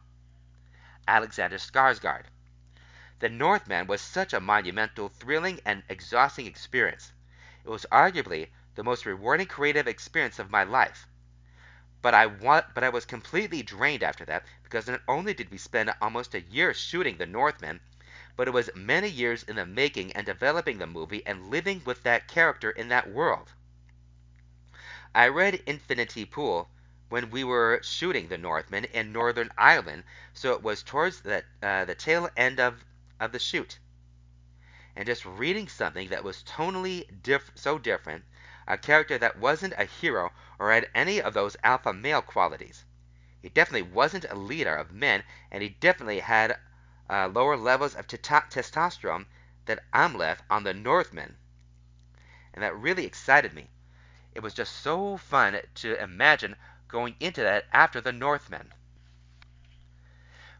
[1.07, 2.23] Alexander Skarsgård.
[3.19, 7.13] The Northman was such a monumental, thrilling, and exhausting experience.
[7.63, 11.07] It was arguably the most rewarding creative experience of my life.
[12.01, 15.93] But I but I was completely drained after that because not only did we spend
[16.01, 17.79] almost a year shooting The Northman,
[18.35, 22.03] but it was many years in the making and developing the movie and living with
[22.03, 23.53] that character in that world.
[25.15, 26.69] I read Infinity Pool
[27.09, 30.03] when we were shooting The Northman in Northern Ireland,
[30.33, 32.83] so it was towards the, uh, the tail end of,
[33.23, 33.79] of the shoot.
[34.95, 38.25] And just reading something that was tonally diff- so different
[38.67, 42.85] a character that wasn't a hero or had any of those alpha male qualities.
[43.41, 46.57] He definitely wasn't a leader of men, and he definitely had
[47.09, 49.25] uh, lower levels of t- testosterone
[49.65, 51.37] than Amleth on the Northman.
[52.53, 53.69] And that really excited me.
[54.33, 56.55] It was just so fun to imagine
[56.87, 58.73] going into that after the Northman.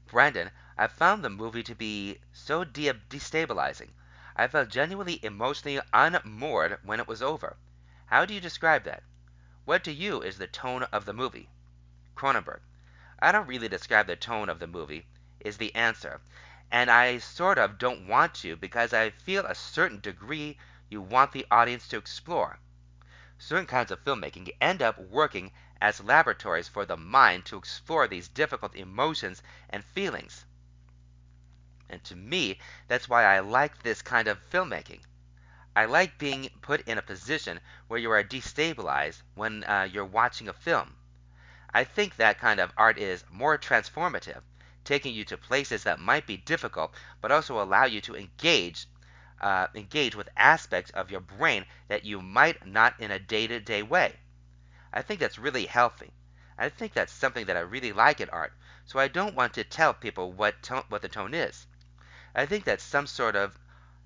[0.07, 3.91] Brandon, I found the movie to be so de- destabilizing.
[4.35, 7.57] I felt genuinely emotionally unmoored when it was over.
[8.07, 9.03] How do you describe that?
[9.65, 11.49] What to you is the tone of the movie?
[12.15, 12.61] Cronenberg.
[13.19, 15.05] I don't really describe the tone of the movie,
[15.39, 16.21] is the answer.
[16.71, 20.57] And I sort of don't want to because I feel a certain degree
[20.89, 22.57] you want the audience to explore.
[23.37, 28.27] Certain kinds of filmmaking end up working as laboratories for the mind to explore these
[28.27, 30.45] difficult emotions and feelings.
[31.93, 32.57] And to me,
[32.87, 35.01] that's why I like this kind of filmmaking.
[35.75, 40.47] I like being put in a position where you are destabilized when uh, you're watching
[40.47, 40.95] a film.
[41.71, 44.41] I think that kind of art is more transformative,
[44.83, 48.87] taking you to places that might be difficult, but also allow you to engage,
[49.39, 54.15] uh, engage with aspects of your brain that you might not in a day-to-day way.
[54.91, 56.11] I think that's really healthy.
[56.57, 58.53] I think that's something that I really like in art.
[58.85, 61.67] So I don't want to tell people what tone, what the tone is.
[62.35, 63.59] I think that's some sort of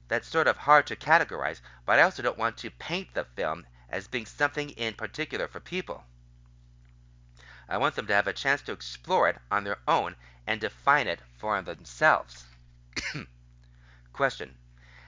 [0.10, 3.66] that's sort of hard to categorize, but I also don't want to paint the film
[3.90, 6.04] as being something in particular for people.
[7.70, 11.08] I want them to have a chance to explore it on their own and define
[11.08, 12.46] it for themselves.
[14.14, 14.58] Question.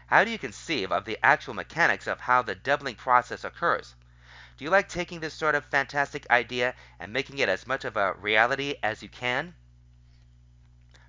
[0.08, 3.96] How do you conceive of the actual mechanics of how the doubling process occurs?
[4.58, 7.96] Do you like taking this sort of fantastic idea and making it as much of
[7.96, 9.56] a reality as you can?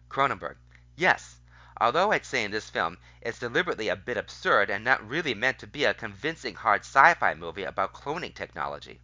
[0.08, 0.56] Cronenberg.
[0.94, 1.39] Yes.
[1.82, 5.58] Although I'd say in this film it's deliberately a bit absurd and not really meant
[5.60, 9.00] to be a convincing hard sci-fi movie about cloning technology.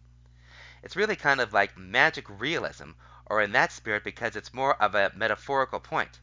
[0.83, 2.91] It's really kind of like magic realism,
[3.25, 6.19] or in that spirit because it's more of a metaphorical point.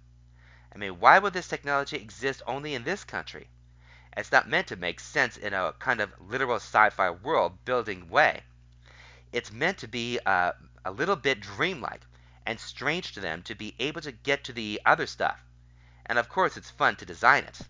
[0.73, 3.49] I mean, why would this technology exist only in this country?
[4.17, 8.45] It's not meant to make sense in a kind of literal sci-fi world building way.
[9.33, 10.53] It's meant to be uh,
[10.85, 12.03] a little bit dreamlike
[12.47, 15.41] and strange to them to be able to get to the other stuff
[16.07, 17.61] and of course it's fun to design it.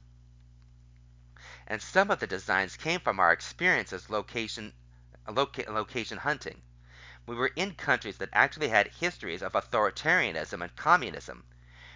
[1.66, 4.72] And some of the designs came from our experiences location,
[5.26, 6.60] loca- location hunting.
[7.26, 11.44] We were in countries that actually had histories of authoritarianism and communism.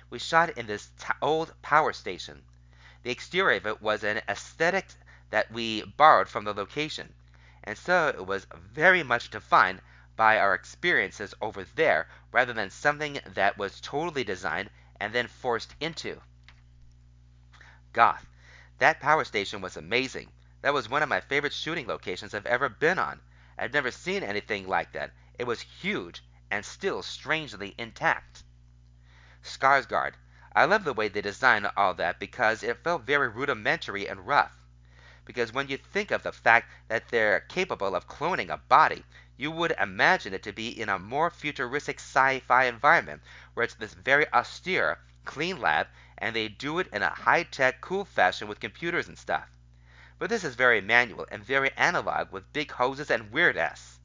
[0.09, 2.44] We shot in this t- old power station.
[3.02, 4.86] The exterior of it was an aesthetic
[5.28, 7.15] that we borrowed from the location,
[7.62, 9.82] and so it was very much defined
[10.16, 15.74] by our experiences over there rather than something that was totally designed and then forced
[15.78, 16.23] into.
[17.93, 18.27] Goth.
[18.78, 20.31] That power station was amazing.
[20.62, 23.20] That was one of my favorite shooting locations I've ever been on.
[23.56, 25.12] I've never seen anything like that.
[25.39, 28.43] It was huge and still strangely intact.
[29.43, 30.15] Skarsgård.
[30.55, 34.52] I love the way they designed all that because it felt very rudimentary and rough.
[35.24, 39.05] Because when you think of the fact that they're capable of cloning a body,
[39.36, 43.23] you would imagine it to be in a more futuristic sci-fi environment
[43.55, 45.86] where it's this very austere, clean lab
[46.18, 49.48] and they do it in a high-tech, cool fashion with computers and stuff.
[50.18, 54.00] But this is very manual and very analog with big hoses and weird-ass.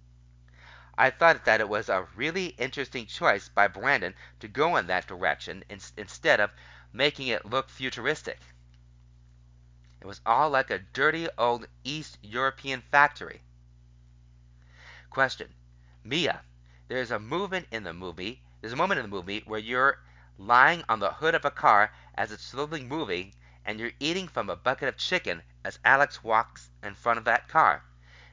[0.95, 5.07] I thought that it was a really interesting choice by Brandon to go in that
[5.07, 6.51] direction in, instead of
[6.93, 8.39] making it look futuristic.
[9.99, 13.41] It was all like a dirty old East European factory.
[15.09, 15.47] Question.
[16.03, 16.41] Mia,
[16.89, 19.97] there's a movement in the movie, there's a moment in the movie where you're
[20.37, 23.33] lying on the hood of a car as it's slowly moving
[23.65, 27.47] and you're eating from a bucket of chicken as Alex walks in front of that
[27.47, 27.83] car.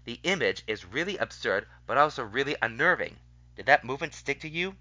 [0.05, 3.19] The image is really absurd, but also really unnerving.
[3.55, 4.77] Did that movement stick to you?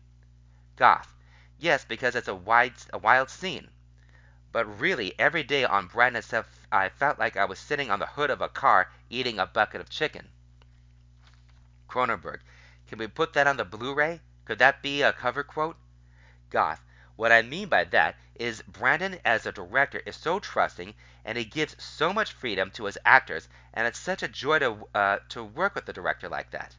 [0.76, 1.14] Goth.
[1.58, 3.70] Yes, because it's a wide, a wild scene.
[4.52, 5.90] But really, every day on
[6.22, 9.46] stuff, I felt like I was sitting on the hood of a car eating a
[9.46, 10.30] bucket of chicken.
[11.88, 12.40] Cronenberg.
[12.88, 14.22] Can we put that on the Blu-ray?
[14.46, 15.78] Could that be a cover quote?
[16.50, 16.82] Goth.
[17.20, 20.94] What I mean by that is Brandon as a director is so trusting
[21.26, 24.88] and he gives so much freedom to his actors and it's such a joy to
[24.96, 26.78] uh, to work with a director like that.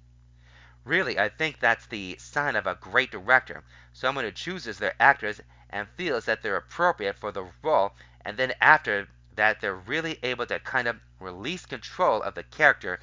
[0.83, 3.63] Really, I think that's the sign of a great director,
[3.93, 7.95] someone who chooses their actors and feels that they're appropriate for the role
[8.25, 12.99] and then after that they're really able to kind of release control of the character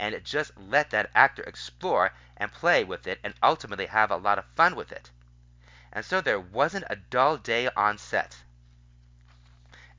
[0.00, 4.40] and just let that actor explore and play with it and ultimately have a lot
[4.40, 5.12] of fun with it
[5.92, 8.36] and so there wasn't a dull day on set.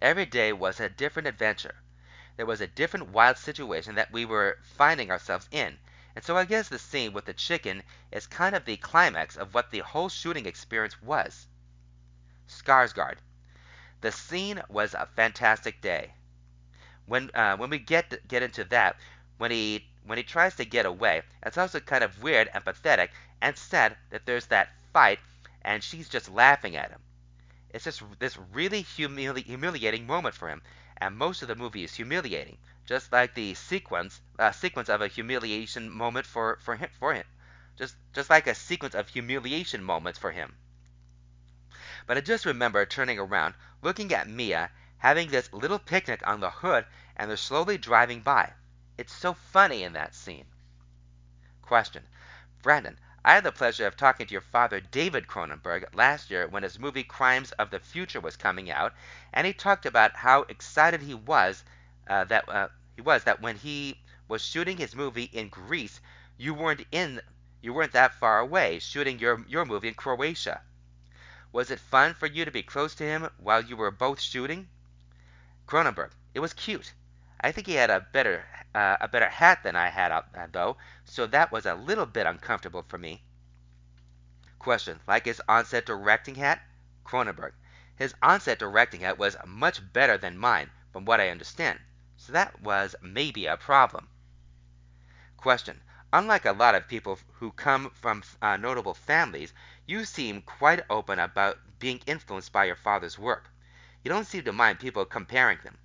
[0.02, 1.76] Every day was a different adventure.
[2.38, 5.78] There was a different wild situation that we were finding ourselves in,
[6.16, 9.54] and so I guess the scene with the chicken is kind of the climax of
[9.54, 11.48] what the whole shooting experience was.
[12.48, 13.18] Skarsgård.
[14.00, 16.14] The scene was a fantastic day.
[17.06, 18.96] When uh, when we get get into that,
[19.38, 23.12] when he when he tries to get away, it's also kind of weird and pathetic
[23.42, 25.20] and sad that there's that fight
[25.62, 27.02] and she's just laughing at him.
[27.70, 30.62] It's just this really humili- humiliating moment for him,
[30.98, 35.08] and most of the movie is humiliating, just like the sequence uh, sequence of a
[35.08, 37.26] humiliation moment for for him for him,
[37.78, 40.56] just just like a sequence of humiliation moments for him.
[42.06, 46.52] But I just remember turning around, looking at Mia, having this little picnic on the
[46.52, 46.86] hood,
[47.16, 48.54] and they're slowly driving by.
[48.98, 50.48] It's so funny in that scene.
[51.62, 52.08] Question.
[52.62, 56.64] Brandon, I had the pleasure of talking to your father, David Cronenberg, last year when
[56.64, 58.95] his movie Crimes of the Future was coming out,
[59.31, 61.64] and he talked about how excited he was
[62.10, 66.02] uh, that uh, he was that when he was shooting his movie in Greece,
[66.35, 67.22] you weren't in
[67.61, 70.61] you weren't that far away shooting your your movie in Croatia.
[71.52, 74.68] Was it fun for you to be close to him while you were both shooting?
[75.68, 76.10] Cronenberg.
[76.34, 76.93] It was cute.
[77.39, 80.77] I think he had a better uh, a better hat than I had, uh, though,
[81.03, 83.23] so that was a little bit uncomfortable for me.
[84.60, 86.61] Question: Like his onset directing hat?
[87.03, 87.53] Cronenberg:
[87.95, 91.80] His onset directing hat was much better than mine, from what I understand,
[92.15, 94.07] so that was maybe a problem.
[95.35, 95.81] Question:
[96.14, 99.53] Unlike a lot of people who come from uh, notable families,
[99.85, 103.49] you seem quite open about being influenced by your father's work.
[104.03, 105.77] You don't seem to mind people comparing them.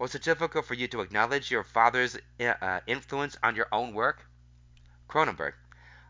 [0.00, 4.24] Was it difficult for you to acknowledge your father's uh, influence on your own work?
[5.06, 5.52] Cronenberg: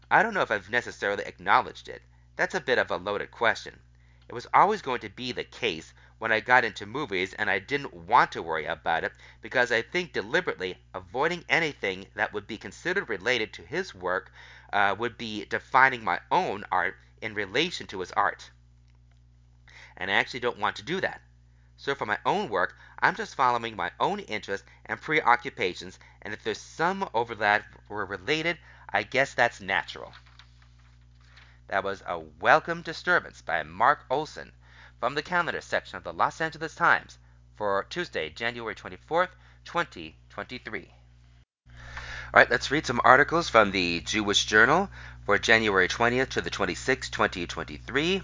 [0.08, 2.00] I don't know if I've necessarily acknowledged it.
[2.36, 3.80] That's a bit of a loaded question.
[4.28, 7.58] It was always going to be the case when I got into movies and I
[7.58, 9.12] didn't want to worry about it
[9.42, 14.30] because I think deliberately avoiding anything that would be considered related to his work
[14.72, 18.52] uh, would be defining my own art in relation to his art.
[19.96, 21.22] And I actually don't want to do that.
[21.82, 26.44] So for my own work, I'm just following my own interests and preoccupations, and if
[26.44, 28.58] there's some overlap or related,
[28.90, 30.12] I guess that's natural.
[31.68, 34.52] That was a welcome disturbance by Mark Olsen
[34.98, 37.16] from the calendar section of the Los Angeles Times
[37.56, 39.30] for Tuesday, January 24th,
[39.64, 40.82] 2023.
[40.84, 41.60] All
[42.34, 44.90] right, let's read some articles from the Jewish Journal
[45.24, 48.22] for January 20th to the 26th, 2023.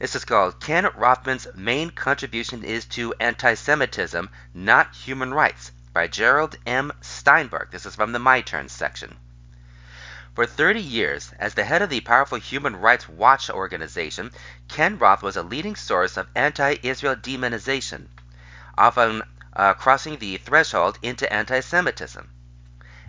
[0.00, 6.06] This is called Ken Rothman's Main Contribution is to Anti Semitism, Not Human Rights by
[6.06, 6.92] Gerald M.
[7.00, 7.72] Steinberg.
[7.72, 9.16] This is from the My Turn section.
[10.36, 14.30] For 30 years, as the head of the powerful Human Rights Watch organization,
[14.68, 18.06] Ken Roth was a leading source of anti Israel demonization,
[18.76, 22.30] often uh, crossing the threshold into anti Semitism.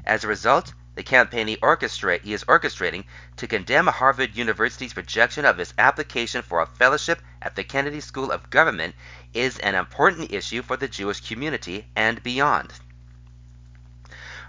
[0.05, 3.05] As a result, the campaign he, orchestrate, he is orchestrating
[3.37, 8.33] to condemn Harvard University's rejection of his application for a fellowship at the Kennedy School
[8.33, 8.93] of Government
[9.33, 12.73] is an important issue for the Jewish community and beyond.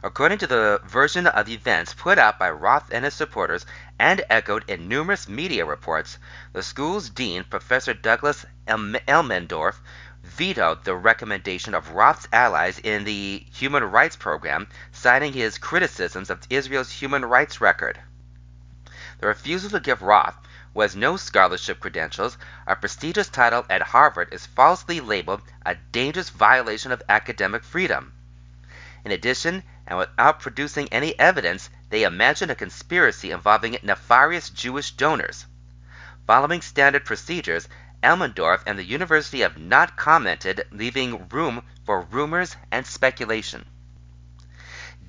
[0.02, 3.64] According to the version of events put out by Roth and his supporters
[4.00, 6.18] and echoed in numerous media reports,
[6.52, 9.76] the school's dean, Professor Douglas Elmendorf,
[10.22, 16.46] vetoed the recommendation of Roth's allies in the Human Rights Program, citing his criticisms of
[16.50, 18.00] Israel's human rights record.
[19.18, 20.36] The refusal to give Roth,
[20.72, 26.30] who has no scholarship credentials, a prestigious title at Harvard is falsely labeled a dangerous
[26.30, 28.12] violation of academic freedom.
[29.04, 35.46] In addition, and without producing any evidence, they imagine a conspiracy involving nefarious Jewish donors.
[36.26, 37.68] Following standard procedures,
[38.02, 43.66] Elmendorf and the university have not commented, leaving room for rumors and speculation.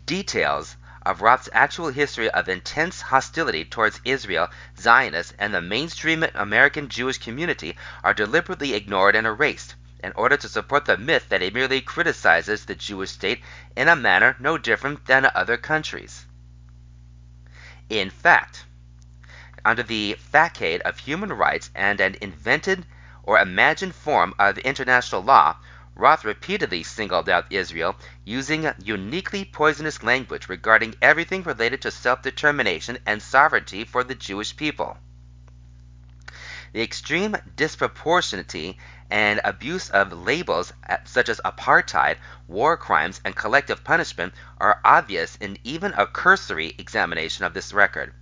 [0.06, 6.90] Details of Roth's actual history of intense hostility towards Israel, Zionists, and the mainstream American
[6.90, 11.50] Jewish community are deliberately ignored and erased in order to support the myth that he
[11.50, 13.42] merely criticizes the Jewish state
[13.76, 16.26] in a manner no different than other countries.
[17.90, 18.66] In fact,
[19.64, 22.86] under the facade of human rights and an invented
[23.24, 25.58] or imagined form of international law,
[25.94, 32.98] Roth repeatedly singled out Israel, using uniquely poisonous language regarding everything related to self determination
[33.06, 34.98] and sovereignty for the Jewish people.
[36.74, 38.78] The extreme disproportionality
[39.10, 42.16] and abuse of labels uh, such as apartheid,
[42.48, 48.14] war crimes, and collective punishment are obvious in even a cursory examination of this record.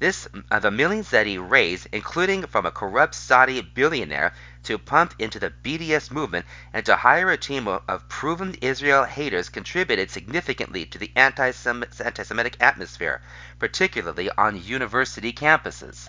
[0.00, 5.14] This, uh, the millions that he raised, including from a corrupt Saudi billionaire, to pump
[5.18, 10.12] into the BDS movement and to hire a team of, of proven Israel haters contributed
[10.12, 13.22] significantly to the anti-Semitic atmosphere,
[13.58, 16.08] particularly on university campuses.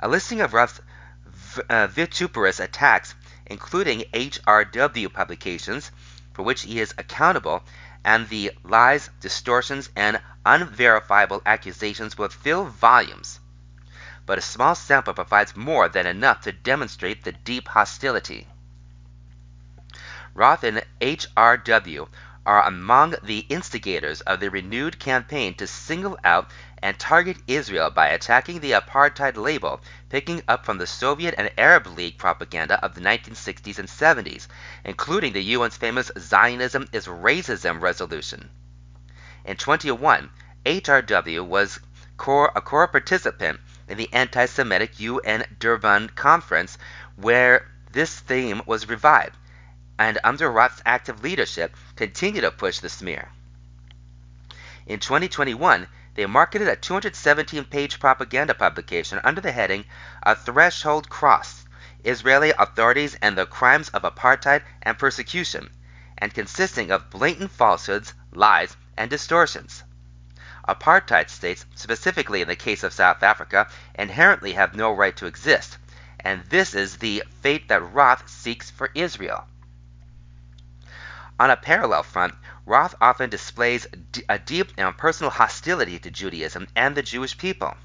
[0.00, 0.80] A listing of Roth's
[1.70, 3.14] uh, vituperous attacks,
[3.46, 5.90] including HRW publications,
[6.34, 7.64] for which he is accountable,
[8.06, 13.40] and the lies, distortions, and unverifiable accusations will fill volumes.
[14.24, 18.46] But a small sample provides more than enough to demonstrate the deep hostility.
[20.34, 22.08] Roth and HRW
[22.46, 26.48] are among the instigators of the renewed campaign to single out
[26.80, 31.88] and target Israel by attacking the apartheid label, picking up from the Soviet and Arab
[31.88, 34.46] League propaganda of the 1960s and 70s,
[34.84, 38.48] including the UN's famous Zionism is Racism resolution.
[39.44, 40.30] In 2001,
[40.64, 41.80] HRW was
[42.16, 43.58] core, a core participant
[43.88, 46.78] in the anti Semitic UN Durban conference,
[47.16, 49.36] where this theme was revived
[49.98, 53.30] and under Roth's active leadership, continue to push the smear.
[54.86, 59.84] In 2021, they marketed a 217 page propaganda publication under the heading
[60.22, 61.64] A Threshold Cross
[62.04, 65.68] Israeli Authorities and the Crimes of Apartheid and Persecution,
[66.16, 69.82] and consisting of blatant falsehoods, lies, and distortions.
[70.68, 75.78] Apartheid states, specifically in the case of South Africa, inherently have no right to exist,
[76.20, 79.46] and this is the fate that Roth seeks for Israel.
[81.38, 82.34] On a parallel front,
[82.64, 83.86] Roth often displays
[84.28, 87.76] a deep and personal hostility to Judaism and the Jewish people.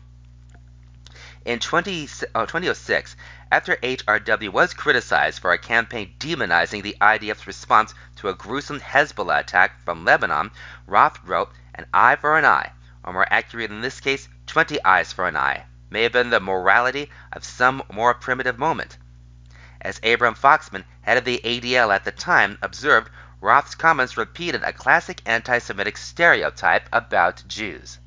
[1.44, 3.15] In 20, uh, 2006,
[3.52, 9.40] after HRW was criticized for a campaign demonizing the IDF's response to a gruesome Hezbollah
[9.40, 10.52] attack from Lebanon,
[10.88, 12.72] Roth wrote, An eye for an eye,
[13.03, 16.40] or more accurate in this case, 20 eyes for an eye, may have been the
[16.40, 18.98] morality of some more primitive moment.
[19.82, 23.10] As Abraham Foxman, head of the ADL at the time, observed,
[23.44, 27.98] Roth's comments repeated a classic anti Semitic stereotype about Jews.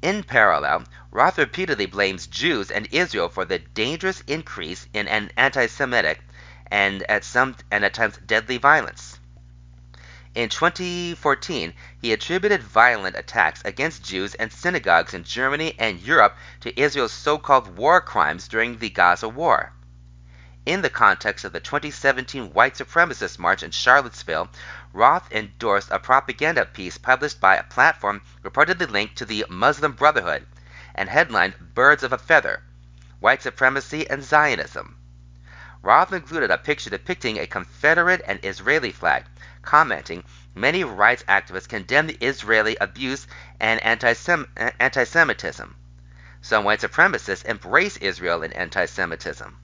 [0.00, 5.66] In parallel, Roth repeatedly blames Jews and Israel for the dangerous increase in an anti
[5.66, 6.22] Semitic
[6.68, 9.18] and at some and at times deadly violence.
[10.34, 16.80] In 2014, he attributed violent attacks against Jews and synagogues in Germany and Europe to
[16.80, 19.74] Israel's so called war crimes during the Gaza War.
[20.66, 24.50] In the context of the 2017 white supremacist march in Charlottesville,
[24.92, 30.44] Roth endorsed a propaganda piece published by a platform reportedly linked to the Muslim Brotherhood
[30.92, 32.64] and headlined Birds of a Feather
[33.20, 34.98] White Supremacy and Zionism.
[35.82, 39.26] Roth included a picture depicting a Confederate and Israeli flag,
[39.62, 43.28] commenting, Many rights activists condemn the Israeli abuse
[43.60, 45.76] and anti Semitism.
[46.40, 49.58] Some white supremacists embrace Israel and anti Semitism.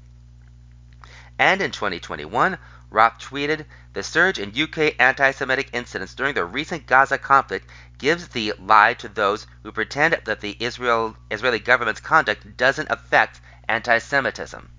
[1.38, 2.58] And in 2021,
[2.90, 3.64] Roth tweeted,
[3.94, 8.92] The surge in UK anti Semitic incidents during the recent Gaza conflict gives the lie
[8.94, 14.70] to those who pretend that the Israel, Israeli government's conduct doesn't affect anti Semitism.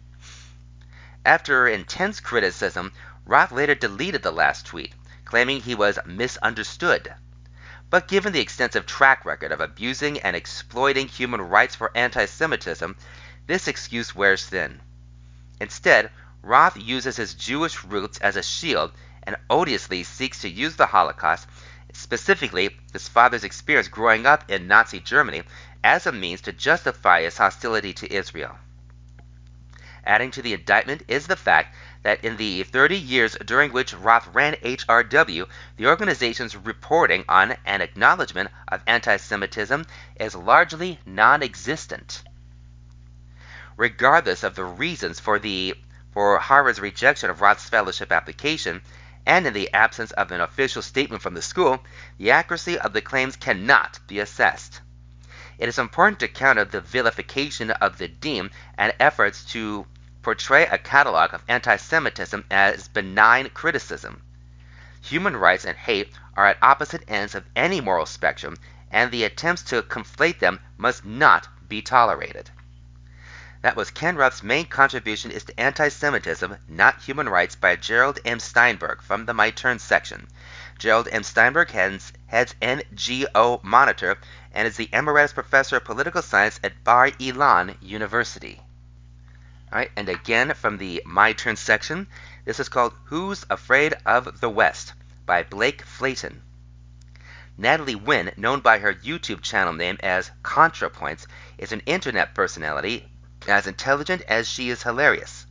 [1.26, 2.92] After intense criticism,
[3.26, 4.94] Roth later deleted the last tweet,
[5.26, 7.16] claiming he was misunderstood.
[7.90, 12.96] But given the extensive track record of abusing and exploiting human rights for anti Semitism,
[13.48, 14.82] this excuse wears thin.
[15.60, 16.12] Instead,
[16.46, 18.92] Roth uses his Jewish roots as a shield
[19.24, 21.48] and odiously seeks to use the Holocaust,
[21.94, 25.44] specifically his father's experience growing up in Nazi Germany,
[25.86, 28.58] as a means to justify his hostility to Israel.
[30.06, 34.28] Adding to the indictment is the fact that in the 30 years during which Roth
[34.34, 35.48] ran HRW,
[35.78, 39.86] the organization's reporting on and acknowledgement of anti Semitism
[40.18, 42.22] is largely non existent.
[43.78, 45.74] Regardless of the reasons for the
[46.14, 48.82] for Harvard's rejection of Roth's fellowship application,
[49.26, 51.84] and in the absence of an official statement from the school,
[52.18, 54.82] the accuracy of the claims cannot be assessed.
[55.58, 59.88] It is important to counter the vilification of the dean and efforts to
[60.22, 64.22] portray a catalog of anti Semitism as benign criticism.
[65.02, 68.58] Human rights and hate are at opposite ends of any moral spectrum,
[68.92, 72.52] and the attempts to conflate them must not be tolerated.
[73.64, 78.42] That was Ken Roth's main contribution is to anti-Semitism, not human rights by Gerald M.
[78.42, 80.28] Steinberg from the My Turn section.
[80.78, 81.24] Gerald M.
[81.24, 84.18] Steinberg heads, heads NGO Monitor
[84.52, 88.62] and is the Emeritus Professor of Political Science at Bar Ilan University.
[89.72, 92.08] All right, and again from the My Turn section,
[92.44, 94.92] this is called Who's Afraid of the West
[95.26, 96.42] by Blake Flayton.
[97.58, 101.28] Natalie Wynn, known by her YouTube channel name as ContraPoints,
[101.58, 103.10] is an internet personality
[103.48, 105.46] as intelligent as she is hilarious.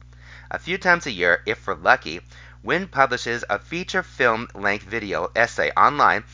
[0.50, 2.20] A few times a year, if we're lucky,
[2.62, 6.24] Wynn publishes a feature film length video essay online,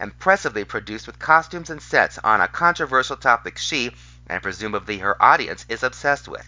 [0.00, 3.94] impressively produced with costumes and sets on a controversial topic she,
[4.26, 6.46] and presumably her audience, is obsessed with.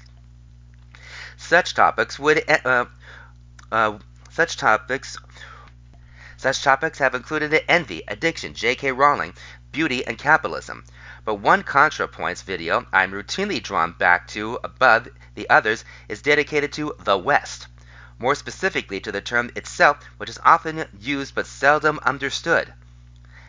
[1.36, 2.86] Such topics would uh,
[3.70, 3.98] uh,
[4.30, 5.18] such topics
[6.38, 8.92] such topics have included envy, addiction, J.K.
[8.92, 9.34] Rowling,
[9.72, 10.84] beauty, and capitalism.
[11.26, 16.94] But one ContraPoints video I'm routinely drawn back to above the others is dedicated to
[17.00, 17.66] the West,
[18.16, 22.72] more specifically to the term itself, which is often used but seldom understood.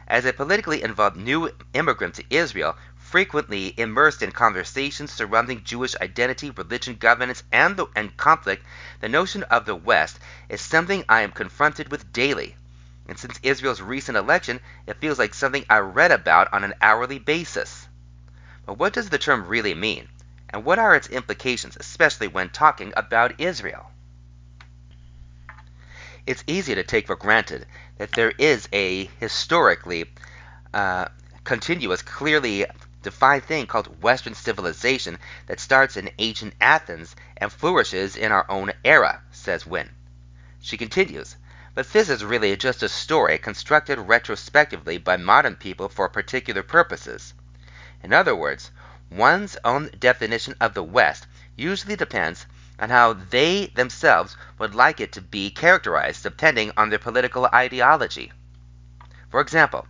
[0.07, 6.49] As a politically involved new immigrant to Israel, frequently immersed in conversations surrounding Jewish identity,
[6.49, 8.65] religion, governance, and, the, and conflict,
[9.01, 10.17] the notion of the West
[10.49, 12.55] is something I am confronted with daily
[13.07, 17.19] and since Israel's recent election, it feels like something I read about on an hourly
[17.19, 17.87] basis.
[18.65, 20.09] But what does the term really mean?
[20.49, 23.91] And what are its implications, especially when talking about Israel?
[26.25, 27.65] It's easy to take for granted
[27.97, 30.11] that there is a historically
[30.73, 31.07] uh,
[31.45, 32.65] continuous, clearly
[33.03, 38.73] defined thing called Western civilization that starts in ancient Athens and flourishes in our own
[38.83, 39.89] era, says Wynn.
[40.59, 41.37] She continues,
[41.77, 47.35] but this is really just a story constructed retrospectively by modern people for particular purposes.
[48.01, 48.71] In other words,
[49.11, 52.47] one's own definition of the West usually depends
[52.79, 58.33] on how they themselves would like it to be characterized depending on their political ideology.
[59.29, 59.87] For example,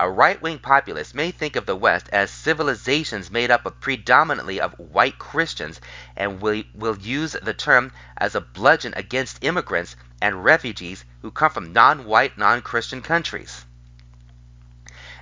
[0.00, 4.60] a right wing populist may think of the West as civilizations made up of predominantly
[4.60, 5.80] of white Christians
[6.16, 11.52] and will, will use the term as a bludgeon against immigrants and refugees who come
[11.52, 13.64] from non white, non Christian countries.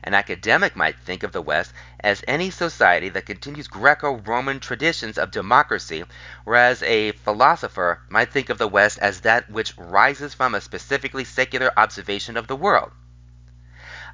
[0.04, 5.18] An academic might think of the West as any society that continues Greco Roman traditions
[5.18, 6.02] of democracy,
[6.44, 11.24] whereas a philosopher might think of the West as that which rises from a specifically
[11.24, 12.90] secular observation of the world.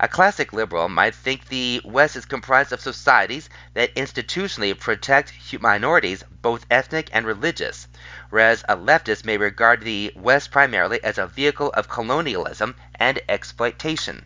[0.00, 6.22] A classic liberal might think the West is comprised of societies that institutionally protect minorities,
[6.40, 7.88] both ethnic and religious,
[8.30, 14.24] whereas a leftist may regard the West primarily as a vehicle of colonialism and exploitation.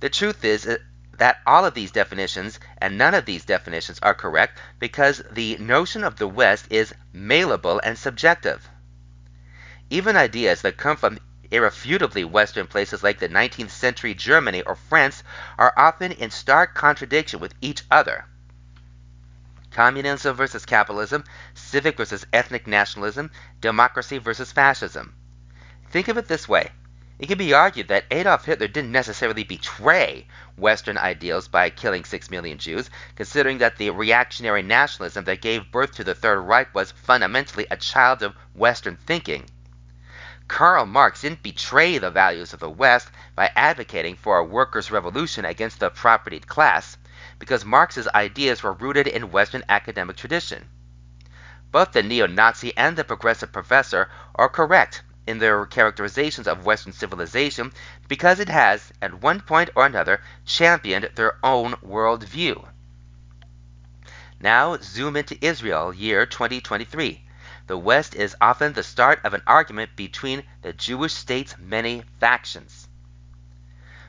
[0.00, 0.78] The truth is uh,
[1.18, 6.02] that all of these definitions and none of these definitions are correct because the notion
[6.02, 8.70] of the West is malleable and subjective.
[9.90, 11.18] Even ideas that come from
[11.50, 15.22] irrefutably Western places like the 19th century Germany or France
[15.58, 18.24] are often in stark contradiction with each other.
[19.70, 23.30] Communism versus capitalism, civic versus ethnic nationalism,
[23.60, 25.14] democracy versus fascism.
[25.90, 26.70] Think of it this way.
[27.16, 30.26] It can be argued that Adolf Hitler didn't necessarily betray
[30.56, 35.92] Western ideals by killing six million Jews, considering that the reactionary nationalism that gave birth
[35.94, 39.48] to the Third Reich was fundamentally a child of Western thinking.
[40.46, 45.44] Karl Marx didn't betray the values of the West by advocating for a workers' revolution
[45.44, 46.98] against the propertied class
[47.38, 50.68] because Marx's ideas were rooted in Western academic tradition.
[51.70, 56.92] Both the neo Nazi and the progressive professor are correct in their characterizations of Western
[56.92, 57.72] civilization
[58.06, 62.68] because it has, at one point or another, championed their own world view.
[64.38, 67.23] Now zoom into Israel, year 2023.
[67.66, 72.88] The West is often the start of an argument between the Jewish state's many factions.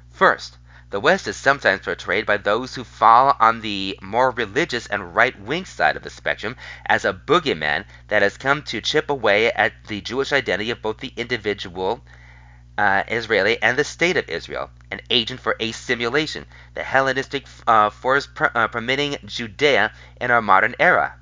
[0.09, 0.57] First,
[0.89, 5.39] the West is sometimes portrayed by those who fall on the more religious and right
[5.39, 6.55] wing side of the spectrum
[6.85, 10.99] as a boogeyman that has come to chip away at the Jewish identity of both
[10.99, 12.03] the individual
[12.77, 18.27] uh, Israeli and the state of Israel, an agent for assimilation, the Hellenistic uh, force
[18.27, 21.15] per, uh, permitting Judea in our modern era.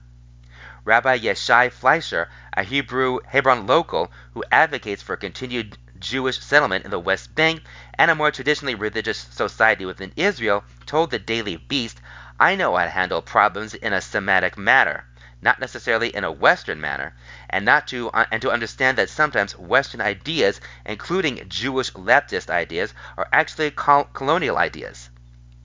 [0.85, 6.99] Rabbi Yishai Fleisher, a Hebrew Hebron local who advocates for continued Jewish settlement in the
[6.99, 12.01] West Bank and a more traditionally religious society within Israel, told the Daily Beast,
[12.37, 15.05] I know how to handle problems in a Semitic manner,
[15.41, 17.15] not necessarily in a Western manner,
[17.49, 22.93] and not to uh, and to understand that sometimes Western ideas, including Jewish leftist ideas,
[23.15, 25.09] are actually colonial ideas.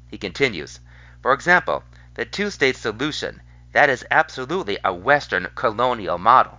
[0.09, 0.79] He continues,
[1.23, 1.83] for example,
[2.15, 3.41] the two state solution,
[3.79, 6.59] that is absolutely a Western colonial model.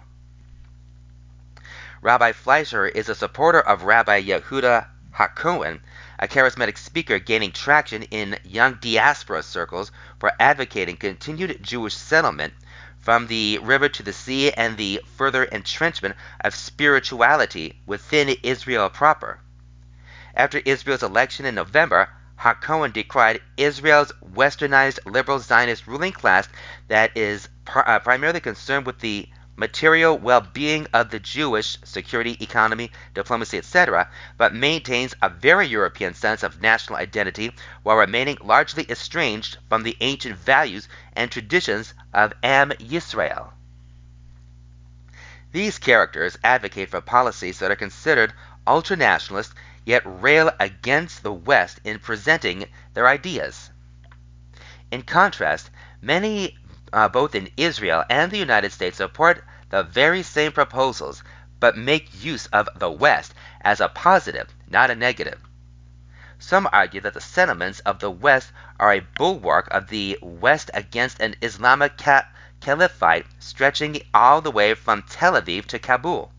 [2.02, 5.82] Rabbi Fleisher is a supporter of Rabbi Yehuda HaKohen,
[6.18, 12.54] a charismatic speaker gaining traction in young diaspora circles for advocating continued Jewish settlement
[13.00, 19.42] from the river to the sea and the further entrenchment of spirituality within Israel proper.
[20.34, 22.08] After Israel's election in November,
[22.40, 26.48] HaKohen decried Israel's westernized liberal Zionist ruling class
[26.88, 33.58] that is uh, primarily concerned with the material well-being of the Jewish security, economy, diplomacy,
[33.58, 37.54] etc., but maintains a very European sense of national identity
[37.84, 43.52] while remaining largely estranged from the ancient values and traditions of Am Yisrael.
[45.52, 48.32] These characters advocate for policies that are considered
[48.66, 49.52] ultranationalist
[49.90, 52.64] yet rail against the West in presenting
[52.94, 53.72] their ideas.
[54.92, 56.56] In contrast, many
[56.94, 61.24] uh, both in Israel and the United States support the very same proposals,
[61.60, 65.40] but make use of the West as a positive, not a negative.
[66.38, 71.20] Some argue that the sentiments of the West are a bulwark of the West against
[71.20, 72.28] an Islamic ca-
[72.60, 76.32] caliphate stretching all the way from Tel Aviv to Kabul.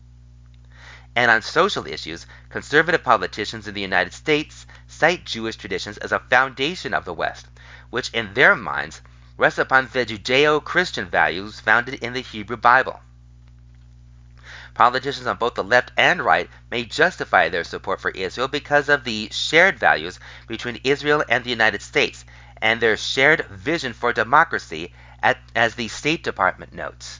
[1.15, 6.19] And on social issues, conservative politicians in the United States cite Jewish traditions as a
[6.19, 7.47] foundation of the West,
[7.89, 9.01] which in their minds
[9.37, 13.01] rests upon the Judeo Christian values founded in the Hebrew Bible.
[14.73, 19.03] Politicians on both the left and right may justify their support for Israel because of
[19.03, 20.17] the shared values
[20.47, 22.23] between Israel and the United States
[22.61, 24.93] and their shared vision for democracy,
[25.55, 27.19] as the State Department notes.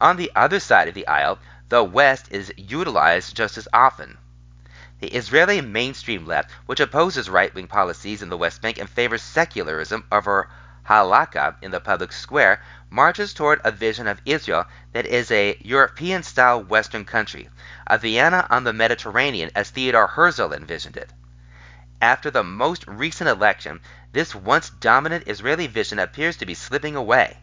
[0.00, 1.38] On the other side of the aisle,
[1.72, 4.18] the West is utilized just as often.
[5.00, 9.22] The Israeli mainstream left, which opposes right wing policies in the West Bank and favors
[9.22, 10.50] secularism over
[10.86, 16.22] halakha in the public square, marches toward a vision of Israel that is a European
[16.22, 17.48] style Western country,
[17.86, 21.10] a Vienna on the Mediterranean as Theodore Herzl envisioned it.
[22.02, 23.80] After the most recent election,
[24.12, 27.38] this once dominant Israeli vision appears to be slipping away.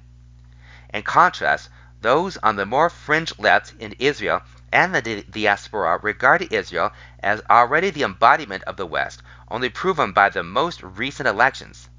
[0.94, 1.70] In contrast,
[2.02, 7.90] those on the more fringe left in Israel and the diaspora regard Israel as already
[7.90, 11.90] the embodiment of the West, only proven by the most recent elections.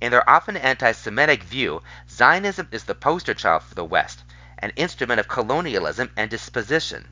[0.00, 4.22] In their often anti Semitic view, Zionism is the poster child for the West,
[4.58, 7.08] an instrument of colonialism and disposition.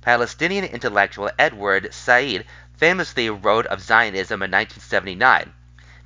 [0.00, 2.46] Palestinian intellectual Edward Said
[2.76, 5.52] famously wrote of Zionism in 1979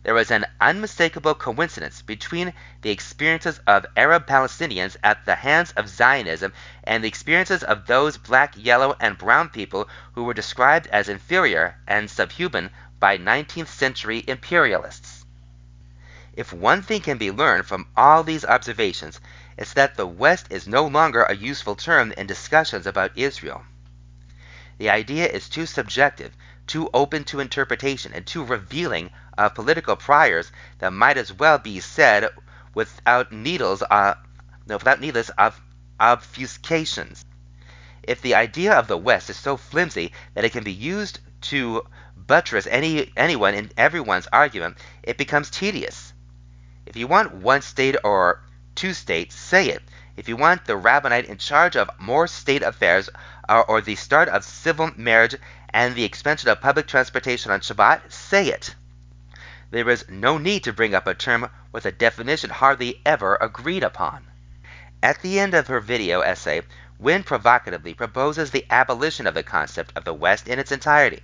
[0.03, 5.89] there is an unmistakable coincidence between the experiences of Arab Palestinians at the hands of
[5.89, 6.53] Zionism
[6.83, 11.77] and the experiences of those black, yellow, and brown people who were described as inferior
[11.87, 15.25] and subhuman by 19th century imperialists.
[16.35, 19.21] If one thing can be learned from all these observations,
[19.57, 23.65] it's that the West is no longer a useful term in discussions about Israel.
[24.79, 26.33] The idea is too subjective,
[26.67, 31.81] too open to interpretation, and too revealing of political priors that might as well be
[31.81, 32.29] said
[32.75, 34.15] without needles, uh,
[34.67, 35.31] no, without needless
[36.01, 37.25] obfuscations.
[38.03, 41.87] If the idea of the West is so flimsy that it can be used to
[42.17, 46.13] buttress any anyone and everyone's argument, it becomes tedious.
[46.87, 48.43] If you want one state or
[48.75, 49.83] two states, say it.
[50.17, 53.09] If you want the rabbinate in charge of more state affairs
[53.49, 55.37] or, the start of civil marriage
[55.71, 58.75] and the expansion of public transportation on Shabbat, say it.
[59.71, 63.83] There is no need to bring up a term with a definition hardly ever agreed
[63.83, 64.27] upon.
[65.03, 66.63] At the end of her video essay,
[66.99, 71.23] Wynn provocatively proposes the abolition of the concept of the West in its entirety.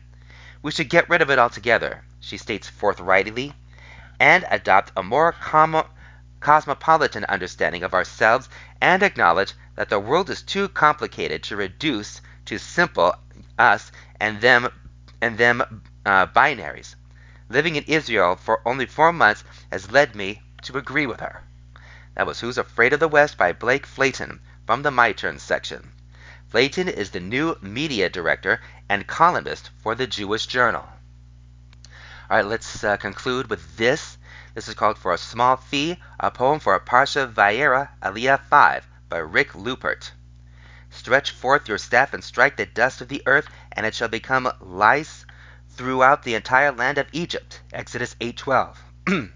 [0.62, 3.54] We should get rid of it altogether, she states forthrightly
[4.18, 5.30] and adopt a more
[6.40, 8.48] cosmopolitan understanding of ourselves
[8.80, 13.14] and acknowledge that the world is too complicated to reduce to simple
[13.58, 14.68] us and them
[15.20, 16.94] and them uh, binaries.
[17.48, 21.42] Living in Israel for only four months has led me to agree with her.
[22.14, 25.92] That was Who's Afraid of the West by Blake Flayton from the My Turn section.
[26.48, 30.88] Flayton is the new media director and columnist for the Jewish Journal.
[32.30, 34.17] All right, let's uh, conclude with this.
[34.58, 38.88] This is called For a Small Fee, a poem for a Parsha Vaera, Aliyah 5
[39.08, 40.10] by Rick Lupert.
[40.90, 44.50] Stretch forth your staff and strike the dust of the earth, and it shall become
[44.58, 45.24] lice
[45.68, 47.60] throughout the entire land of Egypt.
[47.72, 48.78] Exodus 8:12.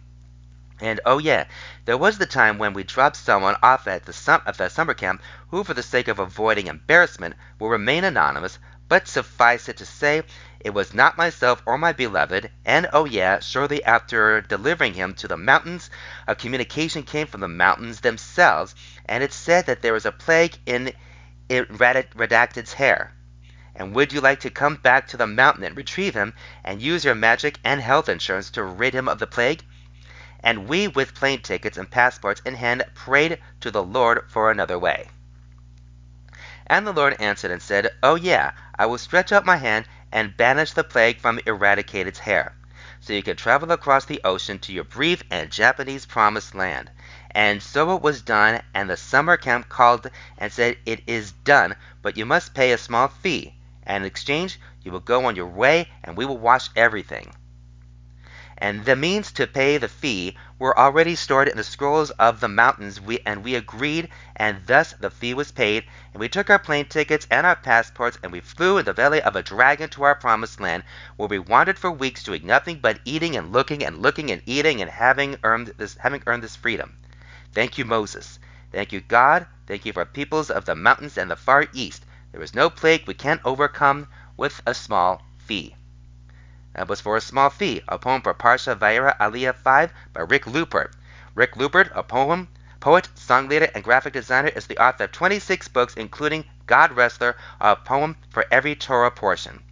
[0.81, 1.45] And oh yeah,
[1.85, 4.95] there was the time when we dropped someone off at the, sum- at the summer
[4.95, 8.59] camp who, for the sake of avoiding embarrassment, will remain anonymous,
[8.89, 10.23] but suffice it to say,
[10.61, 15.29] it was not myself or my beloved, and oh yeah, shortly after delivering him to
[15.29, 15.91] the mountains,
[16.27, 18.75] a communication came from the mountains themselves,
[19.07, 20.93] and it said that there was a plague in
[21.49, 23.13] Redacted's hair.
[23.75, 26.35] And would you like to come back to the mountain and retrieve him,
[26.65, 29.63] and use your magic and health insurance to rid him of the plague?
[30.43, 34.79] and we, with plane tickets and passports in hand, prayed to the Lord for another
[34.79, 35.09] way.
[36.75, 40.35] And the Lord answered and said, Oh, yeah, I will stretch out my hand and
[40.35, 42.55] banish the plague from Eradicated's hair,
[42.99, 46.91] so you can travel across the ocean to your brief and Japanese promised land.
[47.33, 50.09] And so it was done, and the summer camp called
[50.39, 54.59] and said, It is done, but you must pay a small fee, and in exchange
[54.83, 57.35] you will go on your way, and we will wash everything
[58.63, 62.47] and the means to pay the fee were already stored in the scrolls of the
[62.47, 65.83] mountains we, and we agreed and thus the fee was paid.
[66.13, 69.21] And we took our plane tickets and our passports and we flew in the belly
[69.21, 70.85] of a dragon to our promised land
[71.17, 74.81] where we wandered for weeks doing nothing but eating and looking and looking and eating
[74.81, 76.97] and having earned this having earned this freedom.
[77.53, 78.39] Thank you moses.
[78.71, 79.49] Thank you god.
[79.67, 82.05] Thank you for peoples of the mountains and the far east.
[82.31, 84.07] There is no plague we can't overcome
[84.37, 85.75] with a small fee
[86.75, 90.47] that was for a small fee, a poem for Parsha Vaera Aliyah 5 by Rick
[90.47, 90.95] Lupert.
[91.35, 92.49] Rick Lupert, a poem,
[92.81, 97.37] poet, song leader, and graphic designer, is the author of 26 books, including God Wrestler,
[97.61, 99.63] a poem for every Torah portion.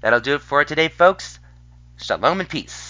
[0.00, 1.38] That'll do it for today, folks.
[1.98, 2.87] Shalom and peace.